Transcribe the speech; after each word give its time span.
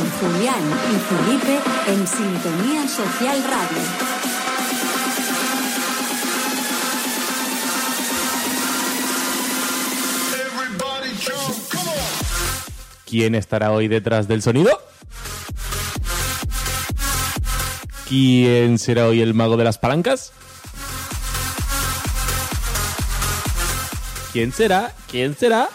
con 0.00 0.10
Julián 0.10 0.62
y 0.64 0.98
Felipe 0.98 1.60
en 1.88 2.06
Sintonía 2.06 2.88
Social 2.88 3.44
Radio. 3.44 3.82
¿Quién 13.06 13.34
estará 13.34 13.72
hoy 13.72 13.88
detrás 13.88 14.28
del 14.28 14.40
sonido? 14.40 14.70
¿Quién 18.08 18.78
será 18.78 19.06
hoy 19.06 19.20
el 19.20 19.34
mago 19.34 19.56
de 19.56 19.64
las 19.64 19.78
palancas? 19.78 20.32
¿Quién 24.32 24.52
será? 24.52 24.94
¿Quién 25.10 25.36
será? 25.36 25.68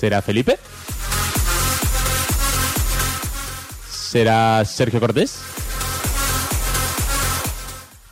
¿Será 0.00 0.22
Felipe? 0.22 0.58
¿Será 3.90 4.64
Sergio 4.64 4.98
Cortés? 4.98 5.40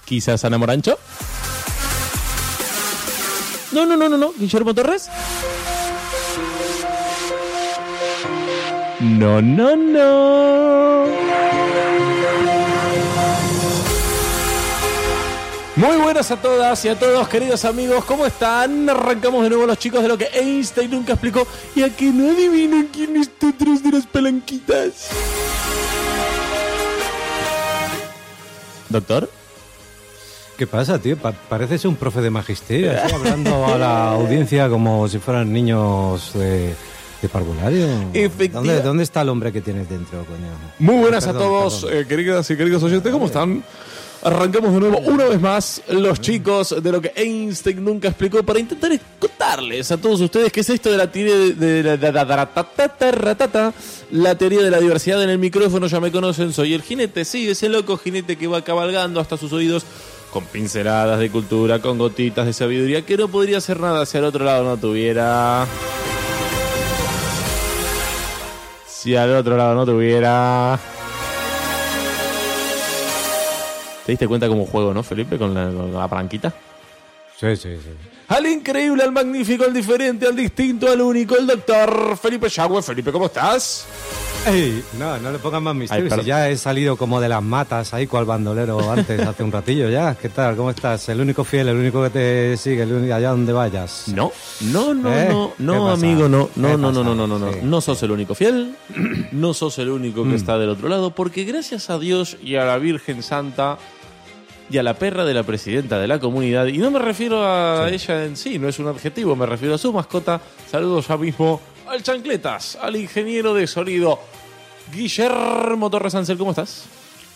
¿Quizás 0.05 0.44
Ana 0.44 0.59
Morancho? 0.59 0.98
No, 3.72 3.86
no, 3.86 3.97
no, 3.97 4.11
no, 4.11 4.19
no. 4.19 4.34
¿Guillermo 4.39 4.75
Torres? 4.75 5.09
No, 9.00 9.41
no, 9.41 9.75
no. 9.75 11.06
Muy 15.79 15.97
buenas 15.98 16.29
a 16.33 16.37
todas 16.37 16.84
y 16.84 16.89
a 16.89 16.98
todos, 16.98 17.29
queridos 17.29 17.65
amigos. 17.65 18.05
¿Cómo 18.05 18.27
están? 18.27 18.89
Arrancamos 18.91 19.45
de 19.45 19.51
nuevo 19.51 19.65
los 19.65 19.79
chicos 19.79 20.03
de 20.03 20.09
lo 20.09 20.19
que 20.19 20.25
Einstein 20.34 20.91
nunca 20.91 21.12
explicó. 21.12 21.47
Y 21.77 21.83
a 21.83 21.95
que 21.95 22.07
no 22.07 22.31
adivinan 22.33 22.89
quién 22.93 23.17
está 23.17 23.47
detrás 23.47 23.84
de 23.84 23.93
las 23.93 24.06
palanquitas. 24.06 25.09
¿Doctor? 28.89 29.31
¿Qué 30.56 30.67
pasa, 30.67 30.99
tío? 30.99 31.17
Pa- 31.17 31.31
pareces 31.31 31.84
un 31.84 31.95
profe 31.95 32.23
de 32.23 32.31
magisterio, 32.31 32.91
así, 33.01 33.15
hablando 33.15 33.65
a 33.67 33.79
la 33.79 34.11
audiencia 34.11 34.69
como 34.69 35.06
si 35.06 35.21
fueran 35.21 35.53
niños 35.53 36.33
de, 36.34 36.75
de 37.23 37.29
parvulario. 37.29 37.87
¿Dónde, 38.53 38.83
¿Dónde 38.83 39.05
está 39.05 39.21
el 39.21 39.29
hombre 39.29 39.53
que 39.53 39.61
tienes 39.61 39.89
dentro, 39.89 40.25
coño? 40.25 40.49
Muy 40.81 40.97
buenas 41.03 41.25
Perdón, 41.25 41.41
a 41.43 41.47
todos, 41.47 41.87
eh, 41.89 42.05
queridas 42.09 42.51
y 42.51 42.56
queridos 42.56 42.83
oyentes, 42.83 43.12
¿cómo 43.12 43.27
están? 43.27 43.62
Arrancamos 44.20 44.72
de 44.74 44.80
nuevo 44.80 44.98
una 44.98 45.27
vez 45.27 45.41
más 45.41 45.80
los 45.88 46.20
chicos 46.20 46.74
de 46.83 46.91
lo 46.92 47.00
que 47.00 47.12
Einstein 47.14 47.84
nunca 47.84 48.08
explicó 48.08 48.42
para 48.42 48.58
intentar 48.58 48.91
contarles 49.20 49.92
a 49.92 49.97
todos 49.97 50.20
ustedes 50.20 50.52
qué 50.52 50.60
es 50.60 50.70
esto 50.70 50.91
de 50.91 50.97
la 50.97 51.10
teoría 51.10 51.36
de, 51.36 51.83
la- 51.84 52.48
la 54.10 54.34
teoría 54.36 54.62
de 54.62 54.70
la 54.70 54.80
diversidad 54.80 55.22
en 55.22 55.30
el 55.30 55.38
micrófono, 55.38 55.87
ya 55.87 56.00
me 56.00 56.10
conocen, 56.10 56.53
soy 56.53 56.75
el 56.75 56.82
jinete, 56.82 57.25
sí, 57.25 57.48
ese 57.48 57.69
loco 57.69 57.97
jinete 57.97 58.37
que 58.37 58.48
va 58.48 58.62
cabalgando 58.62 59.20
hasta 59.20 59.37
sus 59.37 59.53
oídos 59.53 59.84
con 60.32 60.44
pinceladas 60.47 61.20
de 61.20 61.31
cultura, 61.31 61.81
con 61.81 61.97
gotitas 61.97 62.44
de 62.44 62.53
sabiduría, 62.53 63.06
que 63.06 63.16
no 63.16 63.28
podría 63.28 63.59
hacer 63.59 63.78
nada 63.78 64.04
si 64.04 64.19
al 64.19 64.25
otro 64.25 64.44
lado 64.44 64.64
no 64.64 64.76
tuviera... 64.76 65.64
Si 68.88 69.14
al 69.14 69.32
otro 69.37 69.56
lado 69.56 69.75
no 69.76 69.87
tuviera... 69.87 70.78
¿Te 74.08 74.12
diste 74.12 74.26
cuenta 74.26 74.48
cómo 74.48 74.64
juego, 74.64 74.94
no, 74.94 75.02
Felipe, 75.02 75.36
con 75.36 75.52
la, 75.52 75.70
con 75.70 75.92
la 75.92 76.08
palanquita? 76.08 76.50
Sí, 77.38 77.54
sí, 77.56 77.76
sí. 77.76 77.91
Al 78.28 78.46
increíble, 78.46 79.02
al 79.02 79.12
magnífico, 79.12 79.64
al 79.64 79.74
diferente, 79.74 80.26
al 80.26 80.34
distinto, 80.34 80.91
al 80.91 81.02
único, 81.02 81.36
el 81.36 81.46
doctor 81.46 82.16
Felipe 82.16 82.48
Yagüe. 82.48 82.80
Felipe, 82.80 83.12
¿cómo 83.12 83.26
estás? 83.26 83.86
Ey, 84.46 84.82
no, 84.98 85.19
no 85.19 85.30
le 85.30 85.38
pongas 85.38 85.60
más 85.60 85.74
misterio. 85.74 86.04
Ay, 86.04 86.08
perdón. 86.08 86.24
si 86.24 86.28
ya 86.28 86.48
he 86.48 86.56
salido 86.56 86.96
como 86.96 87.20
de 87.20 87.28
las 87.28 87.42
matas 87.42 87.92
ahí 87.92 88.06
cual 88.06 88.24
bandolero 88.24 88.91
antes, 88.91 89.20
hace 89.20 89.42
un 89.42 89.52
ratillo 89.52 89.91
ya. 89.91 90.14
¿Qué 90.14 90.30
tal? 90.30 90.56
¿Cómo 90.56 90.70
estás? 90.70 91.06
El 91.10 91.20
único 91.20 91.44
fiel, 91.44 91.69
el 91.69 91.76
único 91.76 92.02
que 92.04 92.08
te 92.08 92.56
sigue, 92.56 92.84
el 92.84 92.92
único 92.94 93.12
allá 93.14 93.28
donde 93.28 93.52
vayas. 93.52 94.04
No, 94.08 94.32
no, 94.62 94.94
no, 94.94 95.12
¿Eh? 95.14 95.28
no, 95.28 95.52
¿Qué 95.54 95.62
no, 95.62 95.90
amigo, 95.90 96.30
no, 96.30 96.48
no, 96.56 96.69
¿Qué 96.69 96.76
no, 96.78 96.92
no, 96.92 97.04
no, 97.04 97.14
no, 97.14 97.26
no, 97.26 97.38
no. 97.38 97.52
Sí. 97.52 97.58
No 97.62 97.80
sos 97.82 98.02
el 98.02 98.10
único 98.10 98.34
fiel, 98.34 98.75
no 99.32 99.52
sos 99.52 99.78
el 99.78 99.90
único 99.90 100.25
que 100.25 100.34
está 100.34 100.56
del 100.56 100.70
otro 100.70 100.88
lado, 100.88 101.10
porque 101.14 101.44
gracias 101.44 101.90
a 101.90 101.98
Dios 101.98 102.38
y 102.42 102.56
a 102.56 102.64
la 102.64 102.78
Virgen 102.78 103.22
Santa 103.22 103.76
y 104.71 104.79
a 104.79 104.83
la 104.83 104.95
perra 104.95 105.25
de 105.25 105.34
la 105.34 105.43
presidenta 105.43 105.99
de 105.99 106.06
la 106.06 106.19
comunidad, 106.19 106.67
y 106.67 106.79
no 106.79 106.91
me 106.91 106.99
refiero 106.99 107.45
a 107.45 107.89
ella 107.91 108.25
en 108.25 108.37
sí, 108.37 108.59
no 108.59 108.69
es 108.69 108.79
un 108.79 108.89
adjetivo, 108.89 109.34
me 109.34 109.47
refiero 109.47 109.75
a 109.75 109.79
su 109.79 109.93
mascota, 109.93 110.41
saludos 110.71 111.09
ya 111.09 111.17
mismo 111.17 111.61
al 111.87 112.03
Chancletas, 112.03 112.77
al 112.81 112.97
ingeniero 112.97 113.55
de 113.55 113.67
sonido, 113.67 114.19
Guillermo 114.93 115.91
Torres 115.91 116.15
Ansel, 116.15 116.39
¿cómo 116.39 116.51
estás? 116.51 116.87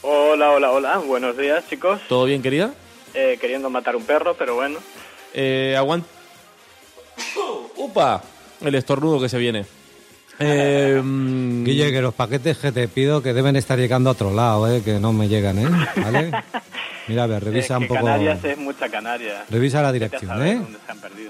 Hola, 0.02 0.50
hola, 0.50 0.72
hola. 0.72 0.98
Buenos 0.98 1.36
días, 1.36 1.64
chicos. 1.68 2.00
¿Todo 2.08 2.24
bien, 2.24 2.42
querida? 2.42 2.74
Eh, 3.14 3.38
queriendo 3.40 3.70
matar 3.70 3.94
un 3.94 4.04
perro, 4.04 4.34
pero 4.34 4.56
bueno. 4.56 4.78
Eh, 5.32 5.76
aguanta. 5.78 6.08
¡Upa! 7.76 8.22
El 8.60 8.74
estornudo 8.74 9.20
que 9.20 9.28
se 9.28 9.38
viene. 9.38 9.64
Eh, 10.44 11.00
mm, 11.02 11.64
Guille, 11.64 11.92
que 11.92 12.00
los 12.02 12.14
paquetes 12.14 12.58
que 12.58 12.72
te 12.72 12.88
pido 12.88 13.22
que 13.22 13.32
deben 13.32 13.56
estar 13.56 13.78
llegando 13.78 14.10
a 14.10 14.12
otro 14.12 14.32
lado, 14.34 14.70
¿eh? 14.72 14.82
que 14.82 14.98
no 14.98 15.12
me 15.12 15.28
llegan, 15.28 15.58
¿eh? 15.58 15.68
¿Vale? 15.96 16.30
Mira, 17.08 17.24
a 17.24 17.26
ver, 17.26 17.42
revisa 17.44 17.78
un 17.78 17.88
poco. 17.88 18.04
Canarias 18.04 18.44
es 18.44 18.56
mucha 18.58 18.88
Canaria. 18.88 19.44
Revisa 19.50 19.82
la 19.82 19.90
dirección, 19.92 20.46
¿eh? 20.46 20.62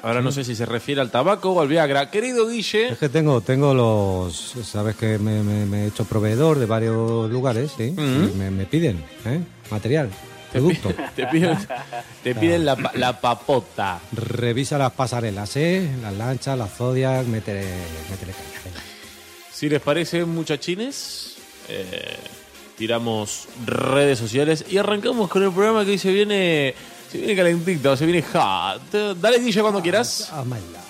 ahora 0.03 0.21
no 0.21 0.31
sé 0.31 0.45
si 0.45 0.55
se 0.55 0.67
refiere 0.67 1.01
al 1.01 1.11
tabaco 1.11 1.53
o 1.53 1.61
al 1.63 1.69
Viagra. 1.69 2.11
Querido 2.11 2.47
Guille, 2.49 2.89
Es 2.89 2.99
que 2.99 3.09
tengo, 3.09 3.41
tengo 3.41 3.73
los. 3.73 4.55
Sabes 4.65 4.97
que 4.97 5.19
me, 5.19 5.43
me- 5.43 5.65
me 5.65 5.85
he 5.85 5.87
hecho 5.89 6.05
proveedor 6.05 6.59
de 6.59 6.67
varios 6.67 7.31
lugares, 7.31 7.73
¿sí? 7.77 7.95
Y 7.97 8.37
me, 8.37 8.51
me 8.51 8.67
piden, 8.67 9.03
¿eh? 9.25 9.41
Material, 9.71 10.11
producto. 10.53 10.93
te 11.17 11.27
piden, 11.29 11.57
te 12.23 12.35
piden 12.35 12.67
la, 12.67 12.77
la 12.95 13.19
papota. 13.19 13.99
Revisa 14.13 14.77
las 14.77 14.93
pasarelas, 14.93 15.57
¿eh? 15.57 15.89
Las 16.03 16.13
lanchas, 16.15 16.59
las 16.59 16.71
zodiac, 16.71 17.27
métele, 17.27 17.65
métele 18.11 18.33
caña. 18.33 18.62
Si 19.53 19.69
les 19.69 19.81
parece, 19.81 20.25
muchachines, 20.25 21.37
eh, 21.69 22.17
tiramos 22.77 23.47
redes 23.65 24.19
sociales 24.19 24.65
y 24.69 24.79
arrancamos 24.79 25.29
con 25.29 25.43
el 25.43 25.53
programa 25.53 25.85
que 25.85 25.93
hoy 25.93 25.99
se 25.99 26.11
viene, 26.13 26.75
se 27.11 27.19
viene 27.19 27.37
calentito, 27.37 27.97
se 27.97 28.07
viene 28.07 28.23
hot. 28.23 29.17
Dale, 29.21 29.39
Guille, 29.39 29.61
cuando 29.61 29.83
quieras. 29.83 30.31
Amala. 30.33 30.83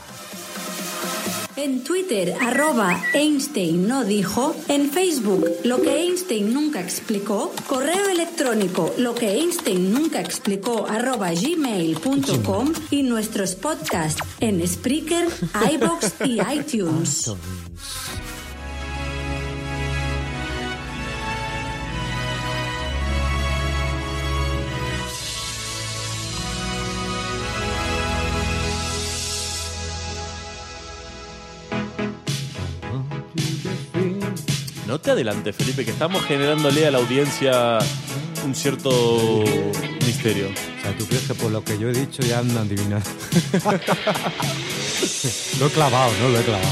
En 1.55 1.85
Twitter, 1.85 2.35
arroba 2.41 2.99
Einstein 3.13 3.87
no 3.87 4.05
dijo. 4.05 4.57
En 4.69 4.91
Facebook, 4.91 5.47
lo 5.65 5.83
que 5.83 6.01
Einstein 6.01 6.55
nunca 6.55 6.81
explicó. 6.81 7.53
Correo 7.67 8.09
electrónico, 8.09 8.95
lo 8.97 9.15
que 9.15 9.33
Einstein 9.33 9.93
nunca 9.93 10.21
explicó, 10.21 10.87
arroba 10.89 11.31
gmail.com. 11.33 12.73
Y 12.91 13.03
nuestros 13.03 13.55
podcasts 13.55 14.23
en 14.41 14.67
Spreaker, 14.67 15.29
iBox 15.75 16.15
y 16.25 16.41
iTunes. 16.41 17.31
No 35.03 35.07
te 35.07 35.11
adelantes, 35.11 35.57
Felipe, 35.57 35.85
que 35.85 35.91
estamos 35.91 36.25
generándole 36.27 36.87
a 36.87 36.93
la 36.93 36.99
audiencia 36.99 37.81
un 38.47 38.55
cierto 38.55 39.43
misterio. 40.07 40.47
O 40.47 40.81
sea, 40.81 40.97
¿tú 40.97 41.05
crees 41.07 41.25
que 41.25 41.35
por 41.35 41.51
lo 41.51 41.65
que 41.65 41.77
yo 41.77 41.89
he 41.89 41.93
dicho 41.93 42.23
ya 42.23 42.39
han 42.39 42.57
adivinado? 42.57 43.03
lo 45.59 45.67
he 45.67 45.71
clavado, 45.71 46.13
¿no? 46.21 46.29
Lo 46.29 46.39
he 46.39 46.45
clavado. 46.45 46.69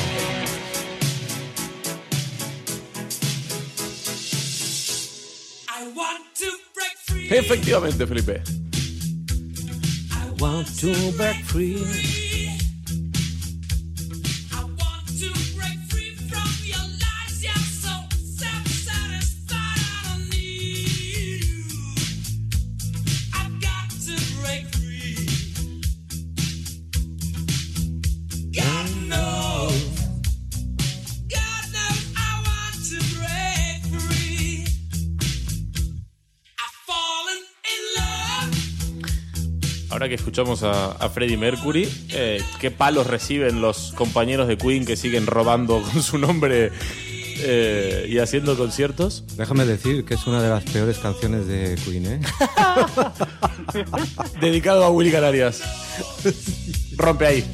Efectivamente, 7.30 8.06
Felipe. 8.06 8.42
Want 10.38 10.68
to 10.80 10.92
break 11.16 11.44
free. 11.46 12.19
Escuchamos 40.30 40.62
a, 40.62 40.92
a 40.92 41.08
Freddie 41.08 41.36
Mercury. 41.36 41.88
Eh, 42.10 42.40
¿Qué 42.60 42.70
palos 42.70 43.08
reciben 43.08 43.60
los 43.60 43.90
compañeros 43.96 44.46
de 44.46 44.56
Queen 44.56 44.86
que 44.86 44.96
siguen 44.96 45.26
robando 45.26 45.82
con 45.92 46.04
su 46.04 46.18
nombre 46.18 46.70
eh, 47.38 48.06
y 48.08 48.18
haciendo 48.18 48.56
conciertos? 48.56 49.24
Déjame 49.36 49.64
decir 49.64 50.04
que 50.04 50.14
es 50.14 50.24
una 50.28 50.40
de 50.40 50.48
las 50.48 50.62
peores 50.62 50.98
canciones 50.98 51.48
de 51.48 51.76
Queen, 51.84 52.06
¿eh? 52.06 52.20
Dedicado 54.40 54.84
a 54.84 54.90
Willy 54.90 55.10
Canarias. 55.10 55.62
Rompe 56.96 57.26
ahí. 57.26 57.44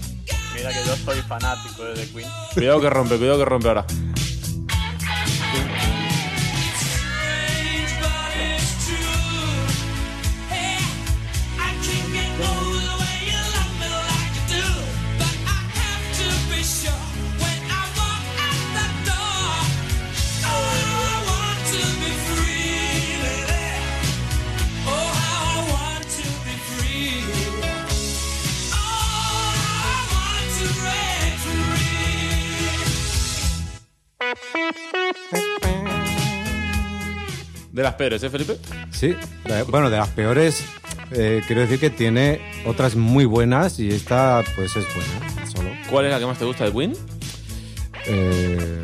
Mira 0.54 0.68
que 0.68 0.86
yo 0.86 0.96
soy 0.96 1.22
fanático 1.22 1.82
de 1.82 1.94
The 1.94 2.12
Queen. 2.12 2.28
Cuidado 2.52 2.80
que 2.82 2.90
rompe, 2.90 3.16
cuidado 3.16 3.38
que 3.38 3.44
rompe 3.46 3.68
ahora. 3.68 3.86
De 37.76 37.82
las 37.82 37.92
peores, 37.92 38.22
¿eh, 38.22 38.30
Felipe? 38.30 38.56
Sí, 38.90 39.14
eh, 39.44 39.64
bueno, 39.68 39.90
de 39.90 39.98
las 39.98 40.08
peores, 40.08 40.64
eh, 41.10 41.42
quiero 41.46 41.60
decir 41.60 41.78
que 41.78 41.90
tiene 41.90 42.40
otras 42.64 42.96
muy 42.96 43.26
buenas 43.26 43.78
y 43.78 43.90
esta, 43.90 44.42
pues, 44.56 44.74
es 44.76 44.86
buena, 44.94 45.46
solo. 45.46 45.68
¿Cuál 45.90 46.06
es 46.06 46.12
la 46.12 46.18
que 46.18 46.24
más 46.24 46.38
te 46.38 46.46
gusta 46.46 46.64
de 46.64 46.72
Queen? 46.72 46.94
Eh, 48.06 48.82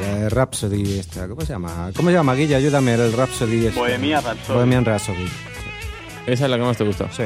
la 0.00 0.14
de 0.18 0.28
Rhapsody, 0.28 0.98
esta, 0.98 1.28
¿cómo 1.28 1.42
se 1.42 1.52
llama? 1.52 1.92
¿Cómo 1.94 2.08
se 2.08 2.14
llama, 2.16 2.34
Guilla? 2.34 2.56
Ayúdame, 2.56 2.94
el 2.94 3.12
Rhapsody. 3.12 3.66
este. 3.66 3.78
Bohemian 3.78 4.24
Rhapsody. 4.24 4.54
Bohemian 4.54 4.84
Rhapsody, 4.84 5.28
Esa 6.26 6.44
es 6.46 6.50
la 6.50 6.56
que 6.56 6.62
más 6.64 6.76
te 6.78 6.82
gusta. 6.84 7.08
sí. 7.12 7.22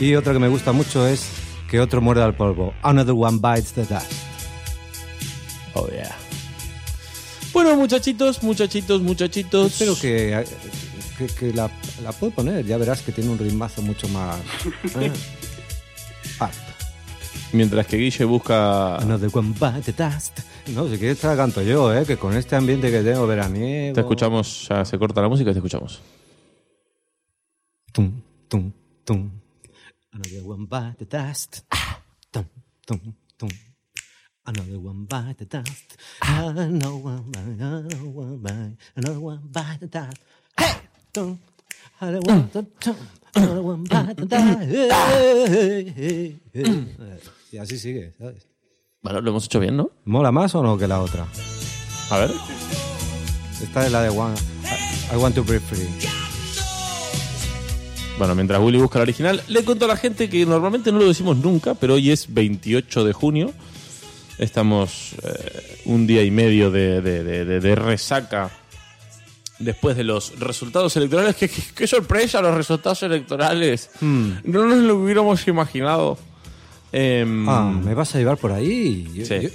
Y 0.00 0.16
otra 0.16 0.32
que 0.32 0.40
me 0.40 0.48
gusta 0.48 0.72
mucho 0.72 1.06
es 1.06 1.30
Que 1.70 1.78
otro 1.78 2.00
muerde 2.00 2.24
al 2.24 2.34
polvo. 2.34 2.74
Another 2.82 3.14
one 3.16 3.38
bites 3.40 3.72
the 3.72 3.82
dust. 3.82 4.10
Oh, 5.74 5.86
yeah. 5.86 6.10
Bueno, 7.52 7.76
muchachitos, 7.76 8.42
muchachitos, 8.42 9.02
muchachitos. 9.02 9.72
Espero 9.72 9.94
que, 10.00 10.44
que, 11.18 11.26
que 11.26 11.52
la, 11.52 11.70
la 12.02 12.12
puedo 12.12 12.32
poner, 12.32 12.64
ya 12.64 12.78
verás 12.78 13.02
que 13.02 13.12
tiene 13.12 13.30
un 13.30 13.38
ritmazo 13.38 13.82
mucho 13.82 14.08
más... 14.08 14.40
¿eh? 14.98 15.12
Mientras 17.52 17.86
que 17.86 17.98
Guille 17.98 18.24
busca. 18.24 18.96
Another 18.96 19.30
one 19.32 19.52
bite 19.52 19.92
dust. 19.92 20.40
No, 20.68 20.88
si 20.88 20.96
quieres 20.96 21.18
te 21.18 21.26
la 21.26 21.36
canto 21.36 21.60
yo, 21.60 21.94
¿eh? 21.94 22.06
que 22.06 22.16
con 22.16 22.34
este 22.34 22.56
ambiente 22.56 22.90
que 22.90 23.02
tengo 23.02 23.26
veraniego... 23.26 23.94
Te 23.94 24.00
escuchamos, 24.00 24.68
ya 24.68 24.84
se 24.84 24.98
corta 24.98 25.20
la 25.20 25.28
música 25.28 25.50
y 25.50 25.52
te 25.52 25.58
escuchamos. 25.58 26.00
Tum, 27.92 28.22
tum, 28.48 28.72
tum. 29.04 29.30
Another 30.12 30.42
one 30.44 30.66
bite 30.66 31.04
the 31.04 31.18
dust. 31.18 31.58
Ah, 31.70 32.00
tum, 32.30 32.44
tum, 32.86 33.00
tum. 33.36 33.48
Another 34.44 34.78
one 34.80 35.06
bite 35.06 35.38
the 35.38 35.44
dust. 35.44 35.96
Another 36.20 36.96
one 36.96 37.30
bite, 37.30 37.42
another 37.46 37.96
one 38.04 38.76
another 38.96 39.20
one 39.20 39.40
bite 39.52 39.78
the 39.78 39.86
dust. 39.86 40.18
Hey! 40.58 40.74
Another 42.00 42.20
one, 42.26 42.48
tum, 42.50 42.66
tum. 42.80 42.96
Another 43.36 43.62
one 43.62 43.84
bite 43.84 44.16
the 44.16 44.26
dust. 44.26 44.58
Hey, 44.68 45.92
hey, 45.96 46.36
hey. 46.52 46.86
Y 47.52 47.58
así 47.58 47.78
sigue, 47.78 48.12
¿sabes? 48.18 48.46
Bueno, 49.02 49.20
lo 49.20 49.30
hemos 49.30 49.44
hecho 49.44 49.60
bien, 49.60 49.76
¿no? 49.76 49.90
¿Mola 50.06 50.32
más 50.32 50.54
o 50.56 50.62
no 50.62 50.76
que 50.76 50.88
la 50.88 51.00
otra? 51.00 51.26
A 52.10 52.18
ver. 52.18 52.32
Esta 53.62 53.86
es 53.86 53.92
la 53.92 54.02
de 54.02 54.08
One. 54.08 54.34
I, 54.64 55.14
I 55.14 55.16
want 55.18 55.36
to 55.36 55.44
breathe 55.44 55.62
free. 55.62 55.88
Bueno, 58.18 58.34
mientras 58.34 58.60
Willy 58.60 58.78
busca 58.78 58.98
la 58.98 59.04
original, 59.04 59.40
le 59.46 59.64
cuento 59.64 59.84
a 59.84 59.88
la 59.88 59.96
gente 59.96 60.28
que 60.28 60.44
normalmente 60.44 60.90
no 60.90 60.98
lo 60.98 61.06
decimos 61.06 61.36
nunca, 61.36 61.74
pero 61.74 61.94
hoy 61.94 62.10
es 62.10 62.32
28 62.32 63.04
de 63.04 63.12
junio. 63.12 63.52
Estamos 64.38 65.12
eh, 65.22 65.80
un 65.84 66.06
día 66.06 66.22
y 66.24 66.30
medio 66.30 66.70
de, 66.70 67.00
de- 67.00 67.22
de- 67.22 67.44
de- 67.44 67.60
de 67.60 67.74
resaca 67.74 68.50
después 69.58 69.96
de 69.96 70.04
los 70.04 70.38
resultados 70.40 70.96
electorales. 70.96 71.36
¡Qué, 71.36 71.48
qué- 71.48 71.62
qué 71.74 71.86
sorpresa 71.86 72.40
los 72.42 72.54
resultados 72.54 73.02
electorales! 73.02 73.90
Hmm. 74.00 74.32
No 74.44 74.64
nos 74.66 74.78
lo 74.78 74.96
hubiéramos 74.96 75.46
imaginado. 75.46 76.18
Em, 76.94 77.48
Ah, 77.48 77.72
¿me 77.84 77.94
vas 77.94 78.14
a 78.14 78.18
llevar 78.18 78.36
por 78.36 78.52
ahí? 78.52 79.08
Yo- 79.14 79.24
Sí. 79.24 79.40
yo- 79.40 79.50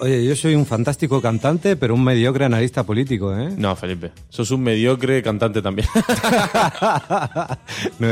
oye, 0.00 0.24
yo 0.26 0.36
soy 0.36 0.54
un 0.54 0.66
fantástico 0.66 1.22
cantante, 1.22 1.74
pero 1.76 1.94
un 1.94 2.04
mediocre 2.04 2.44
analista 2.44 2.84
político, 2.84 3.34
¿eh? 3.36 3.48
No, 3.56 3.74
Felipe. 3.74 4.12
Sos 4.28 4.50
un 4.50 4.62
mediocre 4.62 5.22
cantante 5.22 5.62
también. 5.62 5.88
No, 7.98 8.08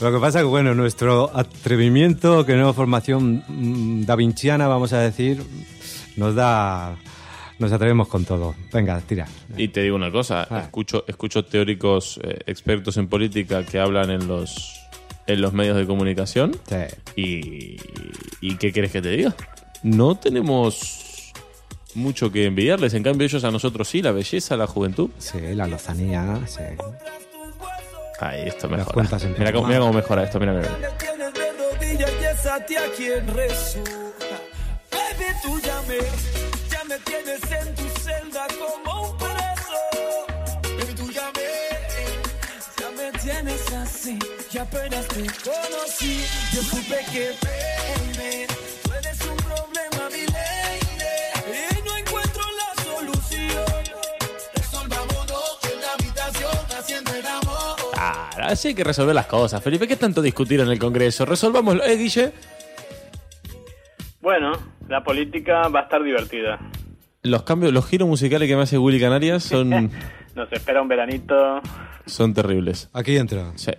Lo 0.00 0.12
que 0.12 0.18
pasa 0.20 0.38
que, 0.40 0.44
bueno, 0.44 0.74
nuestro 0.74 1.30
atrevimiento, 1.34 2.44
que 2.46 2.54
no 2.56 2.72
formación 2.74 3.42
mm, 3.48 4.04
da 4.04 4.16
vinciana, 4.16 4.68
vamos 4.68 4.92
a 4.92 5.00
decir, 5.00 5.42
nos 6.16 6.34
da... 6.34 6.96
Nos 7.58 7.70
atrevemos 7.70 8.08
con 8.08 8.24
todo. 8.24 8.54
Venga, 8.72 9.00
tira. 9.00 9.26
Y 9.56 9.68
te 9.68 9.82
digo 9.82 9.94
una 9.94 10.10
cosa, 10.10 10.46
Ah. 10.50 10.60
escucho, 10.60 11.04
escucho 11.06 11.44
teóricos 11.44 12.18
eh, 12.22 12.38
expertos 12.46 12.96
en 12.96 13.06
política 13.06 13.64
que 13.64 13.78
hablan 13.78 14.10
en 14.10 14.26
los, 14.26 14.80
en 15.26 15.40
los 15.40 15.52
medios 15.52 15.76
de 15.76 15.86
comunicación 15.86 16.52
Sí. 16.68 16.76
y, 17.16 17.76
y 18.40 18.56
¿qué 18.56 18.72
quieres 18.72 18.90
que 18.92 19.00
te 19.02 19.10
diga? 19.10 19.34
No 19.82 20.16
tenemos 20.16 21.32
mucho 21.94 22.32
que 22.32 22.46
envidiarles, 22.46 22.94
en 22.94 23.02
cambio 23.02 23.26
ellos 23.26 23.44
a 23.44 23.50
nosotros 23.50 23.88
sí, 23.88 24.00
la 24.02 24.12
belleza, 24.12 24.56
la 24.56 24.66
juventud. 24.66 25.10
Sí, 25.18 25.38
la 25.54 25.66
lozanía, 25.66 26.40
sí. 26.46 26.62
Ahí 28.20 28.42
esto 28.48 28.68
mejora. 28.68 29.08
Mira 29.38 29.52
cómo, 29.52 29.66
mira 29.66 29.80
cómo 29.80 29.92
mejora 29.92 30.22
esto, 30.24 30.38
mira, 30.38 30.52
mira. 30.52 30.70
Me 30.80 30.88
tienes 30.98 31.34
de 31.34 31.52
rodillas 31.52 32.12
y 32.20 32.24
es 32.24 32.46
a 32.46 32.64
ti 32.64 32.76
a 32.76 32.84
quien 32.96 33.26
rezo. 33.28 33.80
Baby, 34.90 35.24
tú 35.42 35.58
ya 35.60 35.82
me, 35.88 35.98
ya 36.70 36.84
me 36.84 36.98
tienes 37.00 37.42
en 37.50 37.74
tu 37.74 37.82
Y 44.54 44.58
apenas 44.58 45.06
te 45.08 45.22
conocí, 45.24 46.20
yo 46.52 46.60
supe 46.62 46.98
que, 47.10 47.30
baby, 47.42 48.46
tú 48.82 48.90
eres 48.92 49.20
un 49.22 49.36
problema, 49.38 50.08
mi 50.10 50.26
lady. 50.26 50.82
Y 51.48 51.88
no 51.88 51.96
encuentro 51.96 52.42
la 52.58 52.82
solución. 52.82 53.64
Resolvámonos 54.54 55.58
en 55.72 55.80
la 55.80 55.92
habitación 55.98 56.78
haciendo 56.78 57.14
el 57.14 57.26
amor. 57.26 57.76
Ah, 57.96 58.30
así 58.42 58.68
hay 58.68 58.74
que 58.74 58.84
resolver 58.84 59.14
las 59.14 59.26
cosas, 59.26 59.62
Felipe. 59.62 59.88
¿Qué 59.88 59.96
tanto 59.96 60.20
discutir 60.20 60.60
en 60.60 60.68
el 60.68 60.78
Congreso? 60.78 61.24
Resolvámoslo, 61.24 61.82
¿eh, 61.84 61.96
Guille? 61.96 62.32
Bueno, 64.20 64.52
la 64.88 65.02
política 65.02 65.68
va 65.68 65.80
a 65.80 65.82
estar 65.84 66.02
divertida. 66.02 66.58
Los 67.22 67.44
cambios, 67.44 67.72
los 67.72 67.86
giros 67.86 68.06
musicales 68.08 68.48
que 68.48 68.56
me 68.56 68.62
hace 68.62 68.76
Willy 68.76 69.00
Canarias 69.00 69.44
son, 69.44 69.70
Nos 70.34 70.52
espera 70.52 70.82
un 70.82 70.88
veranito. 70.88 71.60
son 72.06 72.34
terribles. 72.34 72.90
Aquí 72.92 73.16
entra. 73.16 73.52
Sí. 73.56 73.72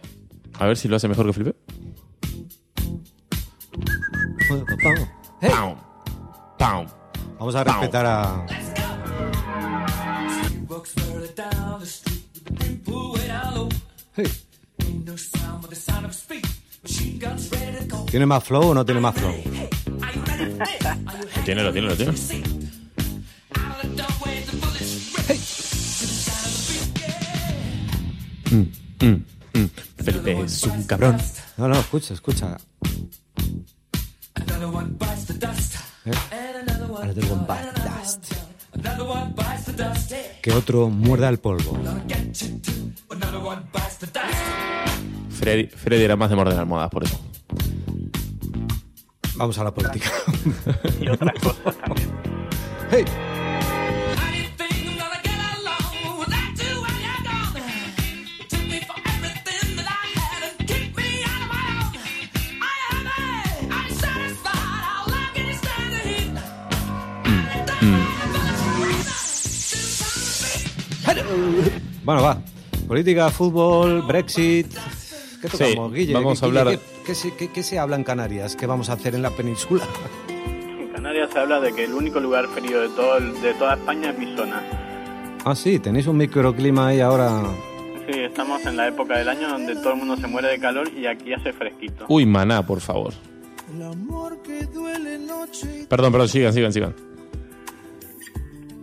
A 0.59 0.65
ver 0.65 0.77
si 0.77 0.87
lo 0.87 0.95
hace 0.95 1.07
mejor 1.07 1.25
que 1.25 1.33
Felipe. 1.33 1.55
Pam. 5.41 5.75
Pam. 6.57 6.87
Vamos 7.39 7.55
a 7.55 7.63
respetar 7.63 8.05
a... 8.05 8.45
Hey. 14.15 14.31
¿Tiene 18.09 18.25
más 18.25 18.43
flow 18.43 18.69
o 18.69 18.73
no 18.73 18.85
tiene 18.85 19.01
más 19.01 19.15
flow? 19.15 19.33
Tiene, 21.43 21.63
lo 21.63 21.73
tiene, 21.73 21.87
lo 21.87 21.95
tiene. 21.95 22.13
Mm, 28.51 29.05
mm, 29.05 29.25
mm. 29.53 29.65
Felipe 30.03 30.41
es 30.41 30.63
un 30.63 30.83
cabrón. 30.83 31.17
No, 31.57 31.67
no, 31.67 31.79
escucha, 31.79 32.13
escucha. 32.13 32.57
¿Eh? 36.05 36.11
Another 38.73 39.05
one 39.07 39.33
bites 39.35 39.65
the 39.65 39.73
dust. 39.73 40.11
Que 40.41 40.51
otro 40.51 40.89
muerda 40.89 41.29
el 41.29 41.39
polvo. 41.39 41.77
Freddy, 45.29 45.67
Freddy 45.67 46.03
era 46.03 46.15
más 46.15 46.29
de 46.29 46.35
morder 46.35 46.59
almohadas, 46.59 46.89
por 46.89 47.03
eso. 47.03 47.19
Vamos 49.35 49.57
a 49.57 49.63
la 49.63 49.73
política. 49.73 50.09
Y 51.01 51.09
otras 51.09 51.33
cosas 51.41 51.75
también. 51.77 52.11
hey. 52.91 53.05
Bueno, 72.13 72.27
va. 72.27 72.37
Política, 72.87 73.31
fútbol, 73.31 74.03
Brexit. 74.03 74.67
¿Qué 75.41 75.49
Sí, 75.49 75.57
tocamos, 75.57 75.93
Guille? 75.93 76.13
vamos 76.13 76.39
¿Qué- 76.39 76.45
a 76.45 76.47
hablar- 76.47 76.65
Guille, 76.67 76.79
¿qué, 76.79 77.03
qué 77.07 77.15
se, 77.15 77.33
qué- 77.35 77.51
qué 77.51 77.63
se 77.63 77.79
habla 77.79 77.95
en 77.95 78.03
Canarias? 78.03 78.55
¿Qué 78.55 78.67
vamos 78.67 78.89
a 78.91 78.93
hacer 78.93 79.15
en 79.15 79.23
la 79.23 79.31
península? 79.31 79.83
En 80.29 80.89
Canarias 80.89 81.31
se 81.33 81.39
habla 81.39 81.59
de 81.59 81.73
que 81.73 81.85
el 81.85 81.93
único 81.95 82.19
lugar 82.19 82.45
frío 82.49 82.81
de, 82.81 82.89
todo 82.89 83.17
el- 83.17 83.41
de 83.41 83.55
toda 83.55 83.73
España 83.73 84.11
es 84.11 84.19
mi 84.19 84.35
zona. 84.37 84.61
Ah, 85.43 85.55
sí, 85.55 85.79
tenéis 85.79 86.05
un 86.05 86.17
microclima 86.17 86.89
ahí 86.89 86.99
ahora. 86.99 87.41
Sí, 88.07 88.19
estamos 88.19 88.63
en 88.67 88.77
la 88.77 88.89
época 88.89 89.17
del 89.17 89.29
año 89.29 89.49
donde 89.49 89.73
todo 89.77 89.93
el 89.93 89.97
mundo 89.99 90.15
se 90.17 90.27
muere 90.27 90.49
de 90.49 90.59
calor 90.59 90.91
y 90.95 91.07
aquí 91.07 91.33
hace 91.33 91.51
fresquito. 91.51 92.05
Uy, 92.09 92.27
maná, 92.27 92.63
por 92.63 92.79
favor. 92.79 93.11
El 93.75 93.81
amor 93.81 94.39
que 94.43 94.65
duele 94.67 95.17
noche 95.17 95.87
Perdón, 95.89 96.11
perdón, 96.11 96.29
sigan, 96.29 96.53
sigan, 96.53 96.71
sigan. 96.71 96.93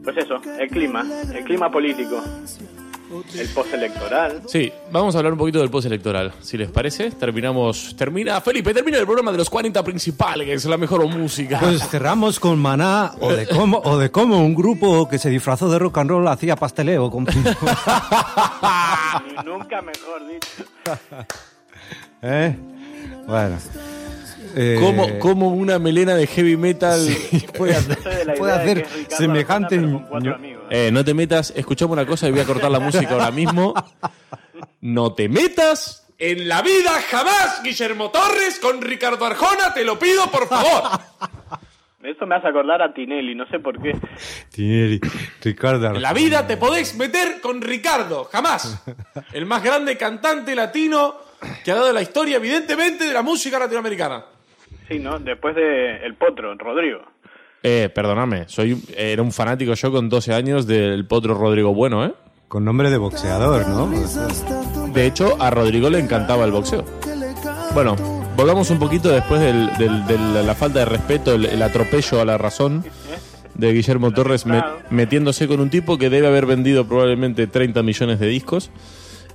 Pues 0.03 0.17
eso, 0.17 0.41
el 0.59 0.69
clima, 0.69 1.07
el 1.33 1.45
clima 1.45 1.71
político, 1.71 2.21
el 3.35 3.49
postelectoral. 3.49 4.43
Sí, 4.47 4.73
vamos 4.93 5.15
a 5.15 5.19
hablar 5.19 5.33
un 5.33 5.39
poquito 5.39 5.59
del 5.59 5.71
postelectoral. 5.71 6.33
Si 6.41 6.57
les 6.57 6.71
parece, 6.71 7.11
terminamos. 7.11 7.95
Termina, 7.97 8.41
Felipe, 8.41 8.73
termina 8.73 8.99
el 8.99 9.05
programa 9.05 9.33
de 9.33 9.39
los 9.39 9.51
40 9.51 9.83
principales, 9.83 10.47
que 10.47 10.53
es 10.55 10.65
la 10.67 10.77
mejor 10.77 11.05
música. 11.07 11.59
Pues 11.59 11.87
cerramos 11.89 12.39
con 12.39 12.59
Maná 12.59 13.13
o 13.21 13.33
de 13.33 13.49
cómo, 13.49 13.81
o 13.85 13.99
de 13.99 14.11
cómo 14.11 14.39
un 14.39 14.55
grupo 14.55 15.09
que 15.09 15.19
se 15.19 15.29
disfrazó 15.29 15.69
de 15.71 15.79
rock 15.79 15.99
and 15.99 16.11
roll 16.11 16.29
hacía 16.29 16.57
pasteleo 16.57 17.11
con 17.11 17.25
nunca 19.45 19.83
mejor 19.83 20.27
dicho. 20.29 20.65
¿Eh? 22.23 22.55
Bueno. 23.27 23.57
Eh, 24.55 24.79
como, 24.81 25.19
como 25.19 25.49
una 25.51 25.79
melena 25.79 26.15
de 26.15 26.27
heavy 26.27 26.57
metal. 26.57 27.07
puede 27.57 27.75
hacer, 27.75 27.99
puede 28.37 28.53
hacer 28.53 28.87
semejante. 29.09 29.77
Arjona, 29.77 30.39
Eh, 30.71 30.91
no 30.93 31.05
te 31.05 31.15
metas, 31.15 31.53
escuchame 31.57 31.93
una 31.93 32.07
cosa 32.07 32.29
y 32.29 32.31
voy 32.31 32.41
a 32.41 32.45
cortar 32.45 32.71
la 32.71 32.81
música 32.81 33.11
ahora 33.11 33.31
mismo. 33.31 33.75
No 34.81 35.15
te 35.15 35.29
metas 35.29 36.07
en 36.19 36.49
la 36.49 36.63
vida 36.63 36.91
jamás, 37.11 37.63
Guillermo 37.63 38.11
Torres, 38.11 38.59
con 38.61 38.81
Ricardo 38.81 39.25
Arjona, 39.25 39.75
te 39.75 39.85
lo 39.85 39.99
pido, 39.99 40.31
por 40.31 40.47
favor. 40.47 40.83
Eso 42.03 42.27
me 42.27 42.37
hace 42.37 42.49
acordar 42.49 42.81
a 42.81 42.95
Tinelli, 42.95 43.35
no 43.35 43.47
sé 43.49 43.59
por 43.59 43.81
qué. 43.81 43.93
Tiene 44.51 45.01
Ricardo. 45.43 45.89
En 45.89 46.01
la 46.01 46.13
vida 46.13 46.47
te 46.47 46.57
podéis 46.57 46.97
meter 46.97 47.41
con 47.41 47.61
Ricardo, 47.61 48.25
jamás. 48.25 48.85
El 49.33 49.47
más 49.47 49.63
grande 49.63 49.97
cantante 49.99 50.55
latino 50.55 51.17
que 51.65 51.73
ha 51.73 51.75
dado 51.75 51.93
la 51.93 52.03
historia, 52.03 52.37
evidentemente, 52.37 53.05
de 53.05 53.13
la 53.13 53.23
música 53.23 53.59
latinoamericana. 53.59 54.25
Sí, 54.89 54.99
¿no? 54.99 55.19
Después 55.19 55.55
de 55.55 56.05
El 56.05 56.15
Potro, 56.15 56.55
Rodrigo. 56.55 57.03
Eh, 57.63 57.91
perdóname, 57.95 58.45
soy, 58.49 58.83
era 58.97 59.23
un 59.23 59.33
fanático 59.33 59.75
yo 59.75 59.93
con 59.93 60.09
12 60.09 60.33
años 60.33 60.67
del 60.67 61.05
potro 61.07 61.35
Rodrigo 61.35 61.75
Bueno, 61.75 62.05
¿eh? 62.07 62.15
Con 62.49 62.65
nombre 62.65 62.91
de 62.91 62.97
boxeador, 62.99 63.69
¿no? 63.69 63.89
De 64.93 65.07
hecho, 65.07 65.37
a 65.41 65.51
Rodrigo 65.51 65.89
le 65.91 66.01
encantaba 66.01 66.45
el 66.45 66.51
boxeo. 66.53 66.85
Bueno, 67.75 67.95
volvamos 68.37 68.71
un 68.71 68.79
poquito 68.79 69.09
después 69.11 69.41
del- 69.41 69.71
del- 69.79 70.07
de 70.07 70.43
la, 70.43 70.55
falta 70.55 70.81
de 70.81 70.85
respeto, 70.87 71.35
el, 71.35 71.45
el 71.47 71.63
atropello 71.63 72.21
a 72.21 72.25
la 72.25 72.39
razón 72.39 72.85
de 73.55 73.73
Guillermo 73.73 74.11
Torres 74.13 74.47
me- 74.47 74.65
metiéndose 74.91 75.47
con 75.47 75.61
un 75.61 75.71
tipo 75.71 75.97
que 75.99 76.11
debe 76.11 76.27
haber 76.27 76.47
vendido 76.47 76.87
probablemente 76.89 77.47
30 77.47 77.83
millones 77.85 78.19
de 78.19 78.27
discos. 78.27 78.71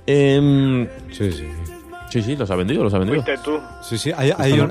Em, 0.06 0.86
Sí, 1.12 1.32
sí. 1.32 1.44
Sí, 2.10 2.22
sí, 2.22 2.36
los 2.36 2.50
ha 2.50 2.56
vendido, 2.56 2.82
los 2.84 2.92
ha 2.94 2.98
vendido. 2.98 3.22
Fuiste 3.22 3.42
tú. 3.44 3.58
Sí, 3.82 3.98
sí, 3.98 4.12
hay, 4.16 4.32
hay 4.38 4.52
un- 4.60 4.70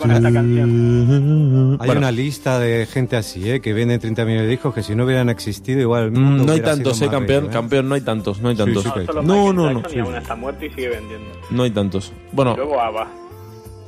hay 1.79 1.87
Bueno. 1.87 1.99
una 1.99 2.11
lista 2.11 2.59
de 2.59 2.85
gente 2.85 3.15
así, 3.17 3.49
¿eh? 3.49 3.61
Que 3.61 3.73
venden 3.73 3.99
30 3.99 4.23
millones 4.25 4.45
de 4.45 4.51
discos 4.51 4.73
que 4.73 4.83
si 4.83 4.95
no 4.95 5.05
hubieran 5.05 5.29
existido, 5.29 5.79
igual 5.81 6.03
el 6.05 6.11
Mm, 6.11 6.19
mundo 6.19 6.43
no 6.45 6.51
hay 6.53 6.61
tantos, 6.61 7.01
eh, 7.01 7.07
campeón, 7.09 7.43
rico, 7.45 7.51
¿eh? 7.51 7.53
campeón, 7.53 7.89
no 7.89 7.95
hay 7.95 8.01
tantos, 8.01 8.41
no 8.41 8.49
hay 8.49 8.55
tantos. 8.55 8.83
sí, 8.83 8.89
No, 8.95 9.05
solo 9.05 9.21
No, 9.23 9.53
no, 9.53 9.71
no, 9.71 9.79
Jackson 9.81 9.91
sí, 9.91 9.97
y 9.97 9.99
aún 9.99 10.11
sí. 10.13 10.17
está 10.17 10.35
muerto 10.35 10.65
y 10.65 10.69
sigue 10.69 10.89
vendiendo. 10.89 11.29
No 11.51 11.63
hay 11.63 11.71
tantos. 11.71 12.13
Bueno, 12.31 12.55
Luego 12.55 12.79
ABBA. 12.81 13.07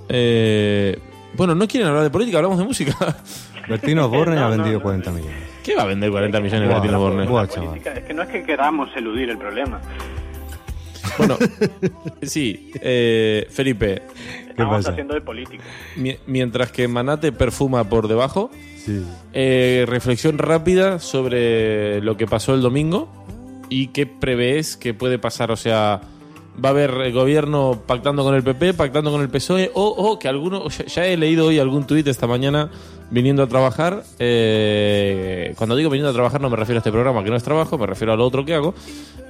eh, 0.10 0.98
bueno, 1.36 1.56
no 1.56 1.68
quieren 1.68 1.88
hablar 1.90 2.04
de 2.04 2.10
política, 2.10 2.38
hablamos 2.38 2.58
de 2.58 2.66
música. 2.66 2.96
Bertino 3.70 4.08
Borne 4.10 4.36
No, 4.40 4.46
ha 4.46 4.50
no, 4.50 4.56
vendido 4.58 4.78
no. 4.78 4.84
40 4.84 5.12
millones. 5.12 5.36
¿Qué 5.64 5.76
va 5.76 5.84
a 5.84 5.86
vender 5.88 6.10
40 6.10 6.40
millones 6.40 6.70
Bertino 6.70 7.00
Borne? 7.00 7.24
es 7.26 8.04
que 8.06 8.14
no 8.14 8.24
es 8.24 8.30
que 8.30 8.44
queramos 8.44 8.90
eludir 8.96 9.30
el 9.30 9.38
problema. 9.38 9.82
Bueno, 11.18 11.38
sí, 12.22 12.72
eh, 12.82 13.48
Felipe, 13.50 14.02
Estamos 14.50 14.78
pasa? 14.78 14.92
haciendo 14.92 15.14
de 15.14 15.22
política. 15.22 15.64
mi- 15.96 16.18
mientras 16.26 16.72
que 16.72 16.88
Manate 16.88 17.32
perfuma 17.32 17.84
por 17.90 18.08
debajo, 18.08 18.52
Sí. 18.86 19.04
eh, 19.34 19.86
reflexión 19.88 20.38
rápida 20.38 21.00
sobre 21.00 22.02
lo 22.02 22.16
que 22.18 22.26
pasó 22.28 22.54
el 22.54 22.62
domingo 22.62 23.10
y 23.70 23.88
qué 23.88 24.06
prevés 24.06 24.78
que 24.78 24.94
puede 24.94 25.20
pasar. 25.20 25.52
O 25.52 25.58
sea, 25.58 26.02
va 26.64 26.70
a 26.70 26.72
haber 26.72 26.90
el 26.92 27.14
gobierno 27.14 27.80
pactando 27.86 28.24
con 28.24 28.34
el 28.36 28.44
PP, 28.44 28.74
pactando 28.74 29.12
con 29.12 29.22
el 29.22 29.30
PSOE, 29.30 29.72
o, 29.74 29.84
o 29.90 30.18
que 30.20 30.28
alguno, 30.28 30.68
ya, 30.70 31.06
he 31.06 31.16
leído 31.18 31.48
hoy 31.48 31.60
algún 31.60 31.86
tuit 31.86 32.08
esta 32.08 32.26
mañana 32.28 32.70
viniendo 33.12 33.44
a 33.44 33.48
trabajar. 33.48 34.04
eh, 34.20 35.54
cuando 35.58 35.76
digo 35.76 35.90
viniendo 35.90 36.10
a 36.10 36.14
trabajar 36.14 36.42
no 36.42 36.50
me 36.50 36.56
refiero 36.58 36.78
a 36.78 36.82
este 36.82 36.92
programa, 36.92 37.24
que 37.24 37.30
no 37.30 37.36
es 37.36 37.44
trabajo, 37.44 37.78
me 37.78 37.86
refiero 37.86 38.14
a 38.14 38.16
lo 38.18 38.26
otro 38.26 38.44
que 38.46 38.54
hago. 38.56 38.74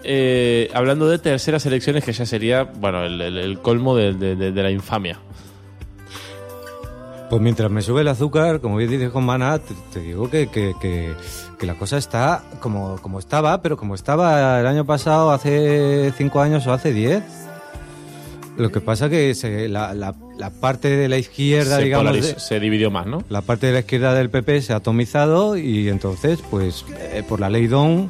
eh, 0.03 0.69
hablando 0.73 1.07
de 1.09 1.19
terceras 1.19 1.65
elecciones, 1.65 2.03
que 2.05 2.13
ya 2.13 2.25
sería, 2.25 2.63
bueno, 2.63 3.03
el, 3.03 3.19
el- 3.21 3.59
colmo 3.59 3.95
de- 3.95 4.13
de- 4.13 4.63
la 4.63 4.71
infamia. 4.71 5.19
Pues 7.29 7.41
mientras 7.41 7.69
me 7.69 7.81
sube 7.81 8.01
el 8.01 8.07
azúcar, 8.07 8.61
como 8.61 8.77
bien 8.77 8.89
dices 8.89 9.09
con 9.11 9.25
Maná, 9.25 9.59
te, 9.91 9.99
digo 9.99 10.29
que, 10.29 10.47
que, 10.47 10.73
que 11.57 11.65
la 11.65 11.73
cosa 11.75 11.97
está 11.97 12.43
como, 12.59 12.97
como 13.01 13.19
estaba, 13.19 13.61
pero 13.61 13.77
como 13.77 13.95
estaba 13.95 14.59
el 14.59 14.67
año 14.67 14.85
pasado, 14.85 15.31
hace 15.31 16.11
cinco 16.17 16.41
años 16.41 16.67
o 16.67 16.73
hace 16.73 16.93
diez. 16.93 17.23
Lo 18.57 18.71
que 18.71 18.81
pasa 18.81 19.07
que 19.09 19.35
se- 19.35 19.67
la, 19.67 19.93
la, 19.93 20.15
la 20.37 20.49
parte 20.49 20.89
de 20.89 21.07
la 21.09 21.17
izquierda, 21.17 21.77
Se, 21.77 21.83
digamos, 21.83 22.17
se 22.37 22.59
dividió 22.59 22.89
más, 22.89 23.05
¿no? 23.05 23.23
la 23.29 23.41
parte 23.41 23.67
de 23.67 23.73
la 23.73 23.79
izquierda 23.79 24.13
del 24.15 24.29
PP 24.31 24.61
se 24.61 24.73
ha 24.73 24.77
atomizado 24.77 25.57
y 25.57 25.89
entonces, 25.89 26.39
pues, 26.49 26.83
eh, 27.11 27.23
por 27.27 27.39
la 27.39 27.49
ley 27.51 27.67
DON, 27.67 28.09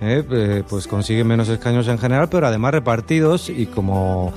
eh, 0.00 0.24
eh, 0.30 0.62
pues 0.68 0.86
consigue 0.86 1.24
menos 1.24 1.48
escaños 1.50 1.88
en 1.88 1.98
general, 1.98 2.28
pero 2.30 2.46
además 2.46 2.72
repartidos 2.72 3.50
y 3.50 3.66
como 3.66 4.32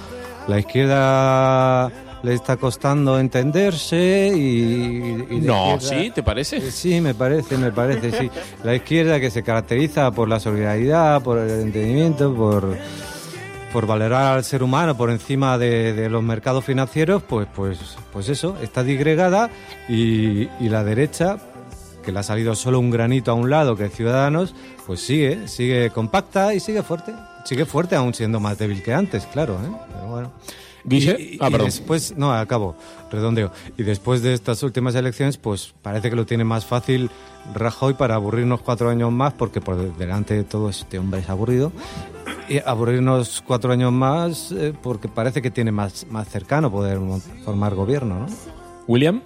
la 0.49 0.59
izquierda 0.59 1.89
le 2.23 2.33
está 2.33 2.57
costando 2.57 3.19
entenderse 3.19 4.31
y... 4.35 5.39
No, 5.41 5.75
izquierda- 5.75 5.79
¿sí? 6.03 6.11
¿Te 6.13 6.23
parece? 6.23 6.57
Eh, 6.57 6.71
Sí, 6.71 6.99
me 7.01 7.13
parece, 7.13 7.57
me 7.57 7.71
parece, 7.71 8.11
sí. 8.11 8.29
La 8.63 8.75
izquierda 8.75 9.19
que 9.19 9.29
se 9.31 9.43
caracteriza 9.43 10.11
por 10.11 10.27
la 10.27 10.39
solidaridad, 10.39 11.21
por 11.21 11.37
el 11.37 11.49
entendimiento, 11.61 12.33
por, 12.35 12.75
por 13.71 13.87
valorar 13.87 14.37
al 14.37 14.43
ser 14.43 14.63
humano 14.63 14.97
por 14.97 15.09
encima 15.11 15.57
de, 15.57 15.93
de 15.93 16.09
los 16.09 16.21
mercados 16.23 16.65
financieros, 16.65 17.23
pues, 17.23 17.47
pues, 17.55 17.79
pues 18.11 18.27
eso, 18.29 18.57
está 18.61 18.83
disgregada 18.83 19.49
y, 19.87 20.49
y 20.59 20.69
la 20.69 20.83
derecha, 20.83 21.37
que 22.03 22.11
le 22.11 22.19
ha 22.19 22.23
salido 22.23 22.55
solo 22.55 22.79
un 22.79 22.89
granito 22.91 23.31
a 23.31 23.35
un 23.35 23.49
lado, 23.49 23.75
que 23.75 23.85
es 23.85 23.93
Ciudadanos, 23.93 24.55
pues 24.87 25.01
sigue, 25.01 25.47
sigue 25.47 25.89
compacta 25.91 26.53
y 26.53 26.59
sigue 26.59 26.83
fuerte. 26.83 27.13
Sigue 27.45 27.65
fuerte 27.65 27.95
aún 27.95 28.13
siendo 28.13 28.39
más 28.39 28.57
débil 28.57 28.83
que 28.83 28.93
antes, 28.93 29.25
claro, 29.27 29.53
¿eh? 29.55 29.71
Pero 29.93 30.07
bueno. 30.07 30.31
Guille. 30.89 31.15
Y- 31.19 31.23
y- 31.35 31.37
ah, 31.41 31.49
y 31.51 31.57
después, 31.57 32.15
no, 32.17 32.33
acabo, 32.33 32.75
redondeo. 33.11 33.51
Y 33.77 33.83
después 33.83 34.21
de 34.21 34.33
estas 34.33 34.63
últimas 34.63 34.95
elecciones, 34.95 35.37
pues 35.37 35.73
parece 35.81 36.09
que 36.09 36.15
lo 36.15 36.25
tiene 36.25 36.43
más 36.43 36.65
fácil 36.65 37.09
Rajoy 37.53 37.93
para 37.93 38.15
aburrirnos 38.15 38.61
cuatro 38.61 38.89
años 38.89 39.11
más, 39.11 39.33
porque 39.33 39.61
por 39.61 39.95
delante 39.97 40.33
de 40.35 40.43
todo 40.43 40.69
este 40.69 40.99
hombre 40.99 41.21
es 41.21 41.29
aburrido. 41.29 41.71
Y 42.49 42.57
aburrirnos 42.59 43.41
cuatro 43.45 43.71
años 43.71 43.91
más, 43.91 44.51
eh, 44.51 44.73
porque 44.83 45.07
parece 45.07 45.41
que 45.41 45.49
tiene 45.51 45.71
más, 45.71 46.05
más 46.09 46.27
cercano 46.27 46.69
poder 46.71 46.99
formar 47.45 47.75
gobierno, 47.75 48.19
¿no? 48.19 48.25
William. 48.87 49.21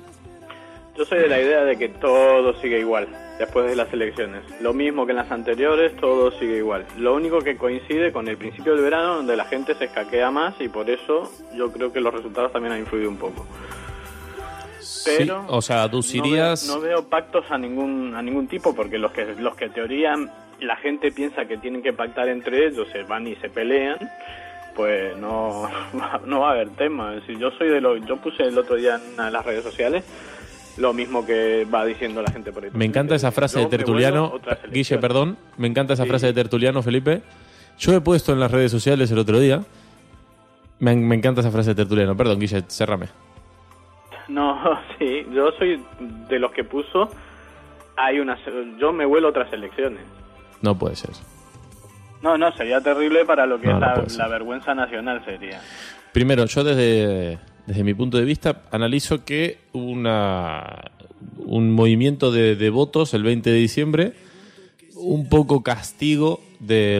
Yo 0.97 1.05
soy 1.05 1.19
de 1.19 1.27
la 1.27 1.41
idea 1.41 1.63
de 1.63 1.75
que 1.77 1.89
todo 1.89 2.53
sigue 2.61 2.79
igual 2.79 3.07
después 3.39 3.65
de 3.67 3.75
las 3.75 3.91
elecciones. 3.93 4.43
Lo 4.61 4.73
mismo 4.73 5.05
que 5.05 5.11
en 5.11 5.17
las 5.17 5.31
anteriores, 5.31 5.95
todo 5.97 6.31
sigue 6.39 6.57
igual. 6.57 6.85
Lo 6.97 7.13
único 7.15 7.39
que 7.39 7.57
coincide 7.57 8.11
con 8.11 8.27
el 8.27 8.37
principio 8.37 8.73
del 8.73 8.83
verano, 8.83 9.15
donde 9.15 9.35
la 9.35 9.45
gente 9.45 9.75
se 9.75 9.85
escaquea 9.85 10.31
más 10.31 10.53
y 10.61 10.67
por 10.69 10.89
eso 10.89 11.31
yo 11.55 11.71
creo 11.71 11.91
que 11.91 11.99
los 11.99 12.13
resultados 12.13 12.51
también 12.51 12.73
han 12.73 12.79
influido 12.79 13.09
un 13.09 13.17
poco. 13.17 13.45
Pero 15.05 15.41
Sí, 15.41 15.45
o 15.49 15.61
sea, 15.61 15.89
tú 15.89 15.97
no 15.97 16.03
veo- 16.03 16.25
irías. 16.25 16.67
No 16.67 16.79
veo, 16.79 17.03
pactos 17.09 17.45
a 17.49 17.57
ningún 17.57 18.15
a 18.15 18.21
ningún 18.21 18.47
tipo 18.47 18.75
porque 18.75 18.97
los 18.97 19.11
que 19.11 19.25
los 19.37 19.55
que 19.55 19.69
teoría 19.69 20.15
la 20.59 20.75
gente 20.77 21.11
piensa 21.11 21.45
que 21.45 21.57
tienen 21.57 21.81
que 21.81 21.91
pactar 21.93 22.29
entre 22.29 22.67
ellos 22.67 22.87
se 22.91 23.03
van 23.03 23.27
y 23.27 23.35
se 23.37 23.49
pelean, 23.49 23.97
pues 24.75 25.17
no 25.17 25.69
no 26.25 26.39
va 26.41 26.49
a 26.49 26.51
haber 26.51 26.69
tema. 26.71 27.15
Yo 27.27 27.51
soy 27.51 27.69
de 27.69 27.81
lo 27.81 27.97
yo 27.97 28.17
puse 28.17 28.43
el 28.43 28.57
otro 28.57 28.75
día 28.75 28.95
en 28.95 29.13
una 29.15 29.25
de 29.25 29.31
las 29.31 29.45
redes 29.45 29.63
sociales 29.63 30.03
lo 30.77 30.93
mismo 30.93 31.25
que 31.25 31.65
va 31.65 31.85
diciendo 31.85 32.21
la 32.21 32.31
gente 32.31 32.51
por 32.51 32.63
ahí. 32.63 32.69
Me 32.73 32.85
encanta 32.85 33.15
esa 33.15 33.31
frase 33.31 33.59
de 33.59 33.65
Tertuliano. 33.67 34.31
otras 34.33 34.59
Guille, 34.71 34.97
perdón. 34.97 35.37
Me 35.57 35.67
encanta 35.67 35.93
esa 35.93 36.03
Sí. 36.03 36.09
frase 36.09 36.27
de 36.27 36.33
Tertuliano, 36.33 36.81
Felipe. 36.81 37.21
Yo 37.79 37.93
he 37.93 38.01
puesto 38.01 38.33
en 38.33 38.39
las 38.39 38.51
redes 38.51 38.71
sociales 38.71 39.11
el 39.11 39.19
otro 39.19 39.39
día. 39.39 39.63
Me, 40.79 40.95
me 40.95 41.15
encanta 41.15 41.41
esa 41.41 41.51
frase 41.51 41.69
de 41.69 41.75
Tertuliano. 41.75 42.15
Perdón, 42.17 42.39
Guille, 42.39 42.63
cerrame. 42.67 43.07
No, 44.27 44.59
sí, 44.99 45.25
yo 45.33 45.51
soy 45.57 45.83
de 46.29 46.39
los 46.39 46.51
que 46.51 46.63
puso 46.63 47.09
hay 47.95 48.19
unas 48.19 48.39
yo 48.79 48.91
me 48.91 49.05
vuelo 49.05 49.29
otras 49.29 49.51
elecciones. 49.53 50.01
No 50.61 50.77
puede 50.77 50.95
ser. 50.95 51.11
No, 52.21 52.37
no, 52.37 52.51
sería 52.53 52.81
terrible 52.81 53.25
para 53.25 53.45
lo 53.45 53.59
que 53.59 53.67
No, 53.67 53.77
es 54.03 54.17
no 54.17 54.23
la 54.23 54.29
vergüenza 54.29 54.73
nacional 54.73 55.23
sería. 55.25 55.61
Primero, 56.13 56.45
yo 56.45 56.63
desde, 56.63 57.37
desde 57.65 57.83
mi 57.83 57.93
punto 57.93 58.17
de 58.17 58.25
vista 58.25 58.63
analizo 58.71 59.23
que 59.23 59.59
una, 59.73 60.91
un 61.45 61.71
movimiento 61.71 62.31
de, 62.31 62.69
votos 62.69 63.13
el 63.13 63.23
20 63.23 63.49
de 63.49 63.57
diciembre, 63.57 64.13
un 64.95 65.29
poco 65.29 65.63
castigo 65.63 66.41
de 66.59 66.99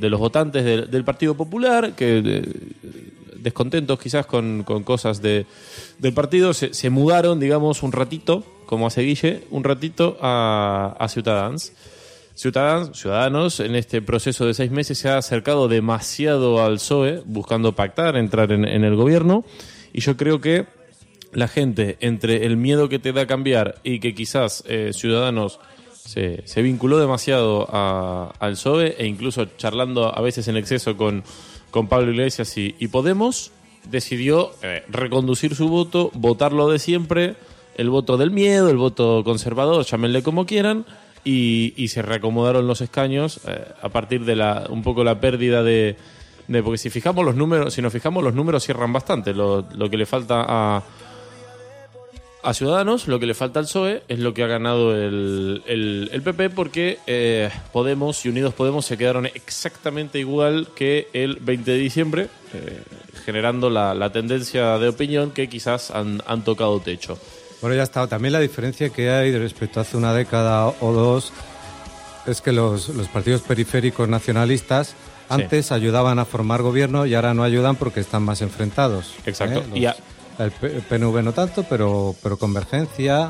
los 0.00 0.20
votantes 0.20 0.64
del, 0.64 1.04
Partido 1.04 1.36
Popular, 1.36 1.94
que 1.94 2.22
eh, 2.24 2.42
descontentos 3.36 3.98
quizás 3.98 4.26
con, 4.26 4.62
cosas 4.62 5.22
de, 5.22 5.46
del 5.98 6.12
partido, 6.12 6.54
se, 6.54 6.74
se 6.74 6.90
mudaron, 6.90 7.40
digamos, 7.40 7.82
un 7.82 7.92
ratito, 7.92 8.44
como 8.66 8.86
hace 8.86 9.02
Guille, 9.02 9.44
un 9.50 9.64
ratito 9.64 10.18
a, 10.20 10.96
a 10.98 11.08
Ciudadans. 11.08 11.72
Ciudadanos, 12.38 12.96
ciudadanos 12.96 13.58
en 13.58 13.74
este 13.74 14.00
proceso 14.00 14.46
de 14.46 14.54
seis 14.54 14.70
meses 14.70 14.96
se 14.96 15.08
ha 15.08 15.18
acercado 15.18 15.66
demasiado 15.66 16.64
al 16.64 16.74
PSOE 16.74 17.20
buscando 17.26 17.72
pactar, 17.72 18.16
entrar 18.16 18.52
en, 18.52 18.64
el 18.64 18.94
gobierno. 18.94 19.44
Y 19.92 20.02
yo 20.02 20.16
creo 20.16 20.40
que 20.40 20.66
la 21.32 21.48
gente 21.48 21.96
entre 21.98 22.46
el 22.46 22.56
miedo 22.56 22.88
que 22.88 23.00
te 23.00 23.12
da 23.12 23.26
cambiar 23.26 23.80
y 23.82 23.98
que 23.98 24.14
quizás 24.14 24.62
eh, 24.68 24.92
Ciudadanos 24.94 25.58
se, 25.92 26.46
se 26.46 26.62
vinculó 26.62 27.00
demasiado 27.00 27.66
a- 27.72 28.32
al 28.38 28.52
PSOE 28.52 28.94
e 28.98 29.06
incluso 29.06 29.44
charlando 29.56 30.16
a 30.16 30.20
veces 30.20 30.46
en 30.46 30.56
exceso 30.56 30.96
con, 30.96 31.24
Pablo 31.88 32.12
Iglesias 32.12 32.56
y, 32.56 32.76
y 32.78 32.86
Podemos, 32.86 33.50
decidió 33.90 34.52
eh, 34.62 34.84
reconducir 34.88 35.56
su 35.56 35.68
voto, 35.68 36.12
votar 36.14 36.52
lo 36.52 36.68
de 36.70 36.78
siempre, 36.78 37.34
el 37.76 37.90
voto 37.90 38.16
del 38.16 38.30
miedo, 38.30 38.70
el 38.70 38.76
voto 38.76 39.22
conservador, 39.24 39.84
llámenle 39.84 40.22
como 40.22 40.46
quieran, 40.46 40.86
y, 41.24 41.74
y 41.76 41.88
se 41.88 42.02
reacomodaron 42.02 42.66
los 42.66 42.80
escaños 42.80 43.40
eh, 43.46 43.64
a 43.82 43.88
partir 43.88 44.24
de 44.24 44.36
la 44.36 44.66
un 44.68 44.82
poco 44.82 45.04
la 45.04 45.20
pérdida 45.20 45.62
de, 45.62 45.96
porque 46.62 46.78
si 46.78 46.90
fijamos 46.90 47.24
los 47.24 47.34
números, 47.34 47.74
si 47.74 47.82
nos 47.82 47.92
fijamos 47.92 48.22
los 48.24 48.34
números 48.34 48.64
cierran 48.64 48.92
bastante, 48.92 49.34
lo, 49.34 49.66
lo 49.74 49.90
que 49.90 49.96
le 49.96 50.06
falta 50.06 50.44
a 50.48 50.82
a 52.40 52.54
Ciudadanos, 52.54 53.08
lo 53.08 53.18
que 53.18 53.26
le 53.26 53.34
falta 53.34 53.58
al 53.58 53.66
PSOE 53.66 54.04
es 54.06 54.20
lo 54.20 54.32
que 54.32 54.44
ha 54.44 54.46
ganado 54.46 54.94
el, 54.96 55.60
el- 55.66 56.08
el 56.12 56.22
PP 56.22 56.50
porque 56.50 56.98
eh, 57.06 57.50
Podemos 57.72 58.24
y 58.24 58.28
Unidos 58.28 58.54
Podemos 58.54 58.86
se 58.86 58.96
quedaron 58.96 59.26
exactamente 59.26 60.20
igual 60.20 60.68
que 60.74 61.08
el 61.12 61.36
20 61.40 61.72
de 61.72 61.76
diciembre, 61.78 62.28
eh, 62.54 62.80
generando 63.24 63.68
la, 63.70 63.92
la 63.92 64.12
tendencia 64.12 64.78
de 64.78 64.88
opinión 64.88 65.32
que 65.32 65.48
quizás 65.48 65.90
han, 65.90 66.22
han 66.26 66.44
tocado 66.44 66.78
techo. 66.80 67.18
Bueno, 67.60 67.76
ya 67.76 67.82
está. 67.82 68.06
También 68.06 68.32
la 68.32 68.40
diferencia 68.40 68.90
que 68.90 69.10
hay 69.10 69.36
respecto 69.36 69.80
a 69.80 69.82
hace 69.82 69.96
una 69.96 70.12
década 70.14 70.66
o 70.68 70.92
dos 70.92 71.32
es 72.26 72.40
que 72.40 72.52
los, 72.52 72.88
los 72.90 73.08
partidos 73.08 73.42
periféricos 73.42 74.08
nacionalistas 74.08 74.94
antes 75.28 75.72
ayudaban 75.72 76.18
a 76.18 76.24
formar 76.24 76.62
gobierno 76.62 77.04
y 77.06 77.14
ahora 77.14 77.34
no 77.34 77.42
ayudan 77.42 77.76
porque 77.76 78.00
están 78.00 78.22
más 78.22 78.40
enfrentados. 78.42 79.14
Exacto. 79.26 79.60
¿eh? 79.60 79.64
Los- 79.70 79.78
Y 79.78 79.86
a- 79.86 79.96
el 80.38 80.52
PNV 80.52 81.22
no 81.22 81.32
tanto, 81.32 81.64
pero, 81.64 82.14
pero 82.22 82.36
convergencia 82.38 83.28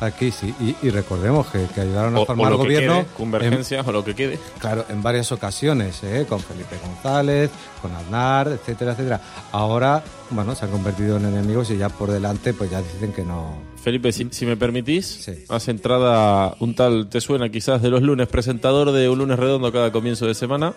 aquí 0.00 0.30
sí. 0.30 0.54
Y, 0.60 0.74
y 0.86 0.90
recordemos 0.90 1.46
que, 1.48 1.66
que 1.74 1.80
ayudaron 1.82 2.16
a 2.16 2.20
O, 2.20 2.22
o 2.22 2.26
formar 2.26 2.50
que 2.52 2.56
gobierno 2.58 2.94
quede, 3.00 3.06
convergencia 3.16 3.82
o 3.86 3.92
lo 3.92 4.04
que 4.04 4.14
quede. 4.14 4.38
claro, 4.58 4.84
en 4.88 5.02
varias 5.02 5.30
ocasiones, 5.32 6.02
¿eh? 6.02 6.26
con 6.28 6.40
Felipe 6.40 6.76
González, 6.84 7.50
con 7.82 7.92
Aznar, 7.94 8.48
etcétera, 8.48 8.92
etcétera. 8.92 9.20
Ahora, 9.52 10.02
bueno, 10.30 10.54
se 10.54 10.64
han 10.64 10.70
convertido 10.70 11.16
en 11.16 11.26
enemigos 11.26 11.70
y 11.70 11.76
ya 11.78 11.88
por 11.88 12.10
delante 12.10 12.52
pues 12.54 12.70
ya 12.70 12.80
dicen 12.82 13.12
que 13.12 13.22
no, 13.24 13.54
Felipe, 13.82 14.12
si, 14.12 14.28
si 14.30 14.44
me 14.46 14.56
permitís, 14.56 15.06
Sí. 15.06 15.32
hace 15.48 15.70
entrada 15.70 16.54
un 16.60 16.74
tal, 16.74 17.08
te 17.08 17.20
suena 17.20 17.48
quizás 17.48 17.80
de 17.82 17.88
los 17.90 18.02
lunes, 18.02 18.28
presentador 18.28 18.92
de 18.92 19.08
un 19.08 19.18
lunes 19.18 19.38
redondo 19.38 19.72
cada 19.72 19.90
comienzo 19.90 20.26
de 20.26 20.34
semana, 20.34 20.74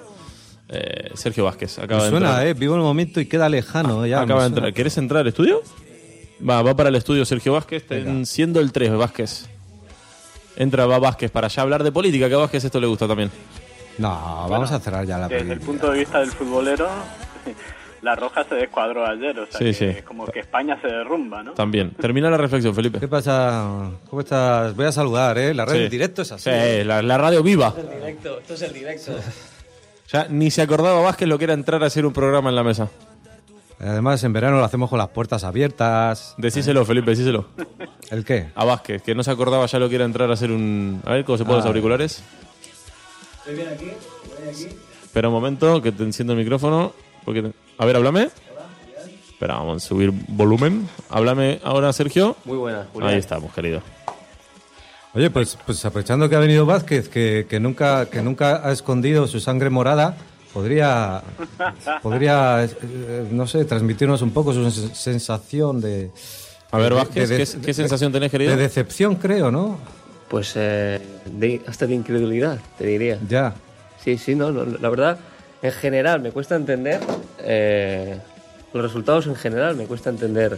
eh, 0.69 1.11
Sergio 1.13 1.43
Vázquez. 1.43 1.77
Acaba 1.79 1.97
Me 1.99 2.03
de 2.05 2.09
suena, 2.11 2.27
entrar. 2.29 2.47
¿eh? 2.47 2.53
Vivo 2.53 2.75
el 2.75 2.81
momento 2.81 3.19
y 3.19 3.25
queda 3.25 3.49
lejano. 3.49 4.05
Ya, 4.07 4.21
Acaba 4.21 4.41
de 4.43 4.47
entrar. 4.47 4.73
¿Querés 4.73 4.97
entrar 4.97 5.21
al 5.21 5.27
estudio? 5.27 5.61
Va, 6.47 6.61
va 6.61 6.75
para 6.75 6.89
el 6.89 6.95
estudio 6.95 7.25
Sergio 7.25 7.53
Vázquez, 7.53 7.85
ten- 7.87 8.25
siendo 8.25 8.59
el 8.59 8.71
3 8.71 8.91
Vázquez. 8.95 9.45
Entra, 10.55 10.85
va 10.85 10.99
Vázquez 10.99 11.31
para 11.31 11.47
ya 11.47 11.61
hablar 11.63 11.83
de 11.83 11.91
política, 11.91 12.27
que 12.29 12.35
a 12.35 12.39
Vázquez 12.39 12.63
esto 12.65 12.79
le 12.79 12.87
gusta 12.87 13.07
también. 13.07 13.31
No, 13.97 14.09
vamos 14.49 14.71
a 14.71 14.79
cerrar 14.79 15.05
ya 15.05 15.17
la 15.17 15.27
Desde 15.27 15.53
el 15.53 15.59
punto 15.59 15.91
de 15.91 15.99
vista 15.99 16.19
del 16.19 16.31
futbolero, 16.31 16.87
la 18.01 18.15
Roja 18.15 18.43
se 18.43 18.55
descuadró 18.55 19.05
ayer, 19.05 19.39
o 19.39 19.45
sea 19.45 19.57
Sí, 19.59 19.65
que 19.65 19.73
sí. 19.73 19.85
es 19.85 20.03
como 20.03 20.25
que 20.25 20.39
España 20.41 20.77
se 20.81 20.87
derrumba, 20.87 21.41
¿no? 21.43 21.53
También. 21.53 21.91
Termina 21.91 22.29
la 22.29 22.37
reflexión, 22.37 22.75
Felipe. 22.75 22.99
¿Qué 22.99 23.07
pasa? 23.07 23.89
¿Cómo 24.09 24.21
estás? 24.21 24.75
Voy 24.75 24.85
a 24.85 24.91
saludar, 24.91 25.37
¿eh? 25.37 25.53
La 25.53 25.65
Sí. 25.67 25.77
en 25.77 25.89
directo 25.89 26.21
es 26.23 26.31
así. 26.31 26.49
Sí, 26.49 26.83
la, 26.83 27.01
la 27.01 27.17
radio 27.17 27.41
viva. 27.41 27.73
Directo, 27.99 28.39
esto 28.39 28.53
es 28.55 28.61
el 28.63 28.73
directo. 28.73 29.13
Ya 30.11 30.27
ni 30.29 30.51
se 30.51 30.61
acordaba 30.61 31.01
Vázquez 31.01 31.27
lo 31.27 31.37
que 31.37 31.45
era 31.45 31.53
entrar 31.53 31.81
a 31.83 31.87
hacer 31.87 32.05
un 32.05 32.13
programa 32.13 32.49
en 32.49 32.55
la 32.55 32.63
mesa. 32.63 32.89
Además, 33.85 34.23
en 34.23 34.31
verano 34.33 34.57
lo 34.57 34.63
hacemos 34.65 34.89
con 34.89 34.97
las 34.99 35.09
puertas 35.09 35.43
abiertas. 35.43 36.35
Decíselo, 36.37 36.85
Felipe, 36.85 37.11
decíselo. 37.11 37.45
¿El 38.09 38.23
qué? 38.23 38.49
A 38.55 38.63
Vázquez, 38.65 39.01
que 39.01 39.13
no 39.13 39.23
se 39.23 39.31
acordaba 39.31 39.65
ya 39.65 39.79
lo 39.79 39.89
que 39.89 39.95
era 39.95 40.05
entrar 40.05 40.29
a 40.29 40.33
hacer 40.33 40.51
un... 40.51 41.01
A 41.05 41.11
ver, 41.13 41.25
¿cómo 41.25 41.37
se 41.37 41.43
ponen 41.43 41.57
los 41.57 41.65
Ah. 41.65 41.69
auriculares? 41.69 42.23
Estoy 43.39 43.55
bien 43.55 43.67
aquí, 43.69 43.85
voy 43.85 44.49
aquí. 44.49 44.67
Espera 45.03 45.27
un 45.27 45.33
momento, 45.33 45.81
que 45.81 45.91
te 45.91 46.03
enciendo 46.03 46.33
el 46.33 46.39
micrófono. 46.39 46.93
Porque 47.25 47.41
te- 47.41 47.51
A 47.77 47.85
ver, 47.85 47.95
háblame. 47.97 48.29
Espera, 49.29 49.55
vamos 49.55 49.83
a 49.83 49.87
subir 49.87 50.11
volumen. 50.29 50.87
Háblame 51.09 51.59
ahora, 51.63 51.91
Sergio. 51.91 52.37
Muy 52.45 52.57
buena, 52.57 52.87
Julián. 52.93 53.11
Ahí 53.13 53.19
estamos, 53.19 53.53
querido. 53.53 53.81
Oye, 55.15 55.29
pues, 55.29 55.57
pues 55.65 55.83
aprovechando 55.85 56.27
que 56.29 56.35
ha 56.35 56.39
venido 56.39 56.65
Vázquez, 56.65 57.07
que, 57.09 57.45
que 57.49 57.59
nunca, 57.59 58.07
que 58.09 58.21
nunca 58.21 58.67
ha 58.67 58.71
escondido 58.71 59.27
su 59.27 59.39
sangre 59.39 59.69
morada, 59.69 60.15
podría, 60.53 61.21
podría 62.01 62.63
eh, 62.65 63.27
no 63.31 63.47
sé, 63.47 63.65
transmitirnos 63.65 64.21
un 64.21 64.31
poco 64.31 64.53
su 64.53 64.61
sens- 64.61 64.93
sensación 64.93 65.81
de... 65.81 66.11
A 66.71 66.77
ver, 66.77 66.93
Vázquez, 66.93 67.29
de- 67.29 67.37
¿qué, 67.37 67.45
de- 67.45 67.65
qué 67.65 67.73
sensación 67.73 68.11
tenés, 68.11 68.31
querido? 68.31 68.55
De 68.55 68.61
decepción, 68.61 69.15
creo, 69.15 69.51
¿no? 69.51 69.77
Pues 70.29 70.53
eh, 70.55 70.99
de- 71.25 71.61
hasta 71.67 71.85
de 71.85 71.93
incredulidad, 71.95 72.59
te 72.77 72.85
diría. 72.87 73.19
Ya. 73.27 73.53
Sí, 74.03 74.17
sí, 74.17 74.35
no, 74.35 74.51
no, 74.51 74.65
la 74.65 74.89
verdad, 74.89 75.17
en 75.61 75.71
general 75.71 76.19
me 76.21 76.31
cuesta 76.31 76.55
entender 76.55 76.99
eh, 77.39 78.17
los 78.73 78.83
resultados 78.83 79.27
en 79.27 79.35
general, 79.35 79.75
me 79.75 79.85
cuesta 79.85 80.09
entender 80.09 80.57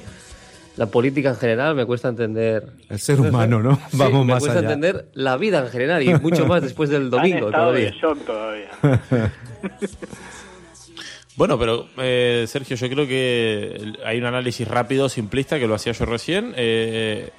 la 0.77 0.87
política 0.87 1.29
en 1.29 1.35
general, 1.35 1.75
me 1.75 1.85
cuesta 1.85 2.09
entender... 2.09 2.67
El 2.89 2.99
ser 2.99 3.19
humano, 3.21 3.61
¿no? 3.61 3.75
Sí, 3.91 3.97
Vamos 3.97 4.25
me 4.25 4.33
más 4.33 4.41
cuesta 4.41 4.59
allá. 4.59 4.73
entender 4.73 5.07
la 5.13 5.37
vida 5.37 5.59
en 5.59 5.69
general 5.69 6.03
y 6.03 6.13
mucho 6.15 6.45
más 6.45 6.61
después 6.61 6.89
del 6.89 7.09
domingo 7.09 7.51
todavía. 7.51 7.85
de 7.85 7.91
shock 7.91 8.25
todavía. 8.25 8.69
Bueno, 11.37 11.59
pero 11.59 11.87
eh, 11.97 12.45
Sergio, 12.47 12.77
yo 12.77 12.89
creo 12.89 13.05
que 13.07 13.93
hay 14.05 14.17
un 14.19 14.25
análisis 14.25 14.65
rápido, 14.65 15.09
simplista, 15.09 15.59
que 15.59 15.67
lo 15.67 15.75
hacía 15.75 15.91
yo 15.91 16.05
recién. 16.05 16.53
Eh, 16.55 17.29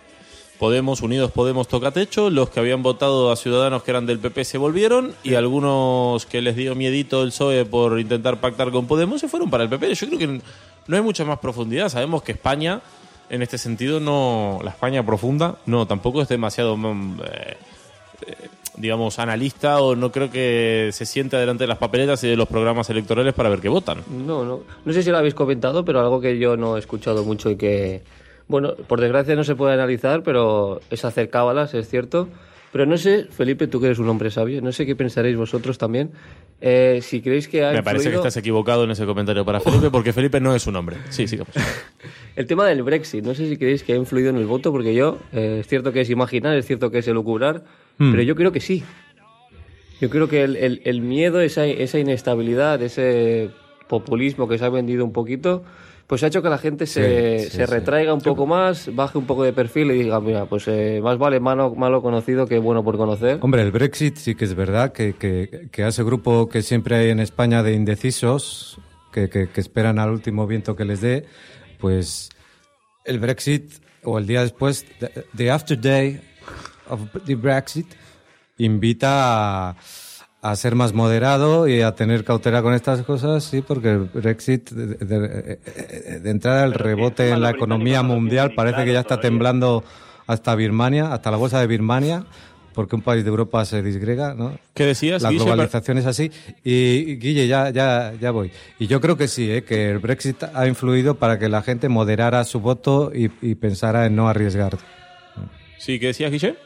Podemos, 0.58 1.02
Unidos 1.02 1.32
Podemos 1.32 1.68
toca 1.68 1.90
techo, 1.90 2.30
los 2.30 2.50
que 2.50 2.60
habían 2.60 2.82
votado 2.82 3.30
a 3.30 3.36
Ciudadanos 3.36 3.82
que 3.82 3.90
eran 3.90 4.06
del 4.06 4.18
PP 4.18 4.44
se 4.44 4.58
volvieron 4.58 5.14
y 5.22 5.34
algunos 5.34 6.24
que 6.26 6.40
les 6.40 6.56
dio 6.56 6.74
miedito 6.74 7.22
el 7.22 7.28
PSOE 7.28 7.64
por 7.66 7.98
intentar 8.00 8.40
pactar 8.40 8.70
con 8.70 8.86
Podemos 8.86 9.20
se 9.20 9.28
fueron 9.28 9.50
para 9.50 9.64
el 9.64 9.70
PP. 9.70 9.94
Yo 9.94 10.06
creo 10.08 10.18
que 10.18 10.40
no 10.86 10.96
hay 10.96 11.02
mucha 11.02 11.24
más 11.24 11.38
profundidad. 11.38 11.88
Sabemos 11.88 12.22
que 12.22 12.32
España, 12.32 12.80
en 13.30 13.42
este 13.42 13.58
sentido, 13.58 14.00
no 14.00 14.60
la 14.62 14.70
España 14.70 15.04
profunda, 15.04 15.56
no, 15.66 15.86
tampoco 15.86 16.22
es 16.22 16.28
demasiado... 16.28 16.76
mm, 16.76 17.20
eh, 17.24 17.56
digamos, 18.76 19.18
analista 19.18 19.80
o 19.80 19.96
no 19.96 20.12
creo 20.12 20.30
que 20.30 20.90
se 20.92 21.06
siente 21.06 21.36
delante 21.36 21.64
de 21.64 21.68
las 21.68 21.78
papeletas 21.78 22.22
y 22.24 22.28
de 22.28 22.36
los 22.36 22.48
programas 22.48 22.88
electorales 22.90 23.34
para 23.34 23.48
ver 23.48 23.60
qué 23.60 23.68
votan. 23.68 24.02
No, 24.10 24.44
no, 24.44 24.60
no 24.84 24.92
sé 24.92 25.02
si 25.02 25.10
lo 25.10 25.18
habéis 25.18 25.34
comentado, 25.34 25.84
pero 25.84 26.00
algo 26.00 26.20
que 26.20 26.38
yo 26.38 26.56
no 26.56 26.76
he 26.76 26.78
escuchado 26.78 27.24
mucho 27.24 27.50
y 27.50 27.56
que, 27.56 28.02
bueno, 28.48 28.74
por 28.86 29.00
desgracia 29.00 29.34
no 29.34 29.44
se 29.44 29.54
puede 29.54 29.74
analizar, 29.74 30.22
pero 30.22 30.80
es 30.90 31.04
hacer 31.04 31.30
cábalas, 31.30 31.74
es 31.74 31.88
cierto. 31.88 32.28
Pero 32.72 32.84
no 32.84 32.98
sé, 32.98 33.24
Felipe, 33.30 33.66
tú 33.68 33.80
que 33.80 33.86
eres 33.86 33.98
un 33.98 34.08
hombre 34.08 34.30
sabio, 34.30 34.60
no 34.60 34.70
sé 34.72 34.84
qué 34.84 34.94
pensaréis 34.96 35.36
vosotros 35.36 35.78
también. 35.78 36.10
eh, 36.60 36.98
si 37.02 37.22
creéis 37.22 37.48
que 37.48 37.64
ha 37.64 37.72
Me 37.72 37.82
parece 37.82 38.10
que 38.10 38.16
estás 38.16 38.36
equivocado 38.36 38.84
en 38.84 38.90
ese 38.90 39.06
comentario 39.06 39.44
para 39.44 39.60
Felipe, 39.60 39.90
porque 39.90 40.12
Felipe 40.12 40.40
no 40.40 40.54
es 40.54 40.66
un 40.66 40.76
hombre. 40.76 40.96
Sí, 41.10 41.26
sigamos. 41.26 41.54
el 42.36 42.46
tema 42.46 42.66
del 42.66 42.82
Brexit, 42.82 43.24
no 43.24 43.34
sé 43.34 43.48
si 43.48 43.56
creéis 43.56 43.82
que 43.82 43.92
ha 43.94 43.96
influido 43.96 44.30
en 44.30 44.36
el 44.36 44.46
voto, 44.46 44.72
porque 44.72 44.94
yo, 44.94 45.18
eh, 45.32 45.58
es 45.60 45.66
cierto 45.68 45.92
que 45.92 46.00
es 46.02 46.10
imaginar, 46.10 46.56
es 46.56 46.66
cierto 46.66 46.90
que 46.90 46.98
es 46.98 47.08
elucubrar, 47.08 47.64
pero 47.98 48.20
yo 48.22 48.34
creo 48.36 48.52
que 48.52 48.60
sí. 48.60 48.82
Yo 50.00 50.10
creo 50.10 50.28
que 50.28 50.42
el, 50.44 50.56
el- 50.56 50.82
el 50.84 51.00
miedo, 51.00 51.40
esa, 51.40 51.64
esa 51.66 51.98
inestabilidad, 51.98 52.82
ese 52.82 53.50
populismo 53.88 54.48
que 54.48 54.58
se 54.58 54.64
ha 54.64 54.68
vendido 54.68 55.04
un 55.04 55.12
poquito, 55.12 55.64
pues 56.06 56.22
ha 56.22 56.28
hecho 56.28 56.42
que 56.42 56.48
la 56.48 56.58
gente 56.58 56.86
se, 56.86 57.40
Sí, 57.40 57.50
sí, 57.50 57.56
se 57.56 57.66
retraiga 57.66 58.14
un 58.14 58.20
poco 58.20 58.46
más, 58.46 58.94
baje 58.94 59.18
un 59.18 59.26
poco 59.26 59.42
de 59.42 59.52
perfil 59.52 59.90
y 59.90 60.04
diga, 60.04 60.20
mira, 60.20 60.46
pues 60.46 60.68
eh, 60.68 61.00
más 61.02 61.18
vale 61.18 61.40
malo, 61.40 61.74
malo 61.74 62.00
conocido 62.02 62.46
que 62.46 62.58
bueno 62.58 62.84
por 62.84 62.96
conocer. 62.96 63.38
Hombre, 63.42 63.62
el 63.62 63.72
Brexit 63.72 64.16
sí 64.16 64.34
que 64.34 64.44
es 64.44 64.54
verdad 64.54 64.92
que, 64.92 65.14
que, 65.14 65.68
que 65.72 65.82
a 65.82 65.88
ese 65.88 66.04
grupo 66.04 66.48
que 66.48 66.62
siempre 66.62 66.96
hay 66.96 67.10
en 67.10 67.20
España 67.20 67.62
de 67.62 67.74
indecisos, 67.74 68.78
que, 69.12 69.28
que, 69.28 69.48
que 69.48 69.60
esperan 69.60 69.98
al 69.98 70.10
último 70.10 70.46
viento 70.46 70.76
que 70.76 70.84
les 70.84 71.00
dé, 71.00 71.26
pues 71.78 72.30
el 73.04 73.18
Brexit 73.18 73.72
o 74.04 74.18
el 74.18 74.26
día 74.26 74.42
después, 74.42 74.86
the, 75.00 75.24
the 75.36 75.50
after 75.50 75.80
day 75.80 76.20
of 76.88 77.00
the 77.24 77.34
Brexit, 77.34 77.86
invita 78.58 79.70
a, 79.70 79.76
a 80.50 80.56
ser 80.56 80.74
más 80.74 80.92
moderado 80.94 81.66
y 81.68 81.80
a 81.82 81.94
tener 81.94 82.24
cautela 82.24 82.62
con 82.62 82.74
estas 82.74 83.02
cosas, 83.02 83.44
sí, 83.44 83.62
porque 83.62 83.90
el 83.92 83.98
Brexit, 84.04 84.70
de, 84.70 84.86
de- 85.04 85.28
de- 85.28 86.20
de 86.20 86.30
entrada, 86.30 86.64
el 86.64 86.74
rebote 86.74 87.30
en 87.30 87.40
la 87.40 87.50
economía 87.50 88.02
mundial 88.02 88.52
parece 88.54 88.84
que 88.84 88.92
ya 88.92 89.00
está 89.00 89.20
temblando 89.20 89.84
hasta 90.26 90.54
Birmania, 90.54 91.12
hasta 91.12 91.30
la 91.30 91.36
bolsa 91.36 91.60
de 91.60 91.66
Birmania, 91.66 92.24
porque 92.74 92.94
un 92.94 93.00
país 93.02 93.24
de 93.24 93.30
Europa 93.30 93.64
se 93.64 93.82
disgrega, 93.82 94.34
¿no? 94.34 94.58
¿Qué 94.74 94.84
decías, 94.84 95.22
La 95.22 95.30
Guille? 95.30 95.44
globalización 95.44 95.96
es 95.96 96.04
así. 96.06 96.30
Y, 96.62 96.72
y, 96.72 97.16
Guille, 97.16 97.46
ya, 97.48 97.70
ya, 97.70 98.12
ya 98.20 98.30
voy. 98.32 98.50
Y 98.78 98.86
yo 98.86 99.00
creo 99.00 99.16
que 99.16 99.28
sí, 99.28 99.50
¿eh? 99.50 99.62
que 99.64 99.90
el 99.90 99.98
Brexit 99.98 100.42
ha 100.52 100.66
influido 100.66 101.14
para 101.14 101.38
que 101.38 101.48
la 101.48 101.62
gente 101.62 101.88
moderara 101.88 102.44
su 102.44 102.60
voto 102.60 103.12
y, 103.14 103.30
y 103.40 103.54
pensara 103.54 104.04
en 104.04 104.14
no 104.16 104.28
arriesgar. 104.28 104.76
Sí, 105.78 105.98
¿qué 105.98 106.08
decías, 106.08 106.30
Guille? 106.30 106.56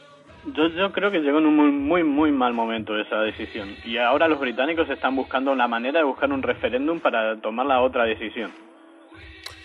Yo, 0.45 0.67
yo 0.69 0.91
creo 0.91 1.11
que 1.11 1.19
llegó 1.19 1.37
en 1.37 1.45
un 1.45 1.55
muy, 1.55 1.71
muy, 1.71 2.03
muy 2.03 2.31
mal 2.31 2.53
momento 2.53 2.97
esa 2.97 3.21
decisión. 3.21 3.75
Y 3.85 3.97
ahora 3.97 4.27
los 4.27 4.39
británicos 4.39 4.89
están 4.89 5.15
buscando 5.15 5.53
la 5.55 5.67
manera 5.67 5.99
de 5.99 6.05
buscar 6.05 6.31
un 6.31 6.41
referéndum 6.41 6.99
para 6.99 7.39
tomar 7.39 7.65
la 7.65 7.81
otra 7.81 8.05
decisión. 8.05 8.51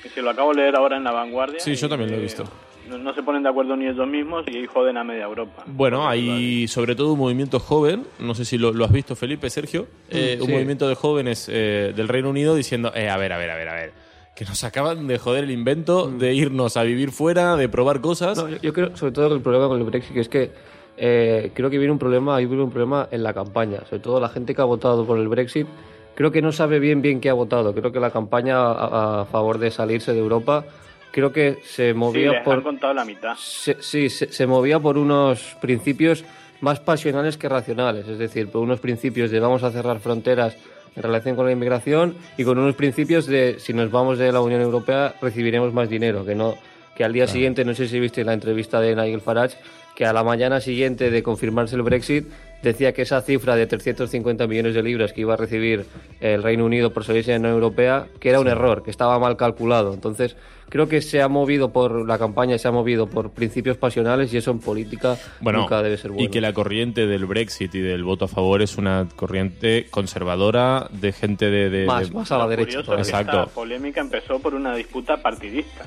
Y 0.04 0.08
si 0.08 0.20
lo 0.20 0.30
acabo 0.30 0.50
de 0.50 0.62
leer 0.62 0.76
ahora 0.76 0.96
en 0.96 1.04
La 1.04 1.12
Vanguardia. 1.12 1.60
Sí, 1.60 1.74
yo 1.74 1.88
también 1.88 2.10
lo 2.10 2.16
he 2.16 2.20
eh, 2.20 2.22
visto. 2.22 2.44
No, 2.88 2.98
no 2.98 3.14
se 3.14 3.22
ponen 3.22 3.42
de 3.42 3.48
acuerdo 3.48 3.76
ni 3.76 3.86
ellos 3.86 4.06
mismos 4.06 4.44
y 4.46 4.58
ahí 4.58 4.66
joden 4.66 4.96
a 4.96 5.04
media 5.04 5.24
Europa. 5.24 5.64
Bueno, 5.66 6.08
hay 6.08 6.68
sobre 6.68 6.94
todo 6.94 7.14
un 7.14 7.18
movimiento 7.18 7.58
joven, 7.58 8.06
no 8.18 8.34
sé 8.34 8.44
si 8.44 8.58
lo, 8.58 8.72
lo 8.72 8.84
has 8.84 8.92
visto 8.92 9.16
Felipe, 9.16 9.50
Sergio, 9.50 9.88
eh, 10.08 10.38
un 10.40 10.46
sí. 10.46 10.52
movimiento 10.52 10.88
de 10.88 10.94
jóvenes 10.94 11.48
eh, 11.52 11.92
del 11.96 12.06
Reino 12.06 12.30
Unido 12.30 12.54
diciendo, 12.54 12.92
eh, 12.94 13.08
a 13.08 13.16
ver, 13.16 13.32
a 13.32 13.38
ver, 13.38 13.50
a 13.50 13.56
ver, 13.56 13.68
a 13.68 13.74
ver, 13.74 13.92
que 14.36 14.44
nos 14.44 14.62
acaban 14.64 15.06
de 15.08 15.18
joder 15.18 15.44
el 15.44 15.50
invento 15.50 16.08
de 16.08 16.34
irnos 16.34 16.76
a 16.76 16.82
vivir 16.84 17.10
fuera, 17.10 17.56
de 17.56 17.68
probar 17.68 18.00
cosas. 18.00 18.36
No, 18.38 18.48
yo, 18.48 18.58
yo 18.58 18.72
creo, 18.72 18.94
sobre 18.96 19.12
todo, 19.12 19.28
que 19.30 19.34
el 19.36 19.40
problema 19.40 19.66
con 19.66 19.78
el 19.78 19.84
Brexit 19.84 20.12
que 20.14 20.20
es 20.20 20.28
que 20.28 20.50
eh, 20.98 21.50
creo 21.54 21.70
que 21.70 21.78
viene 21.78 21.90
un 21.92 21.98
problema, 21.98 22.36
hay 22.36 22.44
un 22.44 22.70
problema 22.70 23.08
en 23.10 23.22
la 23.22 23.32
campaña. 23.34 23.80
Sobre 23.88 24.00
todo 24.00 24.20
la 24.20 24.28
gente 24.28 24.54
que 24.54 24.60
ha 24.60 24.64
votado 24.66 25.06
por 25.06 25.18
el 25.18 25.26
Brexit, 25.28 25.66
creo 26.14 26.30
que 26.30 26.42
no 26.42 26.52
sabe 26.52 26.78
bien 26.78 27.00
bien 27.02 27.20
qué 27.20 27.30
ha 27.30 27.34
votado. 27.34 27.74
Creo 27.74 27.90
que 27.92 27.98
la 28.00 28.10
campaña 28.10 28.58
a, 28.58 29.22
a 29.22 29.24
favor 29.24 29.58
de 29.58 29.70
salirse 29.70 30.12
de 30.12 30.18
Europa, 30.18 30.64
creo 31.12 31.32
que 31.32 31.58
se 31.64 31.92
Sí, 31.92 31.94
movía 31.98 32.28
les 32.32 32.38
han 32.38 32.44
por 32.44 32.62
contado 32.62 32.92
la 32.92 33.04
mitad. 33.06 33.34
se- 33.38 33.80
sí, 33.82 34.10
se, 34.10 34.30
se 34.30 34.46
movía 34.46 34.78
por 34.78 34.98
unos 34.98 35.56
principios 35.62 36.24
más 36.60 36.78
pasionales 36.80 37.38
que 37.38 37.48
racionales, 37.48 38.06
es 38.06 38.18
decir, 38.18 38.48
por 38.50 38.62
unos 38.62 38.80
principios 38.80 39.30
de 39.30 39.40
vamos 39.40 39.62
a 39.62 39.70
cerrar 39.70 39.98
fronteras 40.00 40.56
en 40.96 41.02
relación 41.02 41.36
con 41.36 41.46
la 41.46 41.52
inmigración 41.52 42.16
y 42.36 42.44
con 42.44 42.58
unos 42.58 42.74
principios 42.74 43.26
de 43.26 43.56
si 43.58 43.72
nos 43.72 43.90
vamos 43.90 44.18
de 44.18 44.32
la 44.32 44.40
Unión 44.40 44.62
Europea 44.62 45.14
recibiremos 45.20 45.72
más 45.72 45.88
dinero, 45.88 46.24
que 46.24 46.34
no 46.34 46.56
que 46.96 47.04
al 47.04 47.12
día 47.12 47.26
siguiente, 47.26 47.64
no 47.64 47.74
sé 47.74 47.88
si 47.88 48.00
viste 48.00 48.24
la 48.24 48.32
entrevista 48.32 48.80
de 48.80 48.96
Nigel 48.96 49.20
Farage, 49.20 49.58
que 49.94 50.06
a 50.06 50.14
la 50.14 50.24
mañana 50.24 50.60
siguiente 50.60 51.10
de 51.10 51.22
confirmarse 51.22 51.76
el 51.76 51.82
Brexit 51.82 52.26
decía 52.62 52.92
que 52.92 53.02
esa 53.02 53.20
cifra 53.22 53.54
de 53.56 53.66
350 53.66 54.46
millones 54.46 54.74
de 54.74 54.82
libras 54.82 55.12
que 55.12 55.20
iba 55.20 55.34
a 55.34 55.36
recibir 55.36 55.84
el 56.20 56.42
Reino 56.42 56.64
Unido 56.64 56.92
por 56.92 57.04
salirse 57.04 57.32
de 57.32 57.38
la 57.38 57.40
Unión 57.48 57.54
Europea, 57.54 58.06
que 58.18 58.30
era 58.30 58.40
un 58.40 58.48
error, 58.48 58.82
que 58.82 58.90
estaba 58.90 59.18
mal 59.18 59.36
calculado. 59.36 59.94
Entonces, 59.94 60.36
creo 60.68 60.88
que 60.88 61.00
se 61.02 61.22
ha 61.22 61.28
movido 61.28 61.72
por 61.72 62.06
la 62.08 62.18
campaña, 62.18 62.58
se 62.58 62.66
ha 62.66 62.72
movido 62.72 63.06
por 63.08 63.30
principios 63.30 63.76
pasionales 63.76 64.32
y 64.34 64.38
eso 64.38 64.50
en 64.50 64.58
política 64.58 65.16
Bueno, 65.40 65.60
nunca 65.60 65.80
debe 65.82 65.96
ser 65.96 66.10
bueno. 66.10 66.24
y 66.24 66.28
que 66.30 66.40
la 66.40 66.52
corriente 66.52 67.06
del 67.06 67.24
Brexit 67.26 67.74
y 67.74 67.80
del 67.80 68.02
voto 68.02 68.24
a 68.24 68.28
favor 68.28 68.62
es 68.62 68.76
una 68.76 69.06
corriente 69.14 69.86
conservadora 69.90 70.88
de 70.90 71.12
gente 71.12 71.46
de... 71.50 71.70
de- 71.70 71.86
más, 71.86 72.08
de- 72.08 72.14
más 72.16 72.32
a 72.32 72.38
la 72.38 72.48
derecha. 72.48 72.80
Exacto. 72.80 73.42
esta 73.42 73.46
polémica 73.54 74.00
empezó 74.00 74.40
por 74.40 74.54
una 74.54 74.74
disputa 74.74 75.18
partidista. 75.22 75.84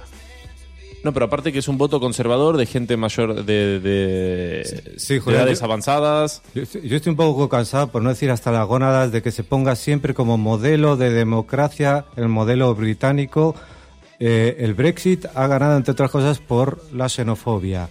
No, 1.04 1.14
pero 1.14 1.28
aparte 1.28 1.54
que 1.54 1.60
es 1.60 1.68
un 1.70 1.78
voto 1.78 2.00
conservador 2.00 2.58
de 2.58 2.66
gente 2.66 2.98
mayor 2.98 3.46
de, 3.46 3.80
de, 3.80 4.84
Sí, 4.98 5.14
de 5.16 5.20
Julián, 5.22 5.44
edades 5.44 5.60
yo- 5.60 5.66
avanzadas. 5.66 6.42
Yo 6.54 6.64
estoy, 6.64 6.88
yo 6.90 6.98
estoy 6.98 7.12
un 7.12 7.16
poco 7.16 7.48
cansado, 7.48 7.88
por 7.88 8.02
no 8.02 8.10
decir 8.10 8.30
hasta 8.32 8.52
las 8.52 8.68
gónadas, 8.68 9.12
de 9.12 9.22
que 9.22 9.32
se 9.32 9.44
ponga 9.44 9.76
siempre 9.76 10.14
como 10.14 10.38
modelo 10.38 10.98
de 10.98 11.10
democracia 11.12 12.06
el 12.18 12.28
modelo 12.28 12.76
británico. 12.76 13.56
Eh, 14.20 14.58
el 14.60 14.74
Brexit 14.74 15.26
ha 15.36 15.48
ganado, 15.48 15.78
entre 15.78 15.94
otras 15.94 16.12
cosas, 16.12 16.40
por 16.40 16.84
la 16.94 17.08
xenofobia, 17.08 17.88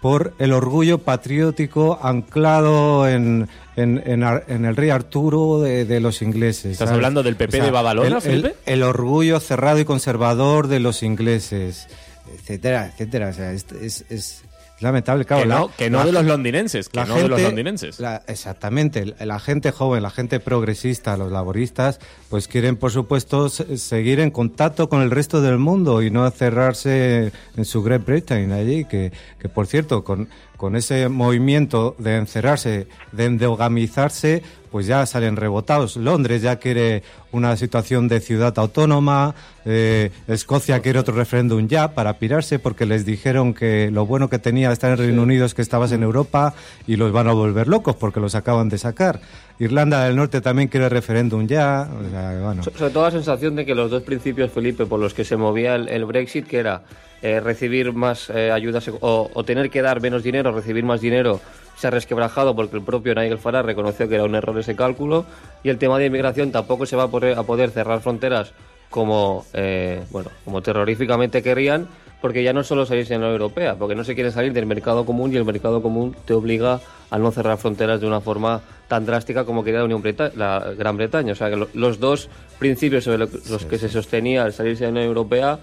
por 0.00 0.32
el 0.38 0.52
orgullo 0.52 0.98
patriótico 0.98 1.98
anclado 2.00 3.08
en, 3.08 3.48
en, 3.74 4.00
en 4.06 4.22
Ar- 4.22 4.44
en 4.46 4.64
el 4.64 4.76
rey 4.76 4.90
Arturo 4.90 5.60
de, 5.60 5.84
de 5.84 5.98
los 5.98 6.22
ingleses. 6.22 6.72
¿Estás 6.72 6.90
hablando 6.90 7.24
del 7.24 7.34
PP 7.34 7.60
de 7.60 7.70
Badalona, 7.72 8.06
el- 8.08 8.14
el- 8.14 8.20
Felipe? 8.22 8.54
el 8.66 8.84
orgullo 8.84 9.40
cerrado 9.40 9.80
y 9.80 9.84
conservador 9.84 10.68
de 10.68 10.78
los 10.78 11.02
ingleses, 11.02 11.88
etcétera, 12.34 12.86
etcétera. 12.92 13.28
O 13.28 13.32
sea, 13.32 13.52
es, 13.52 13.66
es- 13.80 14.04
es 14.08 14.42
lamentable. 14.80 15.24
Claro, 15.24 15.42
que 15.42 15.48
la- 15.48 15.58
no, 15.60 15.70
que 15.76 15.90
no 15.90 15.98
la- 15.98 16.04
de 16.06 16.12
los 16.12 16.24
londinenses, 16.24 16.88
que 16.88 16.96
la 16.98 17.04
no 17.06 17.14
de 17.14 17.28
los 17.28 17.40
londinenses. 17.40 18.00
la- 18.00 18.22
exactamente, 18.26 19.14
la, 19.24 19.38
gente 19.38 19.70
joven, 19.70 20.02
la 20.02 20.10
gente 20.10 20.40
progresista, 20.40 21.16
los 21.16 21.30
laboristas, 21.30 22.00
pues 22.28 22.48
quieren, 22.48 22.76
por 22.76 22.90
supuesto, 22.90 23.48
se- 23.48 23.78
seguir 23.78 24.18
en 24.18 24.30
contacto 24.32 24.88
con 24.88 25.02
el 25.02 25.12
resto 25.12 25.40
del 25.40 25.58
mundo 25.58 26.02
y 26.02 26.10
no 26.10 26.28
cerrarse 26.32 27.30
en 27.56 27.64
su 27.64 27.82
Great 27.84 28.04
Britain 28.04 28.50
allí, 28.50 28.84
que, 28.84 29.12
que 29.38 29.48
por 29.48 29.66
cierto, 29.68 30.02
con, 30.02 30.28
con 30.62 30.76
ese 30.76 31.08
movimiento 31.08 31.96
de 31.98 32.18
encerrarse, 32.18 32.86
de 33.10 33.24
endogamizarse, 33.24 34.44
pues 34.70 34.86
ya 34.86 35.04
salen 35.06 35.34
rebotados. 35.34 35.96
Londres 35.96 36.40
ya 36.40 36.54
quiere 36.60 37.02
una 37.32 37.56
situación 37.56 38.06
de 38.06 38.20
ciudad 38.20 38.56
autónoma, 38.56 39.34
eh, 39.64 40.12
Escocia 40.28 40.78
quiere 40.78 41.00
otro 41.00 41.16
referéndum 41.16 41.66
ya 41.66 41.94
para 41.94 42.16
pirarse 42.20 42.60
porque 42.60 42.86
les 42.86 43.04
dijeron 43.04 43.54
que 43.54 43.90
lo 43.90 44.06
bueno 44.06 44.28
que 44.30 44.38
tenía 44.38 44.70
estar 44.70 44.92
en 44.92 44.98
Reino 44.98 45.22
Unido 45.24 45.46
es 45.46 45.54
que 45.54 45.62
estabas 45.62 45.90
en 45.90 46.04
Europa 46.04 46.54
y 46.86 46.94
los 46.94 47.10
van 47.10 47.26
a 47.26 47.32
volver 47.32 47.66
locos 47.66 47.96
porque 47.96 48.20
los 48.20 48.36
acaban 48.36 48.68
de 48.68 48.78
sacar. 48.78 49.18
Irlanda 49.58 50.04
del 50.04 50.14
Norte 50.14 50.40
también 50.40 50.68
quiere 50.68 50.88
referéndum 50.88 51.44
ya. 51.48 51.88
o 51.90 52.08
sea, 52.08 52.38
bueno. 52.40 52.62
So- 52.62 52.70
Sobre 52.70 52.90
todo 52.92 53.02
la 53.02 53.10
sensación 53.10 53.56
de 53.56 53.66
que 53.66 53.74
los 53.74 53.90
dos 53.90 54.04
principios, 54.04 54.52
Felipe, 54.52 54.86
por 54.86 55.00
los 55.00 55.12
que 55.12 55.24
se 55.24 55.36
movía 55.36 55.74
el, 55.74 55.88
el 55.88 56.04
Brexit, 56.04 56.46
que 56.46 56.58
era 56.58 56.82
eh, 57.22 57.40
recibir 57.40 57.92
más 57.92 58.28
eh, 58.30 58.50
ayudas 58.50 58.88
o, 59.00 59.30
o 59.32 59.44
tener 59.44 59.70
que 59.70 59.80
dar 59.82 60.00
menos 60.00 60.22
dinero, 60.22 60.52
recibir 60.52 60.84
más 60.84 61.00
dinero, 61.00 61.40
se 61.76 61.86
ha 61.86 61.90
resquebrajado 61.90 62.54
porque 62.54 62.76
el 62.76 62.82
propio 62.82 63.14
Nigel 63.14 63.38
Farage 63.38 63.66
reconoció 63.66 64.08
que 64.08 64.16
era 64.16 64.24
un 64.24 64.34
error 64.34 64.58
ese 64.58 64.76
cálculo. 64.76 65.24
Y 65.64 65.68
el 65.70 65.78
tema 65.78 65.98
de 65.98 66.06
inmigración 66.06 66.52
tampoco 66.52 66.86
se 66.86 66.96
va 66.96 67.04
a 67.04 67.08
poder, 67.08 67.38
a 67.38 67.42
poder 67.44 67.70
cerrar 67.70 68.00
fronteras 68.00 68.52
como, 68.90 69.46
eh, 69.54 70.02
bueno, 70.10 70.30
como 70.44 70.60
terroríficamente 70.62 71.42
querrían, 71.42 71.86
porque 72.20 72.42
ya 72.44 72.52
no 72.52 72.62
solo 72.62 72.86
salirse 72.86 73.14
de 73.14 73.18
la 73.20 73.26
Unión 73.26 73.40
Europea, 73.40 73.74
porque 73.76 73.94
no 73.96 74.04
se 74.04 74.14
quiere 74.14 74.30
salir 74.30 74.52
del 74.52 74.66
mercado 74.66 75.04
común 75.04 75.32
y 75.32 75.36
el 75.36 75.44
mercado 75.44 75.82
común 75.82 76.14
te 76.24 76.34
obliga 76.34 76.78
a 77.10 77.18
no 77.18 77.30
cerrar 77.32 77.58
fronteras 77.58 78.00
de 78.00 78.06
una 78.06 78.20
forma 78.20 78.60
tan 78.86 79.04
drástica 79.06 79.44
como 79.44 79.64
quería 79.64 79.80
la, 79.80 79.86
Unión 79.86 80.02
Breta- 80.02 80.30
la 80.36 80.72
Gran 80.78 80.96
Bretaña. 80.96 81.32
O 81.32 81.34
sea 81.34 81.50
que 81.50 81.56
lo- 81.56 81.68
los 81.74 81.98
dos 81.98 82.28
principios 82.58 83.04
sobre 83.04 83.18
lo- 83.18 83.28
los 83.50 83.64
que 83.64 83.78
se 83.78 83.88
sostenía 83.88 84.44
al 84.44 84.52
salirse 84.52 84.84
de 84.84 84.92
la 84.92 84.98
Unión 85.00 85.06
Europea 85.08 85.58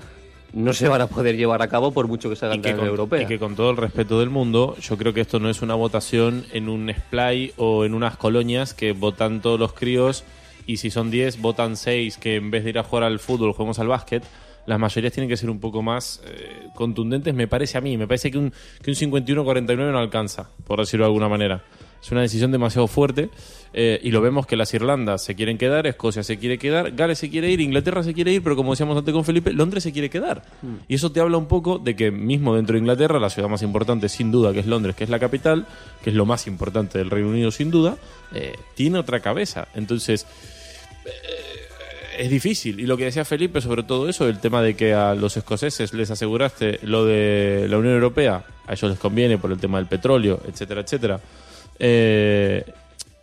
no 0.54 0.74
se 0.74 0.88
van 0.88 1.02
a 1.02 1.08
poder 1.08 1.38
llevar 1.38 1.62
a 1.62 1.68
cabo 1.68 1.92
por 1.92 2.08
mucho 2.08 2.30
que 2.30 2.36
se 2.36 2.46
hagan 2.46 2.62
de 2.62 2.74
la 2.74 2.86
Europea. 2.86 3.22
y 3.22 3.26
que 3.26 3.40
con 3.40 3.56
todo 3.56 3.70
el 3.72 3.78
respeto 3.78 4.20
del 4.20 4.30
mundo, 4.30 4.76
yo 4.80 4.98
creo 4.98 5.14
que 5.14 5.22
esto 5.22 5.40
no 5.40 5.50
es 5.50 5.62
una 5.62 5.76
votación 5.76 6.46
en 6.52 6.70
un 6.70 6.92
splay 6.94 7.54
o 7.58 7.86
en 7.86 7.94
unas 7.94 8.18
colonias 8.18 8.74
que 8.74 8.94
votan 8.94 9.42
todos 9.42 9.60
los 9.60 9.74
críos 9.74 10.24
y 10.66 10.78
si 10.78 10.90
son 10.92 11.12
10 11.12 11.42
votan 11.42 11.76
6 11.76 12.18
que 12.18 12.36
en 12.36 12.52
vez 12.52 12.64
de 12.64 12.72
ir 12.72 12.80
a 12.80 12.84
jugar 12.84 13.04
al 13.04 13.20
fútbol 13.20 13.54
juguemos 13.54 13.80
al 13.80 13.88
básquet. 13.88 14.24
Las 14.66 14.78
mayorías 14.78 15.14
tienen 15.14 15.30
que 15.30 15.38
ser 15.38 15.50
un 15.50 15.60
poco 15.60 15.82
más 15.82 16.22
eh, 16.28 16.68
contundentes, 16.76 17.34
me 17.34 17.48
parece 17.48 17.80
a 17.80 17.82
mí. 17.82 17.98
Me 17.98 18.06
parece 18.06 18.30
que 18.30 18.38
un, 18.38 18.54
que 18.84 18.92
un 18.92 18.96
51-49 18.96 19.92
no 19.92 19.98
alcanza, 19.98 20.52
por 20.64 20.80
decirlo 20.80 21.06
de 21.06 21.08
alguna 21.08 21.28
manera. 21.28 21.64
Es 22.02 22.12
una 22.12 22.22
decisión 22.22 22.52
demasiado 22.52 22.88
fuerte 22.88 23.30
eh, 23.74 24.00
y 24.02 24.12
lo 24.12 24.22
vemos 24.22 24.48
que 24.48 24.56
las 24.56 24.74
Irlandas 24.74 25.24
se 25.24 25.36
quieren 25.36 25.58
quedar, 25.58 25.86
Escocia 25.86 26.24
se 26.24 26.38
quiere 26.38 26.58
quedar, 26.58 26.92
Gales 26.92 27.20
se 27.20 27.30
quiere 27.30 27.52
ir, 27.52 27.62
Inglaterra 27.62 28.04
se 28.04 28.14
quiere 28.14 28.32
ir, 28.32 28.42
pero 28.42 28.56
como 28.56 28.72
decíamos 28.72 28.98
antes 28.98 29.14
con 29.14 29.26
Felipe, 29.26 29.54
Londres 29.54 29.84
se 29.84 29.92
quiere 29.92 30.10
quedar. 30.10 30.44
Y 30.88 30.96
eso 30.96 31.12
te 31.12 31.20
habla 31.20 31.38
un 31.38 31.48
poco 31.48 31.78
de 31.78 31.96
que 31.96 32.12
mismo 32.12 32.56
dentro 32.56 32.74
de 32.74 32.80
Inglaterra, 32.80 33.20
la 33.20 33.30
ciudad 33.30 33.50
más 33.50 33.62
importante 33.62 34.10
sin 34.10 34.32
duda, 34.32 34.54
que 34.54 34.60
es 34.60 34.66
Londres, 34.66 34.96
que 34.96 35.04
es 35.04 35.10
la 35.10 35.20
capital, 35.20 35.66
que 36.04 36.10
es 36.10 36.16
lo 36.16 36.26
más 36.26 36.48
importante 36.48 36.98
del 36.98 37.10
Reino 37.10 37.30
Unido 37.30 37.52
sin 37.52 37.70
duda, 37.70 37.98
eh, 38.34 38.54
tiene 38.76 38.98
otra 38.98 39.20
cabeza. 39.20 39.68
Entonces, 39.76 40.26
es 42.20 42.30
difícil. 42.30 42.80
Y 42.80 42.86
lo 42.86 42.98
que 42.98 43.06
decía 43.06 43.24
Felipe 43.24 43.62
sobre 43.62 43.84
todo 43.84 44.10
eso, 44.10 44.28
el 44.28 44.40
tema 44.40 44.62
de 44.62 44.76
que 44.76 44.94
a 44.94 45.16
los 45.16 45.38
escoceses 45.38 45.94
les 45.94 46.12
aseguraste 46.12 46.80
lo 46.84 47.06
de 47.06 47.68
la 47.70 47.78
Unión 47.78 47.94
Europea, 47.94 48.44
a 48.68 48.74
ellos 48.74 48.92
les 48.92 49.00
conviene 49.00 49.38
por 49.38 49.52
el 49.52 49.58
tema 49.58 49.78
del 49.78 49.88
petróleo, 49.88 50.42
etcétera, 50.46 50.82
etcétera. 50.82 51.20
Eh, 51.80 52.64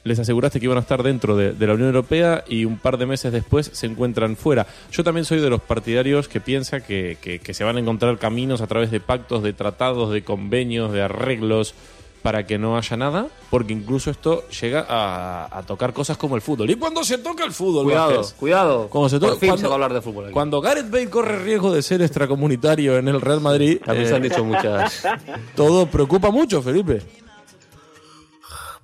les 0.05 0.19
aseguraste 0.21 0.61
que 0.61 0.67
iban 0.67 0.79
a 0.79 0.83
estar 0.83 1.03
dentro 1.03 1.37
de, 1.37 1.53
de 1.53 1.67
la 1.67 1.75
Unión 1.75 1.89
Europea 1.89 2.45
y 2.49 2.65
un 2.65 2.79
par 2.79 2.97
de 2.97 3.07
meses 3.07 3.33
después 3.33 3.71
se 3.73 3.87
encuentran 3.87 4.37
fuera. 4.37 4.67
Yo 4.93 5.03
también 5.03 5.25
soy 5.25 5.41
de 5.41 5.51
los 5.51 5.61
partidarios 5.61 6.29
que 6.29 6.41
piensa 6.41 6.81
que, 6.81 7.19
que- 7.21 7.41
que 7.41 7.55
se 7.55 7.65
van 7.65 7.77
a 7.77 7.81
encontrar 7.81 8.17
caminos 8.19 8.61
a 8.61 8.67
través 8.69 8.91
de 8.93 9.01
pactos, 9.01 9.43
de 9.43 9.53
tratados, 9.53 10.13
de 10.13 10.23
convenios, 10.23 10.93
de 10.93 11.03
arreglos 11.03 11.75
para 12.23 12.45
que 12.47 12.59
no 12.59 12.77
haya 12.77 12.97
nada, 12.97 13.27
porque 13.51 13.73
incluso 13.73 14.11
esto 14.11 14.49
llega 14.49 14.85
a, 14.89 15.59
a 15.59 15.63
tocar 15.63 15.93
cosas 15.93 16.17
como 16.17 16.35
el 16.35 16.43
fútbol. 16.43 16.69
¿Y 16.71 16.75
cuando 16.77 17.05
se 17.05 17.19
toca 17.19 17.45
el 17.45 17.53
fútbol? 17.53 17.85
Cuidado, 17.85 18.17
Vázquez? 18.19 18.33
cuidado. 18.39 18.89
Cuando 18.89 19.09
se 19.09 19.19
toca- 19.21 19.37
cuando- 19.39 19.57
se 19.59 19.65
va 19.67 19.71
a 19.71 19.75
hablar 19.75 19.93
de 19.95 20.03
fútbol. 20.03 20.25
aquí. 20.25 20.33
Cuando 20.33 20.61
Gareth 20.61 20.91
Bale 20.91 21.09
corre 21.11 21.39
riesgo 21.45 21.73
de 21.73 21.83
ser 21.83 22.01
extracomunitario 22.03 22.97
en 22.99 23.09
el 23.09 23.21
Real 23.21 23.41
Madrid, 23.41 23.79
También 23.85 24.07
eh, 24.07 24.09
se 24.09 24.15
han 24.17 24.23
dicho 24.23 24.45
muchas. 24.45 25.05
todo 25.57 25.87
preocupa 25.87 26.31
mucho, 26.33 26.63
Felipe. 26.63 27.03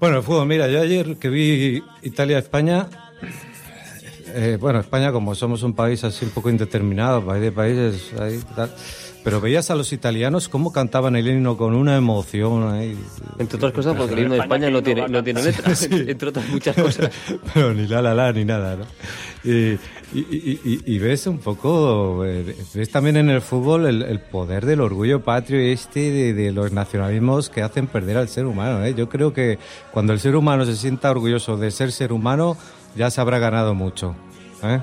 Bueno, 0.02 0.16
el 0.16 0.24
fútbol, 0.24 0.48
mira, 0.48 0.66
yo 0.66 0.80
ayer 0.80 1.16
que 1.16 1.28
vi 1.28 1.80
Italia-España, 2.02 2.88
eh, 4.34 4.58
bueno, 4.60 4.80
España 4.80 5.12
como 5.12 5.36
somos 5.36 5.62
un 5.62 5.74
país 5.74 6.02
así 6.02 6.24
un 6.24 6.32
poco 6.32 6.50
indeterminado, 6.50 7.24
país 7.24 7.40
de 7.40 7.52
países, 7.52 8.12
ahí, 8.18 8.40
tal, 8.56 8.74
pero 9.22 9.40
veías 9.40 9.70
a 9.70 9.76
los 9.76 9.92
italianos 9.92 10.48
cómo 10.48 10.72
cantaban 10.72 11.14
el 11.14 11.28
himno 11.28 11.56
con 11.56 11.76
una 11.76 11.96
emoción 11.96 12.68
ahí. 12.68 12.98
Entre 13.38 13.56
otras 13.56 13.72
cosas, 13.72 13.96
porque 13.96 14.14
el 14.14 14.20
himno 14.22 14.34
de 14.34 14.40
España 14.40 14.70
no 14.70 14.82
tiene, 14.82 15.06
no 15.06 15.22
tiene 15.22 15.40
letra, 15.40 15.72
entre 15.92 16.30
otras 16.30 16.48
muchas 16.48 16.74
cosas. 16.74 17.12
pero 17.54 17.72
ni 17.72 17.86
la 17.86 18.02
la 18.02 18.12
la 18.12 18.32
ni 18.32 18.44
nada, 18.44 18.74
¿no? 18.74 18.86
Y, 19.44 19.72
y, 19.72 19.78
y- 20.14 20.60
y- 20.64 20.82
y 20.94 20.98
ves 21.00 21.26
un 21.26 21.38
poco, 21.38 22.24
eh, 22.24 22.54
ves 22.74 22.90
también 22.90 23.16
en 23.16 23.28
el 23.28 23.40
fútbol 23.40 23.86
el, 23.86 24.02
el 24.02 24.20
poder 24.20 24.64
del 24.66 24.80
orgullo 24.80 25.20
patrio 25.20 25.58
este 25.60 25.98
de, 26.12 26.32
de 26.32 26.52
los 26.52 26.70
nacionalismos 26.70 27.50
que 27.50 27.62
hacen 27.62 27.88
perder 27.88 28.18
al 28.18 28.28
ser 28.28 28.46
humano. 28.46 28.84
¿eh? 28.84 28.94
Yo 28.94 29.08
creo 29.08 29.32
que 29.32 29.58
cuando 29.90 30.12
el 30.12 30.20
ser 30.20 30.36
humano 30.36 30.64
se 30.64 30.76
sienta 30.76 31.10
orgulloso 31.10 31.56
de 31.56 31.72
ser 31.72 31.90
ser 31.90 32.12
humano, 32.12 32.56
ya 32.94 33.10
se 33.10 33.20
habrá 33.20 33.40
ganado 33.40 33.74
mucho. 33.74 34.14
¿eh? 34.62 34.80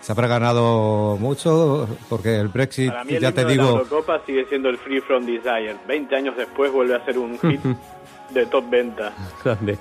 Se 0.00 0.12
habrá 0.12 0.28
ganado 0.28 1.16
mucho 1.18 1.88
porque 2.08 2.36
el 2.36 2.48
Brexit, 2.48 2.88
Para 2.90 3.04
mí 3.04 3.14
el 3.14 3.20
ya 3.22 3.32
te 3.32 3.40
de 3.40 3.44
la 3.46 3.50
digo, 3.52 3.68
Eurocopa 3.78 4.20
sigue 4.26 4.44
siendo 4.48 4.68
el 4.68 4.78
Free 4.78 5.00
From 5.00 5.24
Desire. 5.26 5.76
20 5.88 6.14
años 6.16 6.36
después 6.36 6.70
vuelve 6.72 6.94
a 6.94 7.04
ser 7.04 7.18
un 7.18 7.36
hit 7.38 7.60
de 8.34 8.46
top 8.46 8.68
venta. 8.70 9.12
Grande. 9.44 9.76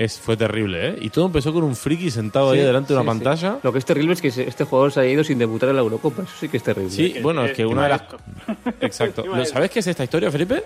Es, 0.00 0.20
fue 0.20 0.36
terrible, 0.36 0.90
¿eh? 0.90 0.98
Y 1.00 1.10
todo 1.10 1.26
empezó 1.26 1.52
con 1.52 1.64
un 1.64 1.74
friki 1.74 2.12
sentado 2.12 2.50
ahí 2.52 2.60
Sí, 2.60 2.64
delante 2.66 2.92
de 2.94 3.00
una 3.00 3.12
sí, 3.12 3.18
sí. 3.18 3.24
pantalla. 3.24 3.58
Lo 3.64 3.72
que 3.72 3.78
es 3.80 3.84
terrible 3.84 4.12
es 4.12 4.22
que 4.22 4.28
este 4.28 4.62
jugador 4.62 4.92
se 4.92 5.00
haya 5.00 5.10
ido 5.10 5.24
sin 5.24 5.38
debutar 5.38 5.70
en 5.70 5.74
la 5.74 5.82
Eurocopa. 5.82 6.22
Eso 6.22 6.32
sí 6.38 6.48
que 6.48 6.58
es 6.58 6.62
terrible. 6.62 6.90
Sí, 6.90 7.16
bueno, 7.20 7.44
es 7.44 7.52
que 7.52 7.66
una 7.66 7.82
de 7.82 7.88
las... 7.88 8.02
Exacto. 8.80 9.22
De- 9.22 9.44
¿Sabes 9.44 9.70
qué 9.70 9.80
es 9.80 9.86
esta 9.88 10.04
historia, 10.04 10.30
Felipe? 10.30 10.62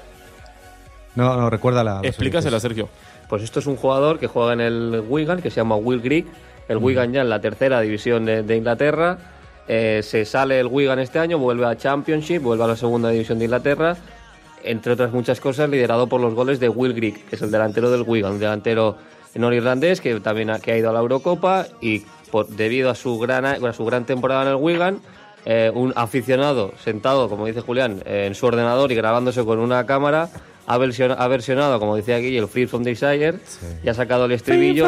no, 1.14 1.35
no, 1.37 1.49
recuérdala. 1.49 2.01
Explícasela. 2.03 2.61
Sergio. 2.61 2.88
Pues 3.29 3.42
esto 3.42 3.61
es 3.61 3.66
un 3.66 3.77
jugador 3.77 4.18
que 4.18 4.27
juega 4.27 4.53
en 4.53 4.61
el 4.61 5.03
Wigan, 5.09 5.40
que 5.40 5.49
se 5.51 5.57
llama 5.57 5.77
Will 5.77 6.03
Grigg. 6.03 6.27
El 6.68 6.77
Wigan 6.77 7.12
ya 7.14 7.23
en 7.23 7.31
la 7.31 7.40
tercera 7.40 7.81
división 7.81 8.27
de, 8.27 8.42
de 8.42 8.57
Inglaterra. 8.57 9.16
Eh, 9.66 10.01
se 10.03 10.27
sale 10.27 10.61
el 10.61 10.66
Wigan 10.66 10.99
este 10.99 11.18
año, 11.18 11.38
vuelve 11.38 11.64
a 11.64 11.75
Championship, 11.77 12.42
vuelve 12.42 12.64
a 12.64 12.66
la 12.66 12.77
segunda 12.77 13.09
división 13.09 13.38
de 13.38 13.47
Inglaterra. 13.47 13.97
Entre 14.64 14.92
otras 14.92 15.11
muchas 15.12 15.40
cosas, 15.40 15.71
liderado 15.71 16.07
por 16.07 16.21
los 16.21 16.35
goles 16.35 16.61
de 16.61 16.68
Will 16.68 16.92
Grigg, 16.92 17.25
que 17.25 17.37
es 17.37 17.42
el 17.42 17.51
delantero 17.51 17.90
del 17.90 18.03
Wigan, 18.03 18.33
un 18.33 18.38
delantero 18.38 18.97
norirlandés 19.35 20.01
que 20.01 20.18
también 20.21 20.51
ha, 20.51 20.59
que 20.61 20.73
ha 20.73 20.77
ido 20.79 20.90
a 20.90 20.92
la 20.92 21.01
Eurocopa 21.01 21.66
y 21.81 22.03
por, 22.31 22.49
debido 22.49 22.90
a 22.90 22.95
su 22.95 23.18
gran, 23.18 23.45
a 23.45 23.73
su 23.73 23.85
gran 23.85 24.05
temporada 24.05 24.42
en 24.42 24.49
el 24.49 24.55
Wigan, 24.57 25.01
eh, 25.45 25.71
un 25.75 25.92
aficionado 25.97 26.73
sentado, 26.83 27.29
como 27.29 27.47
dice 27.47 27.61
Julián, 27.61 28.03
eh, 28.07 28.25
en 28.27 28.35
su 28.35 28.47
ordenador 28.47 28.92
y 28.92 28.95
grabándose 28.95 29.45
con 29.45 29.59
una 29.59 29.85
cámara, 29.87 30.29
ha, 30.66 30.79
versiona- 30.79 31.14
ha 31.14 31.27
versionado, 31.27 31.81
como 31.81 31.97
decía 31.97 32.16
aquí, 32.16 32.37
el 32.37 32.47
Free 32.47 32.66
from 32.66 32.85
Desire 32.85 33.35
y 33.83 33.88
ha 33.88 33.95
sacado 33.95 34.27
el 34.27 34.33
estribillo 34.33 34.85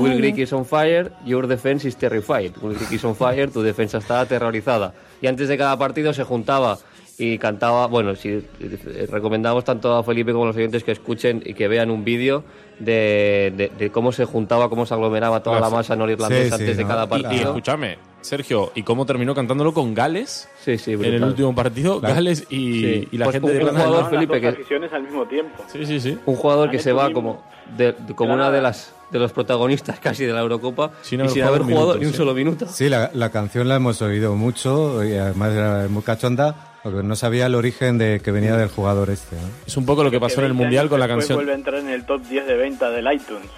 Will 0.00 0.18
Grigg 0.18 0.38
is 0.38 0.52
on 0.52 0.64
fire, 0.64 1.10
your 1.26 1.48
defense 1.48 1.86
is 1.88 1.96
terrified. 1.96 2.52
Will 2.62 2.76
Grigg 2.76 2.92
is 2.92 3.04
on 3.04 3.16
fire, 3.16 3.48
tu 3.50 3.60
defensa 3.62 3.98
está 3.98 4.20
aterrorizada. 4.20 4.94
Y 5.20 5.26
antes 5.26 5.48
de 5.48 5.58
cada 5.58 5.76
partido 5.76 6.12
se 6.14 6.22
juntaba 6.22 6.78
y 7.22 7.36
cantaba, 7.38 7.86
bueno, 7.86 8.16
si 8.16 8.28
eh, 8.30 9.06
recomendamos 9.10 9.62
tanto 9.64 9.94
a 9.94 10.02
Felipe 10.02 10.32
como 10.32 10.44
a 10.44 10.46
los 10.48 10.56
oyentes 10.56 10.82
que 10.84 10.92
escuchen 10.92 11.42
y 11.44 11.52
que 11.54 11.68
vean 11.68 11.90
un 11.90 12.02
vídeo 12.02 12.42
de, 12.78 13.52
de- 13.56 13.70
de 13.78 13.90
cómo 13.90 14.10
se 14.10 14.24
juntaba, 14.24 14.68
cómo 14.70 14.86
se 14.86 14.94
aglomeraba 14.94 15.42
toda 15.42 15.60
la 15.60 15.68
masa 15.68 15.94
norirlandesa 15.96 16.42
Sí, 16.42 16.48
sí, 16.48 16.54
antes 16.62 16.76
de 16.78 16.82
¿no? 16.82 16.88
cada 16.88 17.02
Y, 17.02 17.06
y 17.06 17.22
partido. 17.22 17.48
escúchame, 17.50 17.98
Sergio, 18.22 18.72
¿y 18.74 18.82
cómo 18.82 19.04
terminó 19.04 19.34
cantándolo 19.34 19.74
con 19.74 19.92
Gales? 19.94 20.48
Sí, 20.64 20.78
sí, 20.78 20.92
en 20.94 21.04
el 21.04 21.10
brutal. 21.12 21.28
último 21.28 21.54
partido, 21.54 22.00
Claro. 22.00 22.14
Gales 22.14 22.46
y, 22.48 22.80
Sí. 22.80 23.08
y 23.12 23.18
la 23.18 23.26
Pues 23.26 23.34
gente 23.34 23.46
un- 23.46 23.52
de 23.52 23.58
un 23.58 23.66
Irlanda. 23.66 23.80
jugador, 23.80 23.82
Ganaban 23.82 24.02
las 24.02 24.10
Felipe, 24.10 24.40
que- 24.40 24.96
al 24.96 25.02
mismo 25.02 25.26
tiempo. 25.26 25.62
Sí, 25.70 25.84
sí, 25.86 26.00
sí. 26.00 26.18
Un 26.26 26.36
jugador 26.36 26.70
que 26.70 26.78
se 26.78 26.92
va 26.92 27.08
un 27.08 27.12
como, 27.12 27.42
de, 27.76 27.92
de- 27.92 28.14
como 28.14 28.32
una 28.34 28.50
de 28.50 28.62
las 28.62 28.94
de 29.10 29.18
los 29.18 29.32
protagonistas 29.32 29.98
casi 30.00 30.24
de 30.24 30.32
la 30.32 30.40
Eurocopa 30.40 30.92
Sin 31.02 31.18
y 31.18 31.22
haber 31.22 31.32
sin 31.32 31.42
jugado 31.42 31.48
haber 31.56 31.62
un 31.62 31.68
jugado 31.68 31.86
minuto, 31.88 31.98
ni 32.00 32.06
un 32.06 32.12
sí. 32.12 32.16
solo 32.16 32.32
minuto. 32.34 32.66
Sí, 32.68 32.88
la, 32.88 33.10
la 33.12 33.30
canción 33.30 33.68
la 33.68 33.74
hemos 33.76 34.00
oído 34.02 34.36
mucho 34.36 35.04
y 35.04 35.14
además 35.16 35.52
era 35.52 35.86
muy 35.90 36.02
cachonda 36.02 36.69
porque 36.82 37.02
no 37.02 37.16
sabía 37.16 37.46
el 37.46 37.54
origen 37.54 37.98
de 37.98 38.20
que 38.24 38.30
venía 38.30 38.56
del 38.56 38.68
jugador 38.68 39.10
este. 39.10 39.36
¿no? 39.36 39.42
Es 39.66 39.76
un 39.76 39.84
poco 39.86 40.04
lo 40.04 40.10
que 40.10 40.20
pasó 40.20 40.40
en 40.40 40.46
el 40.46 40.52
20 40.52 40.64
Mundial 40.64 40.88
con 40.88 41.00
la 41.00 41.08
canción. 41.08 41.36
vuelve 41.36 41.52
a 41.52 41.56
entrar 41.56 41.80
en 41.80 41.88
el 41.90 42.04
top 42.04 42.22
10 42.28 42.46
de 42.46 42.56
venta 42.56 42.90
del 42.90 43.12
iTunes. 43.12 43.48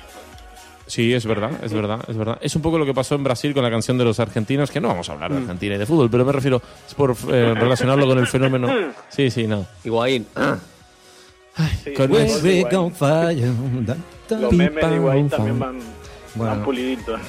Sí, 0.87 1.15
es 1.15 1.25
verdad, 1.25 1.53
es 1.63 1.73
verdad, 1.73 2.01
es 2.09 2.17
verdad. 2.17 2.39
Es 2.43 2.55
un 2.57 2.63
poco 2.63 2.77
lo 2.77 2.85
que 2.85 2.93
pasó 2.93 3.15
en 3.15 3.25
Brasil 3.25 3.55
con 3.55 3.63
la 3.63 3.71
canción 3.71 3.97
de 3.97 4.05
los 4.05 4.19
argentinos, 4.21 4.71
que 4.71 4.81
no 4.81 4.89
vamos 4.89 5.09
a 5.09 5.13
hablar 5.13 5.31
Mm. 5.31 5.35
de 5.35 5.41
Argentina 5.43 5.75
y 5.77 5.79
de 5.79 5.87
fútbol, 5.87 6.11
pero 6.11 6.25
me 6.25 6.33
refiero, 6.33 6.61
es 6.87 6.95
por 6.95 7.13
eh, 7.31 7.55
relacionarlo 7.57 8.07
con 8.07 8.19
el 8.19 8.27
fenómeno. 8.27 8.69
Sí, 9.09 9.31
sí, 9.31 9.47
no. 9.47 9.67
Higuaín. 9.85 10.27
Sí, 11.85 11.93
Con 11.95 12.11
los 12.11 12.43
memes 14.53 14.89
de 14.89 14.97
Higuaín 14.97 15.29
también 15.29 15.59
van, 15.59 15.79
Bueno. 16.35 16.53
van 16.55 16.65
puliditos. 16.65 17.21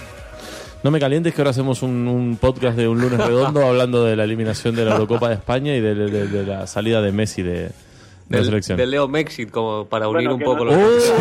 No 0.84 0.92
me 0.92 1.00
calientes 1.00 1.34
que 1.34 1.42
ahora 1.42 1.52
hacemos 1.52 1.82
un, 1.82 2.08
un 2.08 2.36
podcast 2.38 2.78
de 2.78 2.88
un 2.88 3.00
lunes 3.00 3.18
redondo 3.26 3.62
hablando 3.68 4.04
de 4.04 4.16
la 4.16 4.24
eliminación 4.26 4.76
de 4.76 4.86
la 4.86 4.92
Eurocopa 4.94 5.30
de 5.30 5.36
España 5.36 5.74
y 5.76 5.80
de, 5.82 5.96
de- 5.96 6.28
de 6.28 6.46
la 6.46 6.68
salida 6.68 7.02
de 7.02 7.12
Messi 7.14 7.42
de, 7.42 7.52
de 7.54 7.70
la 8.30 8.38
Del, 8.38 8.46
selección. 8.46 8.78
del 8.78 8.92
Leo 8.92 9.08
Mexit, 9.08 9.50
como 9.50 9.86
para 9.86 10.10
unir 10.10 10.28
Bueno, 10.30 10.36
un 10.36 10.42
poco 10.42 10.66
no- 10.66 10.72
los. 10.72 11.14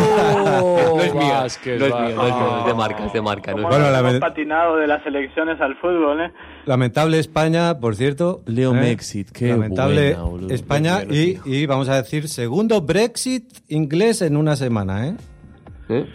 ¡Oh! 0.61 0.93
no 0.97 1.01
es 1.01 1.13
mía, 1.15 1.33
Vázquez, 1.41 1.79
no 1.79 1.85
es 1.85 1.93
mía, 1.93 2.01
no 2.01 2.07
es 2.09 2.15
mía, 2.33 2.57
es 2.59 2.65
de 2.65 2.71
Oh. 2.71 2.75
marca, 2.75 3.05
es 3.05 3.13
de 3.13 3.21
marca. 3.21 3.51
no 3.51 3.57
es 3.57 3.61
¿Cómo 3.63 3.67
Bueno, 3.69 3.83
nos 3.85 3.93
la 3.93 3.99
hemos 3.99 4.11
verdad- 4.13 4.27
patinado 4.27 4.75
de 4.77 4.87
las 4.87 5.05
elecciones 5.05 5.61
al 5.61 5.75
fútbol, 5.77 6.21
eh? 6.21 6.31
Lamentable 6.65 7.19
España, 7.19 7.79
por 7.79 7.95
cierto. 7.95 8.41
Leo 8.45 8.71
¿eh? 8.75 8.79
Mexit, 8.81 9.31
qué 9.31 9.47
Lamentable 9.49 10.15
buena. 10.15 10.53
España 10.53 11.03
y, 11.09 11.39
y 11.45 11.65
vamos 11.67 11.87
a 11.87 11.95
decir 12.01 12.27
segundo 12.27 12.81
Brexit 12.81 13.45
inglés 13.69 14.21
en 14.21 14.35
una 14.35 14.55
semana, 14.57 15.07
¿eh? 15.07 15.15
¿Eh? 15.89 16.05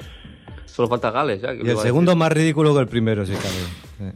Solo 0.78 0.86
falta 0.86 1.10
Gales, 1.10 1.42
ya. 1.42 1.52
Y 1.54 1.68
el 1.68 1.76
segundo 1.78 2.14
más 2.14 2.30
ridículo 2.30 2.72
que 2.72 2.78
el 2.82 2.86
primero, 2.86 3.26
si 3.26 3.32
cabe. 3.32 4.12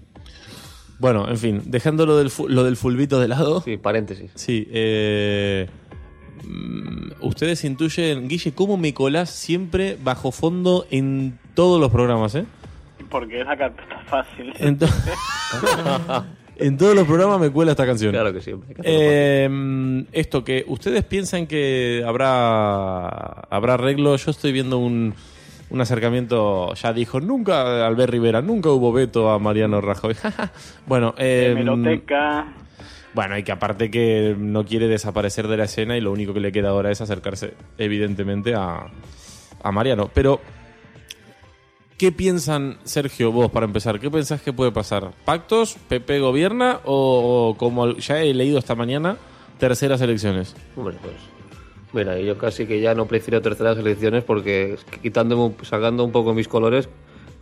Bueno, 1.00 1.28
en 1.28 1.36
fin, 1.36 1.60
dejando 1.66 2.06
lo 2.06 2.16
del, 2.16 2.30
lo 2.46 2.62
del 2.62 2.76
fulbito 2.76 3.18
de 3.18 3.26
lado. 3.26 3.62
Sí, 3.62 3.78
paréntesis. 3.78 4.30
Sí, 4.36 4.68
eh, 4.70 5.66
mm, 6.44 7.24
ustedes 7.26 7.64
intuyen, 7.64 8.28
Guille, 8.28 8.52
cómo 8.52 8.76
me 8.76 8.94
colás 8.94 9.30
siempre 9.30 9.98
bajo 10.04 10.30
fondo 10.30 10.86
en 10.92 11.36
todos 11.54 11.80
los 11.80 11.90
programas, 11.90 12.36
¿eh? 12.36 12.44
Porque 13.10 13.40
es 13.40 13.46
la 13.46 13.56
carpeta 13.56 13.98
fácil. 14.06 14.52
En, 14.60 14.78
to- 14.78 14.86
en 16.58 16.76
todos 16.76 16.94
los 16.94 17.08
programas 17.08 17.40
me 17.40 17.50
cuela 17.50 17.72
esta 17.72 17.84
canción. 17.86 18.12
Claro 18.12 18.32
que 18.32 18.40
siempre. 18.40 18.70
hacerlo 18.70 18.84
Eh, 18.88 20.04
esto 20.12 20.44
que 20.44 20.64
ustedes 20.68 21.02
piensan 21.02 21.48
que 21.48 22.04
habrá 22.06 23.08
habrá 23.50 23.74
arreglo, 23.74 24.14
yo 24.14 24.30
estoy 24.30 24.52
viendo 24.52 24.78
un, 24.78 25.12
un 25.72 25.80
acercamiento, 25.80 26.74
ya 26.74 26.92
dijo, 26.92 27.18
nunca 27.18 27.86
Albert 27.86 28.12
Rivera, 28.12 28.42
nunca 28.42 28.68
hubo 28.68 28.92
veto 28.92 29.30
a 29.30 29.38
Mariano 29.38 29.80
Rajoy. 29.80 30.14
bueno, 30.86 31.14
eh, 31.16 31.54
bueno, 33.14 33.38
y 33.38 33.42
que 33.42 33.52
aparte 33.52 33.90
que 33.90 34.36
no 34.38 34.66
quiere 34.66 34.86
desaparecer 34.86 35.48
de 35.48 35.56
la 35.56 35.64
escena 35.64 35.96
y 35.96 36.02
lo 36.02 36.12
único 36.12 36.34
que 36.34 36.40
le 36.40 36.52
queda 36.52 36.68
ahora 36.68 36.90
es 36.90 37.00
acercarse, 37.00 37.54
evidentemente, 37.78 38.54
a, 38.54 38.90
a 39.62 39.72
Mariano. 39.72 40.10
Pero, 40.12 40.40
¿qué 41.96 42.12
piensan, 42.12 42.76
Sergio, 42.84 43.32
vos, 43.32 43.50
para 43.50 43.64
empezar? 43.64 43.98
¿Qué 43.98 44.10
pensás 44.10 44.42
que 44.42 44.52
puede 44.52 44.72
pasar? 44.72 45.12
¿Pactos? 45.24 45.76
¿PP 45.88 46.20
gobierna? 46.20 46.80
¿O, 46.84 47.48
o 47.48 47.56
como 47.56 47.96
ya 47.96 48.20
he 48.20 48.34
leído 48.34 48.58
esta 48.58 48.74
mañana, 48.74 49.16
terceras 49.58 50.02
elecciones? 50.02 50.54
Hombre, 50.76 50.96
pues. 51.00 51.41
Mira, 51.92 52.18
yo 52.18 52.38
casi 52.38 52.66
que 52.66 52.80
ya 52.80 52.94
no 52.94 53.06
prefiero 53.06 53.42
terceras 53.42 53.76
elecciones 53.76 54.24
porque 54.24 54.76
quitándome, 55.02 55.54
sacando 55.62 56.04
un 56.04 56.12
poco 56.12 56.32
mis 56.32 56.48
colores, 56.48 56.88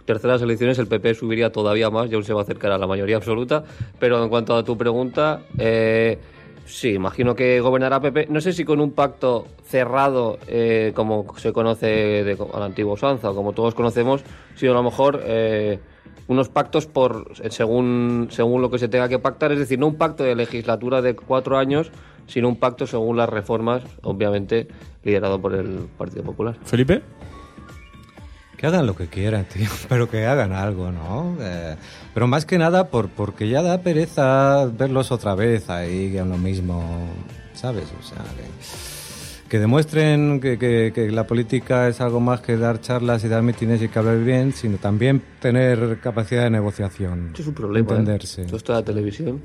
terceras 0.04 0.42
elecciones 0.42 0.78
el 0.80 0.88
PP 0.88 1.14
subiría 1.14 1.52
todavía 1.52 1.88
más 1.88 2.10
y 2.10 2.14
aún 2.14 2.24
se 2.24 2.32
va 2.32 2.40
a 2.40 2.42
acercar 2.42 2.72
a 2.72 2.78
la 2.78 2.88
mayoría 2.88 3.16
absoluta. 3.16 3.62
Pero 4.00 4.22
en 4.22 4.28
cuanto 4.28 4.56
a 4.56 4.64
tu 4.64 4.76
pregunta, 4.76 5.42
eh, 5.56 6.18
sí, 6.66 6.90
imagino 6.94 7.36
que 7.36 7.60
gobernará 7.60 8.00
PP. 8.00 8.26
No 8.28 8.40
sé 8.40 8.52
si 8.52 8.64
con 8.64 8.80
un 8.80 8.90
pacto 8.90 9.46
cerrado, 9.62 10.38
eh, 10.48 10.90
como 10.96 11.26
se 11.36 11.52
conoce 11.52 11.86
de, 11.86 12.36
a 12.52 12.58
la 12.58 13.32
como 13.32 13.52
todos 13.52 13.74
conocemos, 13.76 14.22
sino 14.56 14.72
a 14.72 14.74
lo 14.74 14.82
mejor 14.82 15.22
eh, 15.24 15.78
unos 16.26 16.48
pactos 16.48 16.86
por 16.86 17.32
según, 17.50 18.28
según 18.30 18.62
lo 18.62 18.70
que 18.70 18.80
se 18.80 18.88
tenga 18.88 19.08
que 19.08 19.20
pactar. 19.20 19.52
Es 19.52 19.60
decir, 19.60 19.78
no 19.78 19.86
un 19.86 19.96
pacto 19.96 20.24
de 20.24 20.34
legislatura 20.34 21.02
de 21.02 21.14
cuatro 21.14 21.56
años, 21.56 21.92
sino 22.26 22.48
un 22.48 22.56
pacto 22.56 22.86
según 22.86 23.16
las 23.16 23.28
reformas, 23.28 23.82
obviamente 24.02 24.68
liderado 25.04 25.40
por 25.40 25.54
el 25.54 25.86
Partido 25.98 26.22
Popular. 26.24 26.56
¿Felipe? 26.64 27.02
Que 28.56 28.66
hagan 28.66 28.86
lo 28.86 28.94
que 28.94 29.06
quieran, 29.06 29.44
tío, 29.52 29.68
pero 29.88 30.08
que 30.10 30.26
hagan 30.26 30.52
algo, 30.52 30.90
¿no? 30.92 31.36
Eh, 31.40 31.76
pero 32.12 32.26
más 32.26 32.44
que 32.44 32.58
nada 32.58 32.88
por, 32.88 33.08
porque 33.08 33.48
ya 33.48 33.62
da 33.62 33.80
pereza 33.82 34.66
verlos 34.66 35.10
otra 35.12 35.34
vez 35.34 35.70
ahí 35.70 36.16
en 36.16 36.28
lo 36.28 36.36
mismo, 36.36 37.08
¿sabes? 37.54 37.86
O 37.98 38.02
sea, 38.02 38.18
que, 38.18 39.48
que 39.48 39.58
demuestren 39.58 40.40
que, 40.40 40.58
que- 40.58 40.92
que 40.94 41.10
la 41.10 41.26
política 41.26 41.88
es 41.88 42.02
algo 42.02 42.20
más 42.20 42.42
que 42.42 42.56
dar 42.58 42.80
charlas 42.82 43.24
y 43.24 43.28
dar 43.28 43.42
mítines 43.42 43.80
y 43.80 43.88
que 43.88 43.98
hablar 43.98 44.18
bien, 44.18 44.52
sino 44.52 44.76
también 44.76 45.22
tener 45.40 45.98
capacidad 46.00 46.42
de 46.44 46.50
negociación. 46.50 47.30
Eso 47.32 47.42
es 47.42 47.48
un 47.48 47.54
problema. 47.54 47.88
¿eh? 47.88 47.92
Entenderse. 47.96 48.44
Todo 48.44 48.58
esto 48.58 48.72
de 48.74 48.78
la 48.80 48.84
televisión. 48.84 49.40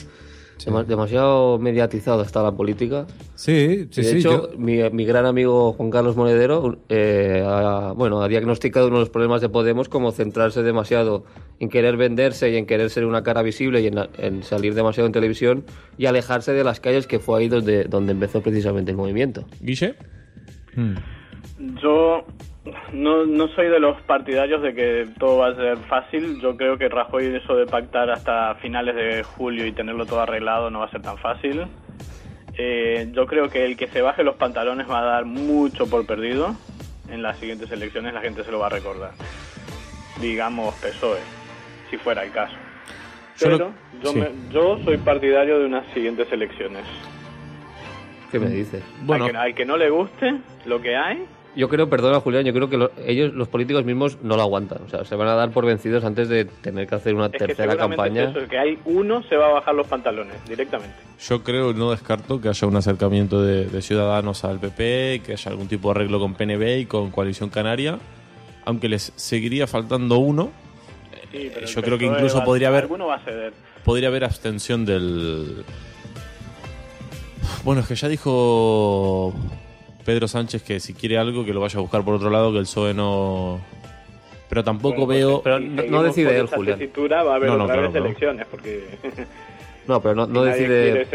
Dema- 0.64 0.86
Demasiado 0.86 1.60
mediatizado 1.60 2.22
está 2.22 2.42
la 2.44 2.52
política. 2.54 3.06
Sí, 3.36 3.88
sí, 3.92 4.02
de 4.02 4.08
sí. 4.08 4.18
hecho, 4.20 4.52
yo- 4.52 4.58
mi, 4.58 4.78
mi 4.92 5.06
gran 5.06 5.26
amigo 5.26 5.74
Juan 5.74 5.90
Carlos 5.90 6.16
Monedero 6.16 6.78
eh, 6.90 7.44
ha, 7.46 7.92
bueno, 7.96 8.22
ha 8.22 8.28
diagnosticado 8.28 8.88
uno 8.88 8.96
de 8.98 9.02
los 9.02 9.10
problemas 9.10 9.42
de 9.42 9.50
Podemos 9.50 9.90
como 9.90 10.12
centrarse 10.12 10.64
demasiado 10.64 11.26
en 11.60 11.70
querer 11.70 11.98
venderse 11.98 12.50
y 12.52 12.56
en 12.56 12.66
querer 12.66 12.90
ser 12.90 13.06
una 13.06 13.24
cara 13.24 13.42
visible 13.42 13.82
y 13.82 13.88
en, 13.88 14.44
salir 14.44 14.74
demasiado 14.76 15.08
en 15.08 15.14
televisión 15.14 15.66
y 15.98 16.06
alejarse 16.06 16.54
de 16.54 16.64
las 16.64 16.80
calles 16.80 17.08
que 17.08 17.20
fue 17.20 17.40
ahí 17.40 17.48
donde, 17.50 17.84
donde 17.86 18.14
empezó 18.14 18.42
precisamente 18.42 18.92
el 18.92 18.98
movimiento. 18.98 19.46
Guille. 19.62 19.96
Mm. 20.76 20.96
Yo 21.82 22.26
no, 22.94 23.26
no 23.26 23.48
soy 23.50 23.68
de 23.68 23.80
los 23.80 24.00
partidarios 24.02 24.62
de 24.62 24.74
que 24.74 25.08
todo 25.20 25.38
va 25.38 25.48
a 25.50 25.56
ser 25.56 25.78
fácil. 25.90 26.40
Yo 26.42 26.56
creo 26.58 26.78
que 26.78 26.90
Rajoy 26.90 27.28
eso 27.36 27.56
de 27.56 27.66
pactar 27.68 28.10
hasta 28.10 28.56
finales 28.56 28.96
de 28.96 29.24
julio 29.24 29.66
y 29.66 29.72
tenerlo 29.72 30.06
todo 30.06 30.22
arreglado 30.22 30.70
no 30.70 30.80
va 30.80 30.86
a 30.86 30.92
ser 30.92 31.02
tan 31.02 31.18
fácil. 31.18 31.66
Eh, 32.58 33.10
yo 33.14 33.26
creo 33.28 33.50
que 33.50 33.66
el 33.66 33.76
que 33.78 33.88
se 33.88 34.02
baje 34.02 34.24
los 34.24 34.36
pantalones 34.36 34.90
va 34.90 35.00
a 35.02 35.06
dar 35.06 35.26
mucho 35.26 35.90
por 35.90 36.06
perdido. 36.06 36.56
En 37.10 37.22
las 37.22 37.38
siguientes 37.38 37.72
elecciones 37.72 38.14
la 38.14 38.22
gente 38.22 38.44
se 38.44 38.52
lo 38.52 38.60
va 38.60 38.68
a 38.68 38.70
recordar. 38.70 39.12
Digamos 40.20 40.74
PSOE, 40.76 41.20
si 41.90 41.98
fuera 41.98 42.24
el 42.24 42.32
caso. 42.32 42.56
Yo 43.38 43.50
lo- 43.50 43.58
Pero 43.58 43.74
yo, 44.02 44.12
sí. 44.12 44.20
me- 44.20 44.32
yo 44.54 44.80
soy 44.86 44.98
partidario 44.98 45.60
de 45.60 45.66
unas 45.66 45.86
siguientes 45.94 46.32
elecciones. 46.32 46.84
¿Qué 48.32 48.40
me 48.40 48.50
dices? 48.50 48.82
Bueno, 49.02 49.26
Al, 49.26 49.32
que, 49.32 49.38
al 49.38 49.56
que 49.56 49.66
no 49.66 49.78
le 49.78 49.90
guste 49.90 50.36
lo 50.66 50.82
que 50.82 50.96
hay, 50.96 51.26
Yo 51.56 51.70
creo, 51.70 51.90
perdona 51.90 52.20
Julián, 52.20 52.44
yo 52.44 52.54
creo 52.54 52.70
que 52.70 52.76
lo- 52.78 52.92
ellos, 53.06 53.34
los 53.34 53.48
políticos 53.48 53.86
mismos, 53.86 54.18
no 54.22 54.36
lo 54.36 54.42
aguantan. 54.42 54.80
O 54.86 54.90
sea, 54.90 55.06
se 55.06 55.16
van 55.16 55.28
a 55.30 55.36
dar 55.36 55.52
por 55.52 55.66
vencidos 55.66 56.04
antes 56.04 56.28
de 56.28 56.44
tener 56.46 56.86
que 56.88 56.96
hacer 56.96 57.16
una 57.16 57.28
es 57.28 57.32
que 57.32 57.38
tercera 57.40 57.78
campaña. 57.78 58.26
es 58.26 58.36
eso, 58.36 58.48
que 58.50 58.58
hay 58.58 58.78
uno 58.86 59.24
se 59.24 59.38
va 59.38 59.48
a 59.48 59.54
bajar 59.54 59.74
los 59.74 59.88
pantalones 59.88 60.36
directamente. 60.50 60.96
yo 61.20 61.44
creo, 61.44 61.72
no 61.74 61.92
descarto 61.92 62.42
que 62.42 62.50
haya 62.50 62.68
un 62.68 62.76
acercamiento 62.76 63.42
de, 63.42 63.68
de 63.68 63.82
ciudadanos 63.82 64.44
al 64.44 64.60
PP, 64.60 65.22
que 65.26 65.32
haya 65.34 65.50
algún 65.52 65.68
tipo 65.70 65.88
de 65.88 65.92
arreglo 66.00 66.20
con 66.20 66.34
PNB 66.34 66.80
y 66.80 66.86
con 66.88 67.10
Coalición 67.12 67.50
Canaria, 67.50 68.00
aunque 68.66 68.90
les 68.90 69.14
seguiría 69.16 69.66
faltando 69.66 70.18
uno. 70.18 70.52
Sí, 71.32 71.50
pero 71.54 71.66
el 71.68 71.74
yo 71.74 71.82
creo 71.82 71.98
que 71.98 72.06
incluso 72.06 72.40
va- 72.40 72.44
podría 72.46 72.68
haber 72.68 72.84
Alguno 72.84 73.08
va 73.08 73.16
a 73.16 73.20
ceder. 73.20 73.54
podría 73.86 74.10
haber 74.10 74.26
abstención 74.26 74.86
del. 74.86 75.64
Bueno, 77.64 77.82
es 77.82 77.88
que 77.88 77.96
ya 77.96 78.08
dijo 78.08 79.34
Pedro 80.06 80.28
Sánchez 80.28 80.62
que 80.64 80.80
si 80.80 80.94
quiere 80.94 81.18
algo 81.18 81.44
que 81.44 81.54
lo 81.54 81.60
vaya 81.62 81.78
a 81.80 81.82
buscar 81.82 82.04
por 82.06 82.14
otro 82.16 82.30
lado, 82.30 82.52
que 82.52 82.60
el 82.60 82.66
PSOE 82.66 82.94
no. 82.94 83.60
Pero 84.48 84.64
tampoco 84.64 85.06
Bueno, 85.06 85.08
pues, 85.08 85.18
veo. 85.18 85.42
Pero 85.44 85.60
no- 85.90 86.04
decide 86.04 86.38
él, 86.40 86.48
Julián. 86.48 86.78
tesitura, 86.78 87.24
va 87.24 87.34
a 87.34 87.36
haber 87.38 87.50
No, 87.50 87.58
no, 87.58 87.64
otra 87.64 87.76
claro, 87.78 87.92
vez 87.92 88.02
elecciones, 88.04 88.46
porque 88.50 88.84
No, 89.88 90.02
pero 90.02 90.16
no, 90.16 90.26
no 90.28 90.44
decide. 90.44 91.06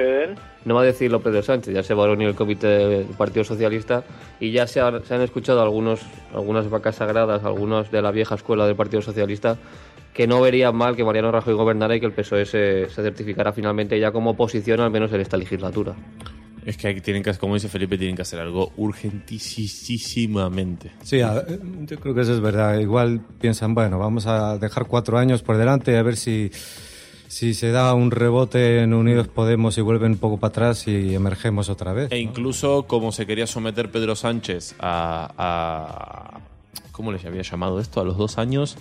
No 0.64 0.74
va 0.74 0.83
a 0.83 0.85
decirlo 0.85 1.20
Pedro 1.20 1.42
Sánchez, 1.42 1.72
ya 1.74 1.83
se 1.83 1.94
va 1.94 2.05
a 2.05 2.07
reunir 2.09 2.29
el 2.29 2.35
comité 2.35 2.66
del 2.66 3.05
Partido 3.07 3.44
Socialista 3.44 4.05
y 4.40 4.50
ya 4.53 4.66
se, 4.66 4.81
han- 4.81 5.03
se 5.05 5.14
han 5.14 5.22
escuchado 5.22 5.62
algunos, 5.62 6.00
algunas 6.35 6.68
vacas 6.68 6.96
sagradas, 6.96 7.44
algunos 7.44 7.90
de 7.90 8.03
la 8.03 8.11
vieja 8.11 8.35
escuela 8.35 8.66
del 8.66 8.76
Partido 8.76 9.00
Socialista, 9.03 9.57
que 10.12 10.26
no 10.26 10.40
verían 10.40 10.76
mal 10.76 10.96
que 10.96 11.05
Mariano 11.05 11.33
Rajoy 11.33 11.55
gobernara 11.55 11.96
y 11.96 12.00
que 12.00 12.07
el 12.07 12.12
PSOE 12.12 12.44
se, 12.44 12.88
se 12.90 13.03
certificara 13.03 13.53
finalmente 13.53 13.98
ya 13.98 14.12
como 14.12 14.31
oposición, 14.31 14.81
al 14.81 14.90
menos 14.90 15.12
en 15.12 15.20
esta 15.20 15.37
legislatura. 15.37 15.94
Es 16.66 16.77
que 16.77 17.01
tienen 17.01 17.23
que, 17.23 17.33
como 17.35 17.55
dice 17.55 17.68
Felipe, 17.68 17.96
tienen 17.96 18.16
que 18.16 18.23
hacer 18.23 18.40
algo 18.40 18.73
urgentísimamente. 18.77 20.92
Sí, 21.03 21.20
a- 21.20 21.44
eh, 21.49 21.59
yo 21.87 21.99
creo 21.99 22.14
que 22.14 22.20
eso 22.23 22.35
es 22.35 22.40
verdad. 22.40 22.79
Igual 22.79 23.20
piensan, 23.40 23.75
bueno, 23.75 23.99
vamos 23.99 24.27
a 24.27 24.59
dejar 24.59 24.87
cuatro 24.87 25.18
años 25.18 25.42
por 25.42 25.57
delante 25.57 25.96
a 25.96 26.03
ver 26.03 26.16
si, 26.16 26.51
si 27.29 27.55
se 27.55 27.70
da 27.70 27.94
un 27.94 28.11
rebote 28.11 28.83
en 28.83 28.94
Unidos 28.94 29.29
Podemos 29.29 29.77
y 29.79 29.81
vuelven 29.81 30.12
un 30.12 30.18
poco 30.18 30.38
para 30.38 30.51
atrás 30.51 30.87
y 30.87 31.14
emergemos 31.14 31.68
otra 31.68 31.92
vez. 31.92 32.12
E 32.12 32.18
incluso 32.18 32.85
como 32.87 33.12
se 33.12 33.27
quería 33.27 33.46
someter 33.46 33.90
Pedro 33.90 34.14
Sánchez 34.16 34.75
a, 34.79 35.33
a- 35.38 36.40
¿cómo 36.92 37.12
les 37.12 37.25
había 37.25 37.42
llamado 37.42 37.81
esto? 37.81 38.01
A 38.01 38.05
los 38.05 38.16
dos 38.18 38.37
años, 38.38 38.77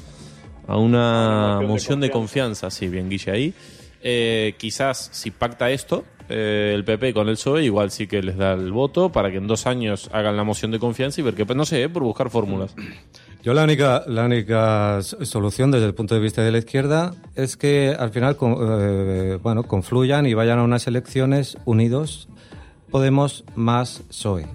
a 0.68 0.78
una 0.78 1.60
Una 1.60 1.68
moción 1.68 2.02
de 2.02 2.12
confianza, 2.12 2.70
sí, 2.70 2.88
bien 2.90 3.10
Guille 3.10 3.32
ahí. 3.32 3.54
Eh, 4.02 4.56
quizás 4.58 5.10
si 5.14 5.32
pacta 5.32 5.70
esto, 5.72 6.04
eh, 6.30 6.72
el 6.76 6.84
PP 6.86 7.14
con 7.14 7.28
el 7.28 7.36
PSOE, 7.36 7.64
igual 7.64 7.92
sí 7.92 8.08
que 8.08 8.22
les 8.22 8.38
da 8.38 8.54
el 8.54 8.72
voto 8.72 9.12
para 9.12 9.32
que 9.32 9.38
en 9.38 9.48
dos 9.48 9.68
años 9.68 10.10
hagan 10.14 10.38
la 10.38 10.44
moción 10.44 10.72
de 10.72 10.80
confianza 10.80 11.20
y 11.20 11.24
ver 11.24 11.34
qué, 11.34 11.46
no 11.54 11.66
sé, 11.66 11.84
eh, 11.84 11.90
por 11.90 12.04
buscar 12.04 12.30
fórmulas. 12.30 12.76
Yo 13.44 13.54
la 13.54 13.64
única, 13.64 14.04
la 14.08 14.26
única 14.26 15.02
solución 15.02 15.72
desde 15.72 15.86
el 15.86 15.94
punto 15.94 16.14
de 16.14 16.20
vista 16.22 16.42
de 16.44 16.52
la 16.52 16.58
izquierda 16.58 17.14
es 17.36 17.56
que 17.56 17.96
al 17.98 18.10
final 18.12 18.36
con- 18.36 18.58
eh, 18.60 19.40
bueno, 19.42 19.64
confluyan 19.64 20.26
y 20.26 20.34
vayan 20.34 20.60
a 20.60 20.64
unas 20.64 20.88
elecciones 20.88 21.58
unidos 21.66 22.28
Podemos 22.92 23.44
más 23.56 24.02
PSOE. 24.10 24.48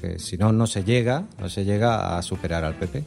Que 0.00 0.18
si 0.18 0.38
no, 0.38 0.50
no 0.50 0.66
se 0.66 0.82
llega, 0.82 1.24
no 1.38 1.48
se 1.50 1.64
llega 1.66 2.16
a 2.16 2.22
superar 2.22 2.64
al 2.64 2.74
PP. 2.74 3.04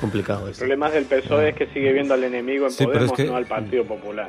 Complicado 0.00 0.46
El 0.46 0.50
esto. 0.52 0.60
problema 0.60 0.90
del 0.90 1.04
PSOE 1.04 1.50
es 1.50 1.54
que 1.56 1.66
sigue 1.68 1.92
viendo 1.92 2.14
al 2.14 2.24
enemigo 2.24 2.64
en 2.66 2.72
Sí, 2.72 2.84
Podemos, 2.86 3.10
es 3.12 3.12
que- 3.16 3.24
no 3.26 3.36
al 3.36 3.46
Partido 3.46 3.84
Popular. 3.84 4.28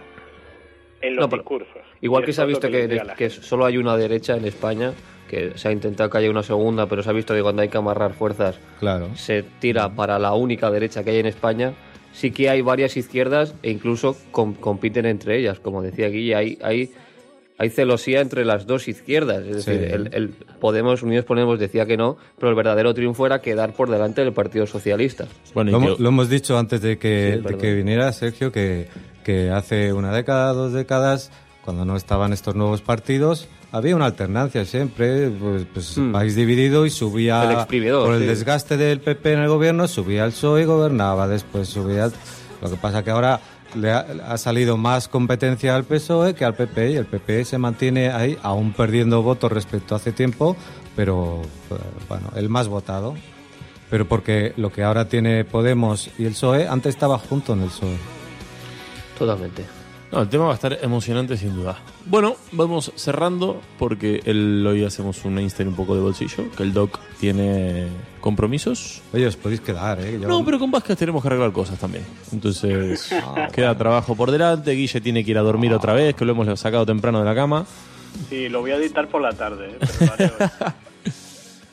En 1.03 1.15
los 1.15 1.29
No, 1.29 1.35
discursos. 1.37 1.67
Igual 2.01 2.25
que 2.25 2.33
se 2.33 2.41
ha 2.41 2.45
visto 2.45 2.67
que, 2.69 3.29
solo 3.29 3.65
hay 3.65 3.77
una 3.77 3.95
derecha 3.97 4.35
en 4.35 4.45
España, 4.45 4.93
que 5.29 5.51
se 5.55 5.67
ha 5.67 5.71
intentado 5.71 6.09
que 6.09 6.17
haya 6.17 6.29
una 6.29 6.43
segunda, 6.43 6.87
pero 6.87 7.03
se 7.03 7.09
ha 7.09 7.13
visto 7.13 7.33
que 7.33 7.41
cuando 7.41 7.61
hay 7.61 7.69
que 7.69 7.77
amarrar 7.77 8.13
fuerzas 8.13 8.57
Claro. 8.79 9.09
se 9.15 9.43
tira 9.59 9.89
para 9.93 10.17
la 10.19 10.33
única 10.33 10.71
derecha 10.71 11.03
que 11.03 11.11
hay 11.11 11.17
en 11.19 11.25
España, 11.25 11.73
sí 12.13 12.31
que 12.31 12.49
hay 12.49 12.61
varias 12.61 12.95
izquierdas 12.97 13.53
e 13.63 13.71
incluso 13.71 14.15
com- 14.31 14.53
compiten 14.53 15.05
entre 15.05 15.37
ellas. 15.39 15.59
Como 15.59 15.81
decía 15.81 16.07
Guille, 16.09 16.35
hay, 16.35 16.57
hay, 16.61 16.91
hay 17.57 17.69
celosía 17.69 18.21
entre 18.21 18.45
las 18.45 18.65
dos 18.67 18.87
izquierdas. 18.87 19.43
Es 19.45 19.63
Sí. 19.63 19.71
decir, 19.71 19.93
el, 19.93 20.09
el 20.13 20.29
Podemos, 20.59 21.01
Unidos 21.03 21.25
Podemos 21.25 21.59
decía 21.59 21.85
que 21.85 21.97
no, 21.97 22.17
pero 22.37 22.49
el 22.49 22.55
verdadero 22.55 22.93
triunfo 22.93 23.25
era 23.25 23.41
quedar 23.41 23.73
por 23.73 23.89
delante 23.89 24.23
del 24.23 24.33
Partido 24.33 24.67
Socialista. 24.67 25.25
Bueno, 25.53 25.71
Lo, 25.71 25.77
hemos- 25.77 25.99
lo 25.99 26.09
hemos 26.09 26.29
dicho 26.29 26.57
antes 26.57 26.81
de 26.81 26.97
que, 26.97 27.39
Sí, 27.41 27.47
de 27.49 27.57
que 27.57 27.73
viniera 27.73 28.11
Sergio, 28.13 28.51
que, 28.51 28.87
que 29.23 29.49
hace 29.49 29.93
una 29.93 30.12
década, 30.12 30.53
dos 30.53 30.73
décadas, 30.73 31.31
cuando 31.63 31.86
no 31.86 31.95
estaban 31.95 32.33
estos 32.33 32.55
nuevos 32.55 32.81
partidos, 32.81 33.47
había 33.71 33.95
una 33.95 34.05
alternancia 34.05 34.65
siempre, 34.65 35.29
pues, 35.29 35.65
pues 35.73 35.97
Hmm. 35.97 36.12
país 36.12 36.36
dividido 36.36 36.86
y 36.86 36.89
subía 36.89 37.65
El 37.69 37.91
por 37.91 38.13
el 38.13 38.21
sí. 38.21 38.25
desgaste 38.27 38.77
del 38.77 38.99
PP 38.99 39.33
en 39.33 39.39
el 39.39 39.47
gobierno, 39.47 39.88
subía 39.88 40.25
el 40.25 40.31
PSOE 40.31 40.62
y 40.62 40.65
gobernaba 40.65 41.27
después, 41.27 41.67
subía... 41.69 42.09
Lo 42.62 42.69
que 42.69 42.77
pasa 42.77 43.03
que 43.03 43.12
ahora 43.12 43.41
le 43.75 43.91
ha, 43.91 44.05
ha 44.27 44.38
salido 44.38 44.77
más 44.77 45.07
competencia 45.07 45.75
al 45.75 45.83
PSOE 45.83 46.33
que 46.36 46.45
al 46.45 46.53
PP 46.53 46.91
y 46.91 46.95
el 46.95 47.05
PP 47.05 47.43
se 47.45 47.57
mantiene 47.57 48.09
ahí, 48.09 48.38
aún 48.43 48.71
perdiendo 48.73 49.21
votos 49.21 49.51
respecto 49.51 49.95
a 49.95 49.97
hace 49.97 50.12
tiempo, 50.12 50.55
pero 50.95 51.41
bueno, 52.07 52.29
el 52.36 52.47
más 52.49 52.67
votado. 52.67 53.15
Pero 53.89 54.07
porque 54.07 54.53
lo 54.57 54.71
que 54.71 54.83
ahora 54.83 55.07
tiene 55.09 55.43
Podemos 55.45 56.09
y 56.17 56.25
el 56.25 56.31
PSOE, 56.31 56.67
antes 56.67 56.95
estaba 56.95 57.17
junto 57.17 57.53
en 57.53 57.62
el 57.63 57.67
PSOE. 57.69 57.97
Totalmente. 59.18 59.64
No, 60.11 60.22
el 60.22 60.30
tema 60.30 60.45
va 60.45 60.51
a 60.51 60.55
estar 60.55 60.78
emocionante 60.84 61.36
sin 61.38 61.55
duda. 61.55 61.76
Bueno, 62.05 62.36
vamos 62.51 62.91
cerrando 62.95 63.59
porque 63.80 64.22
el, 64.26 64.64
hoy 64.68 64.84
hacemos 64.84 65.26
un 65.26 65.39
Einstein 65.39 65.70
un 65.70 65.76
poco 65.76 65.95
de 65.95 66.01
bolsillo, 66.01 66.51
que 66.55 66.61
el 66.61 66.72
doc 66.72 66.99
tiene 67.20 67.88
compromisos. 68.22 69.01
Oye, 69.11 69.26
os 69.26 69.36
podéis 69.36 69.61
quedar, 69.61 69.99
¿eh? 70.01 70.20
Yo- 70.22 70.28
No, 70.28 70.45
pero 70.45 70.59
con 70.59 70.70
Vázquez 70.70 70.97
tenemos 70.99 71.20
que 71.24 71.30
arreglar 71.30 71.51
cosas 71.51 71.80
también. 71.80 72.05
Entonces, 72.32 73.09
queda 73.53 73.76
trabajo 73.76 74.16
por 74.16 74.30
delante. 74.30 74.72
Guille 74.74 75.01
tiene 75.01 75.26
que 75.26 75.32
ir 75.32 75.38
a 75.39 75.41
dormir 75.41 75.74
otra 75.74 75.93
vez, 75.93 76.14
que 76.16 76.26
lo 76.26 76.34
hemos 76.34 76.59
sacado 76.59 76.86
temprano 76.86 77.18
de 77.18 77.26
la 77.26 77.34
cama. 77.34 77.66
Sí, 78.30 78.49
lo 78.49 78.61
voy 78.61 78.70
a 78.70 78.76
editar 78.76 79.07
por 79.09 79.20
la 79.24 79.32
tarde. 79.34 79.72
¿eh? 79.82 80.09
Pero. 80.18 80.34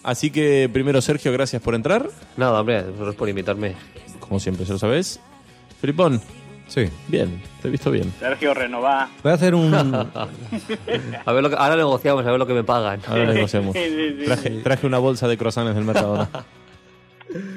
Así 0.02 0.30
que 0.30 0.70
primero, 0.72 1.02
Sergio, 1.02 1.30
gracias 1.30 1.60
por 1.60 1.74
entrar. 1.74 2.08
Nada, 2.38 2.58
hombre, 2.60 2.82
vosotros 2.84 3.16
por 3.16 3.28
invitarme. 3.28 3.74
Como 4.18 4.40
siempre, 4.40 4.64
se 4.64 4.72
lo 4.72 4.78
sabés. 4.78 5.20
Filipón, 5.80 6.22
Sí. 6.70 6.88
bien, 7.08 7.42
te 7.60 7.68
he 7.68 7.70
visto 7.70 7.90
bien. 7.90 8.12
Sergio, 8.20 8.54
renová. 8.54 9.10
Voy 9.22 9.32
a 9.32 9.34
hacer 9.34 9.54
un... 9.54 9.74
A 11.26 11.32
ver 11.32 11.42
lo 11.42 11.50
que, 11.50 11.56
ahora 11.56 11.76
negociamos, 11.76 12.24
a 12.24 12.30
ver 12.30 12.38
lo 12.38 12.46
que 12.46 12.54
me 12.54 12.64
pagan. 12.64 13.00
Ahora 13.06 13.32
negociamos. 13.32 13.74
Sí, 13.74 13.82
sí, 13.84 14.16
sí, 14.20 14.24
Traje, 14.24 14.48
sí. 14.48 14.60
traje 14.62 14.86
una 14.86 14.98
bolsa 14.98 15.26
de 15.26 15.36
croissants 15.36 15.74
del 15.74 15.84
Mercadona. 15.84 16.28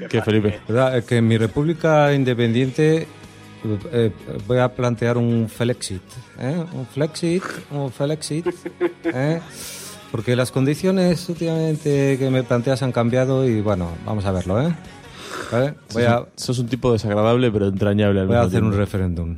¿Qué, 0.10 0.22
Felipe? 0.22 0.60
¿verdad? 0.68 0.98
Es 0.98 1.06
que 1.06 1.18
en 1.18 1.28
mi 1.28 1.38
república 1.38 2.14
independiente 2.14 3.08
eh, 3.92 4.12
voy 4.48 4.58
a 4.60 4.70
plantear 4.74 5.18
un 5.18 5.48
Felexit. 5.50 6.02
¿eh? 6.40 6.64
Un 6.74 6.86
Flexit, 6.88 7.44
un 7.72 7.92
Felexit. 7.92 8.48
¿eh? 9.06 9.40
Porque 10.12 10.36
las 10.36 10.52
condiciones 10.52 11.28
últimamente 11.30 12.18
que 12.20 12.30
me 12.30 12.44
planteas 12.44 12.84
han 12.84 12.92
cambiado 12.92 13.48
y 13.48 13.62
bueno, 13.62 13.90
vamos 14.06 14.26
a 14.26 14.32
verlo, 14.32 14.62
¿eh? 14.62 14.74
¿Vale? 15.52 15.74
Voy 15.94 16.04
a, 16.04 16.26
Sos 16.36 16.60
un 16.60 16.68
tipo 16.68 16.92
desagradable 16.92 17.52
pero 17.52 17.68
entrañable 17.68 18.20
al 18.22 18.28
voy 18.28 18.36
a 18.36 18.42
hacer 18.42 18.62
un 18.64 18.70
tiempo. 18.70 18.78
referéndum. 18.78 19.38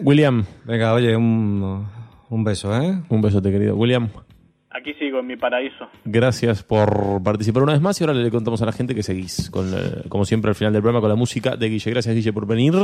William, 0.00 0.44
Venga, 0.64 0.92
oye, 0.92 1.16
un, 1.16 1.86
un 2.28 2.44
beso, 2.44 2.74
¿eh? 2.80 2.98
un 3.08 3.22
besote 3.22 3.50
querido. 3.50 3.74
William, 3.76 4.08
Aquí 4.70 4.92
sigo, 4.98 5.20
en 5.20 5.26
mi 5.26 5.36
paraíso. 5.36 5.86
gracias 6.04 6.62
por 6.62 7.22
participar 7.22 7.62
una 7.62 7.72
vez 7.72 7.80
más 7.80 7.98
y 7.98 8.04
ahora 8.04 8.12
le 8.12 8.30
contamos 8.30 8.60
a 8.60 8.66
la 8.66 8.72
gente 8.72 8.94
que 8.94 9.02
seguís, 9.02 9.48
con, 9.50 9.72
eh, 9.72 10.02
como 10.10 10.26
siempre 10.26 10.50
al 10.50 10.54
final 10.54 10.72
del 10.74 10.82
programa, 10.82 11.00
con 11.00 11.08
la 11.08 11.16
música 11.16 11.56
de 11.56 11.70
Guille. 11.70 11.90
Gracias 11.92 12.14
Guille 12.14 12.32
por 12.34 12.46
venir. 12.46 12.74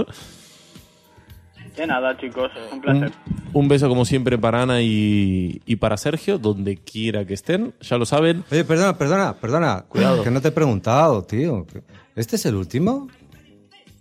De 1.77 1.87
nada, 1.87 2.17
chicos, 2.19 2.51
un 2.73 2.81
placer. 2.83 3.11
Un, 3.53 3.63
un 3.63 3.69
beso 3.69 3.89
como 3.89 4.05
siempre 4.05 4.37
para 4.39 4.63
Ana 4.63 4.83
y, 4.83 5.63
y 5.65 5.77
para 5.77 5.97
Sergio, 5.97 6.39
donde 6.39 6.77
quiera 6.77 7.25
que 7.25 7.35
estén. 7.35 7.73
Ya 7.81 7.97
lo 7.97 8.05
saben. 8.05 8.45
Oye, 8.53 8.65
perdona, 8.65 8.97
perdona, 8.99 9.35
perdona. 9.35 9.85
Cuidado. 9.89 10.23
Que 10.23 10.31
no 10.31 10.41
te 10.43 10.49
he 10.49 10.53
preguntado, 10.53 11.23
tío. 11.25 11.67
¿Este 12.15 12.37
es 12.37 12.45
el 12.47 12.57
último? 12.57 13.09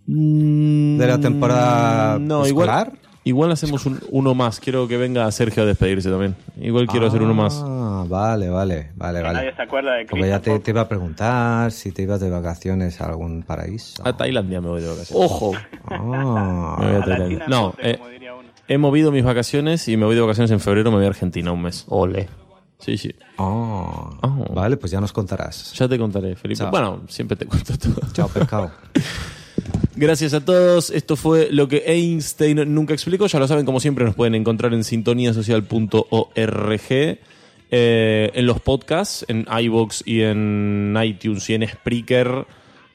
¿De 0.06 1.06
la 1.08 1.20
temporada 1.20 2.20
No, 2.20 2.44
escolar? 2.46 2.88
igual, 2.88 3.00
igual 3.24 3.52
hacemos 3.52 3.86
un- 3.86 4.00
uno 4.10 4.34
más. 4.34 4.60
Quiero 4.60 4.88
que 4.88 4.98
venga 4.98 5.30
Sergio 5.32 5.64
a 5.64 5.66
despedirse 5.66 6.10
también. 6.10 6.36
Igual 6.60 6.88
quiero 6.88 7.08
hacer 7.08 7.22
uno 7.22 7.34
más. 7.34 7.62
Ah, 7.64 8.06
vale, 8.08 8.50
vale, 8.50 8.92
vale, 8.96 9.20
Que 9.20 9.24
vale. 9.24 9.38
nadie 9.40 9.56
se 9.56 9.62
acuerda 9.62 9.94
de 9.94 10.06
Porque 10.06 10.28
ya 10.28 10.40
te, 10.42 10.58
te 10.60 10.72
iba 10.72 10.82
a 10.82 10.88
preguntar 10.90 11.72
si 11.72 11.92
te 11.92 12.02
ibas 12.04 12.20
de 12.20 12.30
vacaciones 12.30 13.00
a 13.02 13.06
algún 13.08 13.44
paraíso. 13.44 14.02
A 14.06 14.16
Tailandia 14.18 14.62
me 14.62 14.70
voy 14.70 14.82
de 14.82 14.90
vacaciones. 14.90 15.26
Ojo. 15.26 15.54
Ah, 15.90 16.78
Me 16.80 16.86
voy 16.88 16.96
a 16.96 16.98
A 16.98 17.00
la 17.00 17.06
Tailandia. 17.06 17.46
No, 17.48 17.74
eh, 17.80 18.00
he 18.68 18.78
movido 18.78 19.12
mis 19.12 19.24
vacaciones 19.24 19.88
y 19.88 19.98
me 19.98 20.06
voy 20.06 20.16
de 20.16 20.22
vacaciones 20.22 20.52
en 20.52 20.60
febrero. 20.60 20.90
Me 20.92 20.98
voy 20.98 21.06
a 21.06 21.10
Argentina 21.10 21.52
un 21.52 21.62
mes. 21.64 21.86
Ole. 21.90 22.28
Sí, 22.80 22.98
sí. 22.98 23.14
ah. 23.38 24.10
Ah. 24.24 24.38
Vale, 24.56 24.76
pues 24.78 24.92
ya 24.92 25.00
nos 25.00 25.14
contarás. 25.14 25.74
Ya 25.74 25.88
te 25.88 26.00
contaré, 26.00 26.36
Felipe. 26.36 26.60
Chao. 26.62 26.72
Bueno, 26.72 27.02
siempre 27.08 27.38
te 27.38 27.46
cuento 27.46 27.78
todo. 27.78 28.02
Chao, 28.14 28.28
pescado. 28.28 28.72
Gracias 29.96 30.34
a 30.34 30.44
todos. 30.44 30.90
Esto 30.90 31.16
fue 31.18 31.50
lo 31.52 31.68
que 31.68 31.84
Einstein 31.86 32.74
nunca 32.74 32.94
explicó. 32.94 33.28
Ya 33.28 33.40
lo 33.40 33.48
saben, 33.48 33.66
como 33.66 33.82
siempre, 33.82 34.06
nos 34.06 34.16
pueden 34.16 34.36
encontrar 34.36 34.74
en 34.74 34.86
sintoniasocial.org, 34.86 37.20
eh, 37.74 38.32
en 38.34 38.46
los 38.46 38.60
podcasts, 38.62 39.26
en 39.28 39.46
iVoox 39.48 40.04
y 40.06 40.22
en 40.22 40.98
iTunes 41.04 41.50
y 41.50 41.56
en 41.56 41.68
Spreaker, 41.68 42.46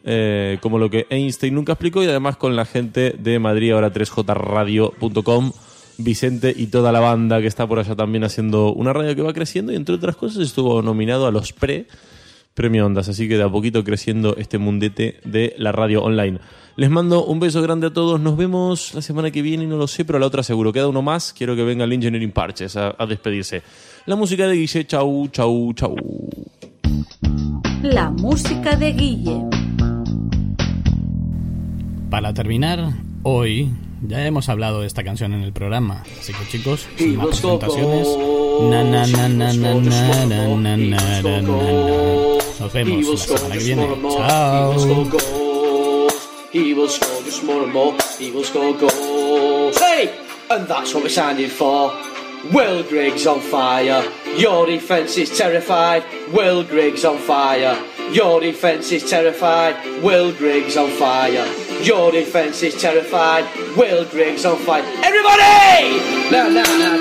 eh, 0.05 0.57
como 0.63 0.79
lo 0.79 0.89
que 0.89 1.07
Einstein 1.11 1.55
nunca 1.55 1.73
explicó. 1.73 2.03
Y 2.03 2.07
además 2.07 2.39
con 2.39 2.57
la 2.57 2.65
gente 2.65 3.15
de 3.19 3.39
Madrid, 3.39 3.73
ahora 3.73 3.93
3jradio.com. 3.93 5.53
Vicente 5.99 6.53
y 6.55 6.67
toda 6.67 6.93
la 6.93 7.01
banda 7.01 7.41
que 7.41 7.47
está 7.47 7.67
por 7.67 7.79
allá 7.79 7.97
también 7.97 8.23
haciendo 8.23 8.71
una 8.71 8.93
radio 8.93 9.17
que 9.17 9.23
va 9.23 9.33
creciendo 9.33 9.73
y 9.73 9.77
entre 9.77 9.95
otras 9.95 10.15
cosas 10.15 10.43
estuvo 10.43 10.83
nominado 10.83 11.27
a 11.27 11.31
los 11.31 11.55
pre 11.55 11.87
Premio 12.57 12.87
Ondas, 12.87 13.11
así 13.11 13.29
que 13.29 13.37
de 13.37 13.43
a 13.43 13.51
poquito 13.51 13.85
creciendo 13.85 14.35
este 14.39 14.57
mundete 14.57 15.21
de 15.25 15.55
la 15.59 15.73
radio 15.73 16.03
online. 16.03 16.39
Les 16.75 16.89
mando 16.89 17.23
un 17.27 17.39
beso 17.39 17.61
grande 17.61 17.89
a 17.89 17.93
todos, 17.93 18.19
nos 18.19 18.39
vemos 18.39 18.95
la 18.95 19.03
semana 19.03 19.31
que 19.31 19.43
viene, 19.43 19.67
no 19.67 19.77
lo 19.77 19.87
sé, 19.87 20.07
pero 20.07 20.19
la 20.19 20.25
otra 20.25 20.43
seguro. 20.43 20.73
Queda 20.73 20.89
uno 20.89 21.03
más, 21.03 21.35
quiero 21.35 21.55
que 21.55 21.65
venga 21.65 21.85
el 21.85 21.93
Engineering 21.93 22.33
Parches 22.33 22.75
a, 22.79 22.97
a 22.99 23.05
despedirse. 23.05 23.63
La 24.07 24.17
música 24.17 24.49
de 24.49 24.57
Guille, 24.57 24.87
chau, 24.87 25.29
chau, 25.29 25.75
chau. 25.75 25.97
La 27.83 28.11
música 28.11 28.75
de 28.75 28.93
Guille. 28.93 29.43
Para 32.09 32.33
terminar, 32.33 32.91
hoy 33.23 33.71
ya 34.03 34.27
hemos 34.27 34.49
hablado 34.49 34.81
de 34.81 34.87
esta 34.87 35.05
canción 35.05 35.33
en 35.33 35.43
el 35.43 35.53
programa. 35.53 36.03
Así 36.19 36.33
que 36.33 36.47
chicos, 36.49 36.87
sin 36.97 37.17
más 37.17 37.29
presentaciones. 37.29 38.09
Na, 38.71 38.83
na, 38.83 39.07
na, 39.07 39.29
na, 39.29 39.53
na, 39.53 39.75
na, 39.75 39.81
na, 39.81 40.27
na, 40.27 40.57
na, 40.57 40.77
na, 40.77 41.23
na, 41.23 41.43
na. 41.43 41.49
Nos 42.59 42.73
vemos 42.73 43.07
la 43.07 43.17
semana 43.17 43.55
que 43.57 43.65
viene. 43.65 43.89
Chao. 44.17 44.75
He 46.53 46.73
will 46.73 46.89
score 46.89 47.23
just 47.25 47.45
more 47.45 47.65
and 47.65 47.73
more. 47.73 47.95
He 48.19 48.31
will 48.31 48.45
score 48.45 48.73
goals. 48.73 49.77
Hey! 49.79 50.11
And 50.49 50.67
that's 50.67 50.95
what 50.95 51.03
we 51.05 51.11
signed 51.11 51.39
him 51.39 51.51
for. 51.51 51.93
Will 52.53 52.83
Griggs 52.85 53.27
on 53.27 53.41
fire. 53.41 54.05
Your 54.37 54.67
defence 54.67 55.17
is 55.17 55.37
terrified. 55.37 56.05
Will 56.33 56.63
Griggs 56.63 57.05
on 57.05 57.19
fire. 57.19 57.77
Your 58.13 58.41
defence 58.41 58.93
is 58.93 59.09
terrified. 59.09 59.75
Will 60.03 60.33
Griggs 60.33 60.77
on 60.77 60.91
fire. 60.91 61.47
Your 61.83 62.13
defence 62.13 62.63
is 62.63 62.81
terrified. 62.81 63.45
Will 63.77 64.05
Griggs 64.05 64.45
on 64.45 64.59
fire. 64.59 64.85
Everybody! 65.03 65.99
Na 66.31 66.49
na 66.49 66.63
na 66.63 66.97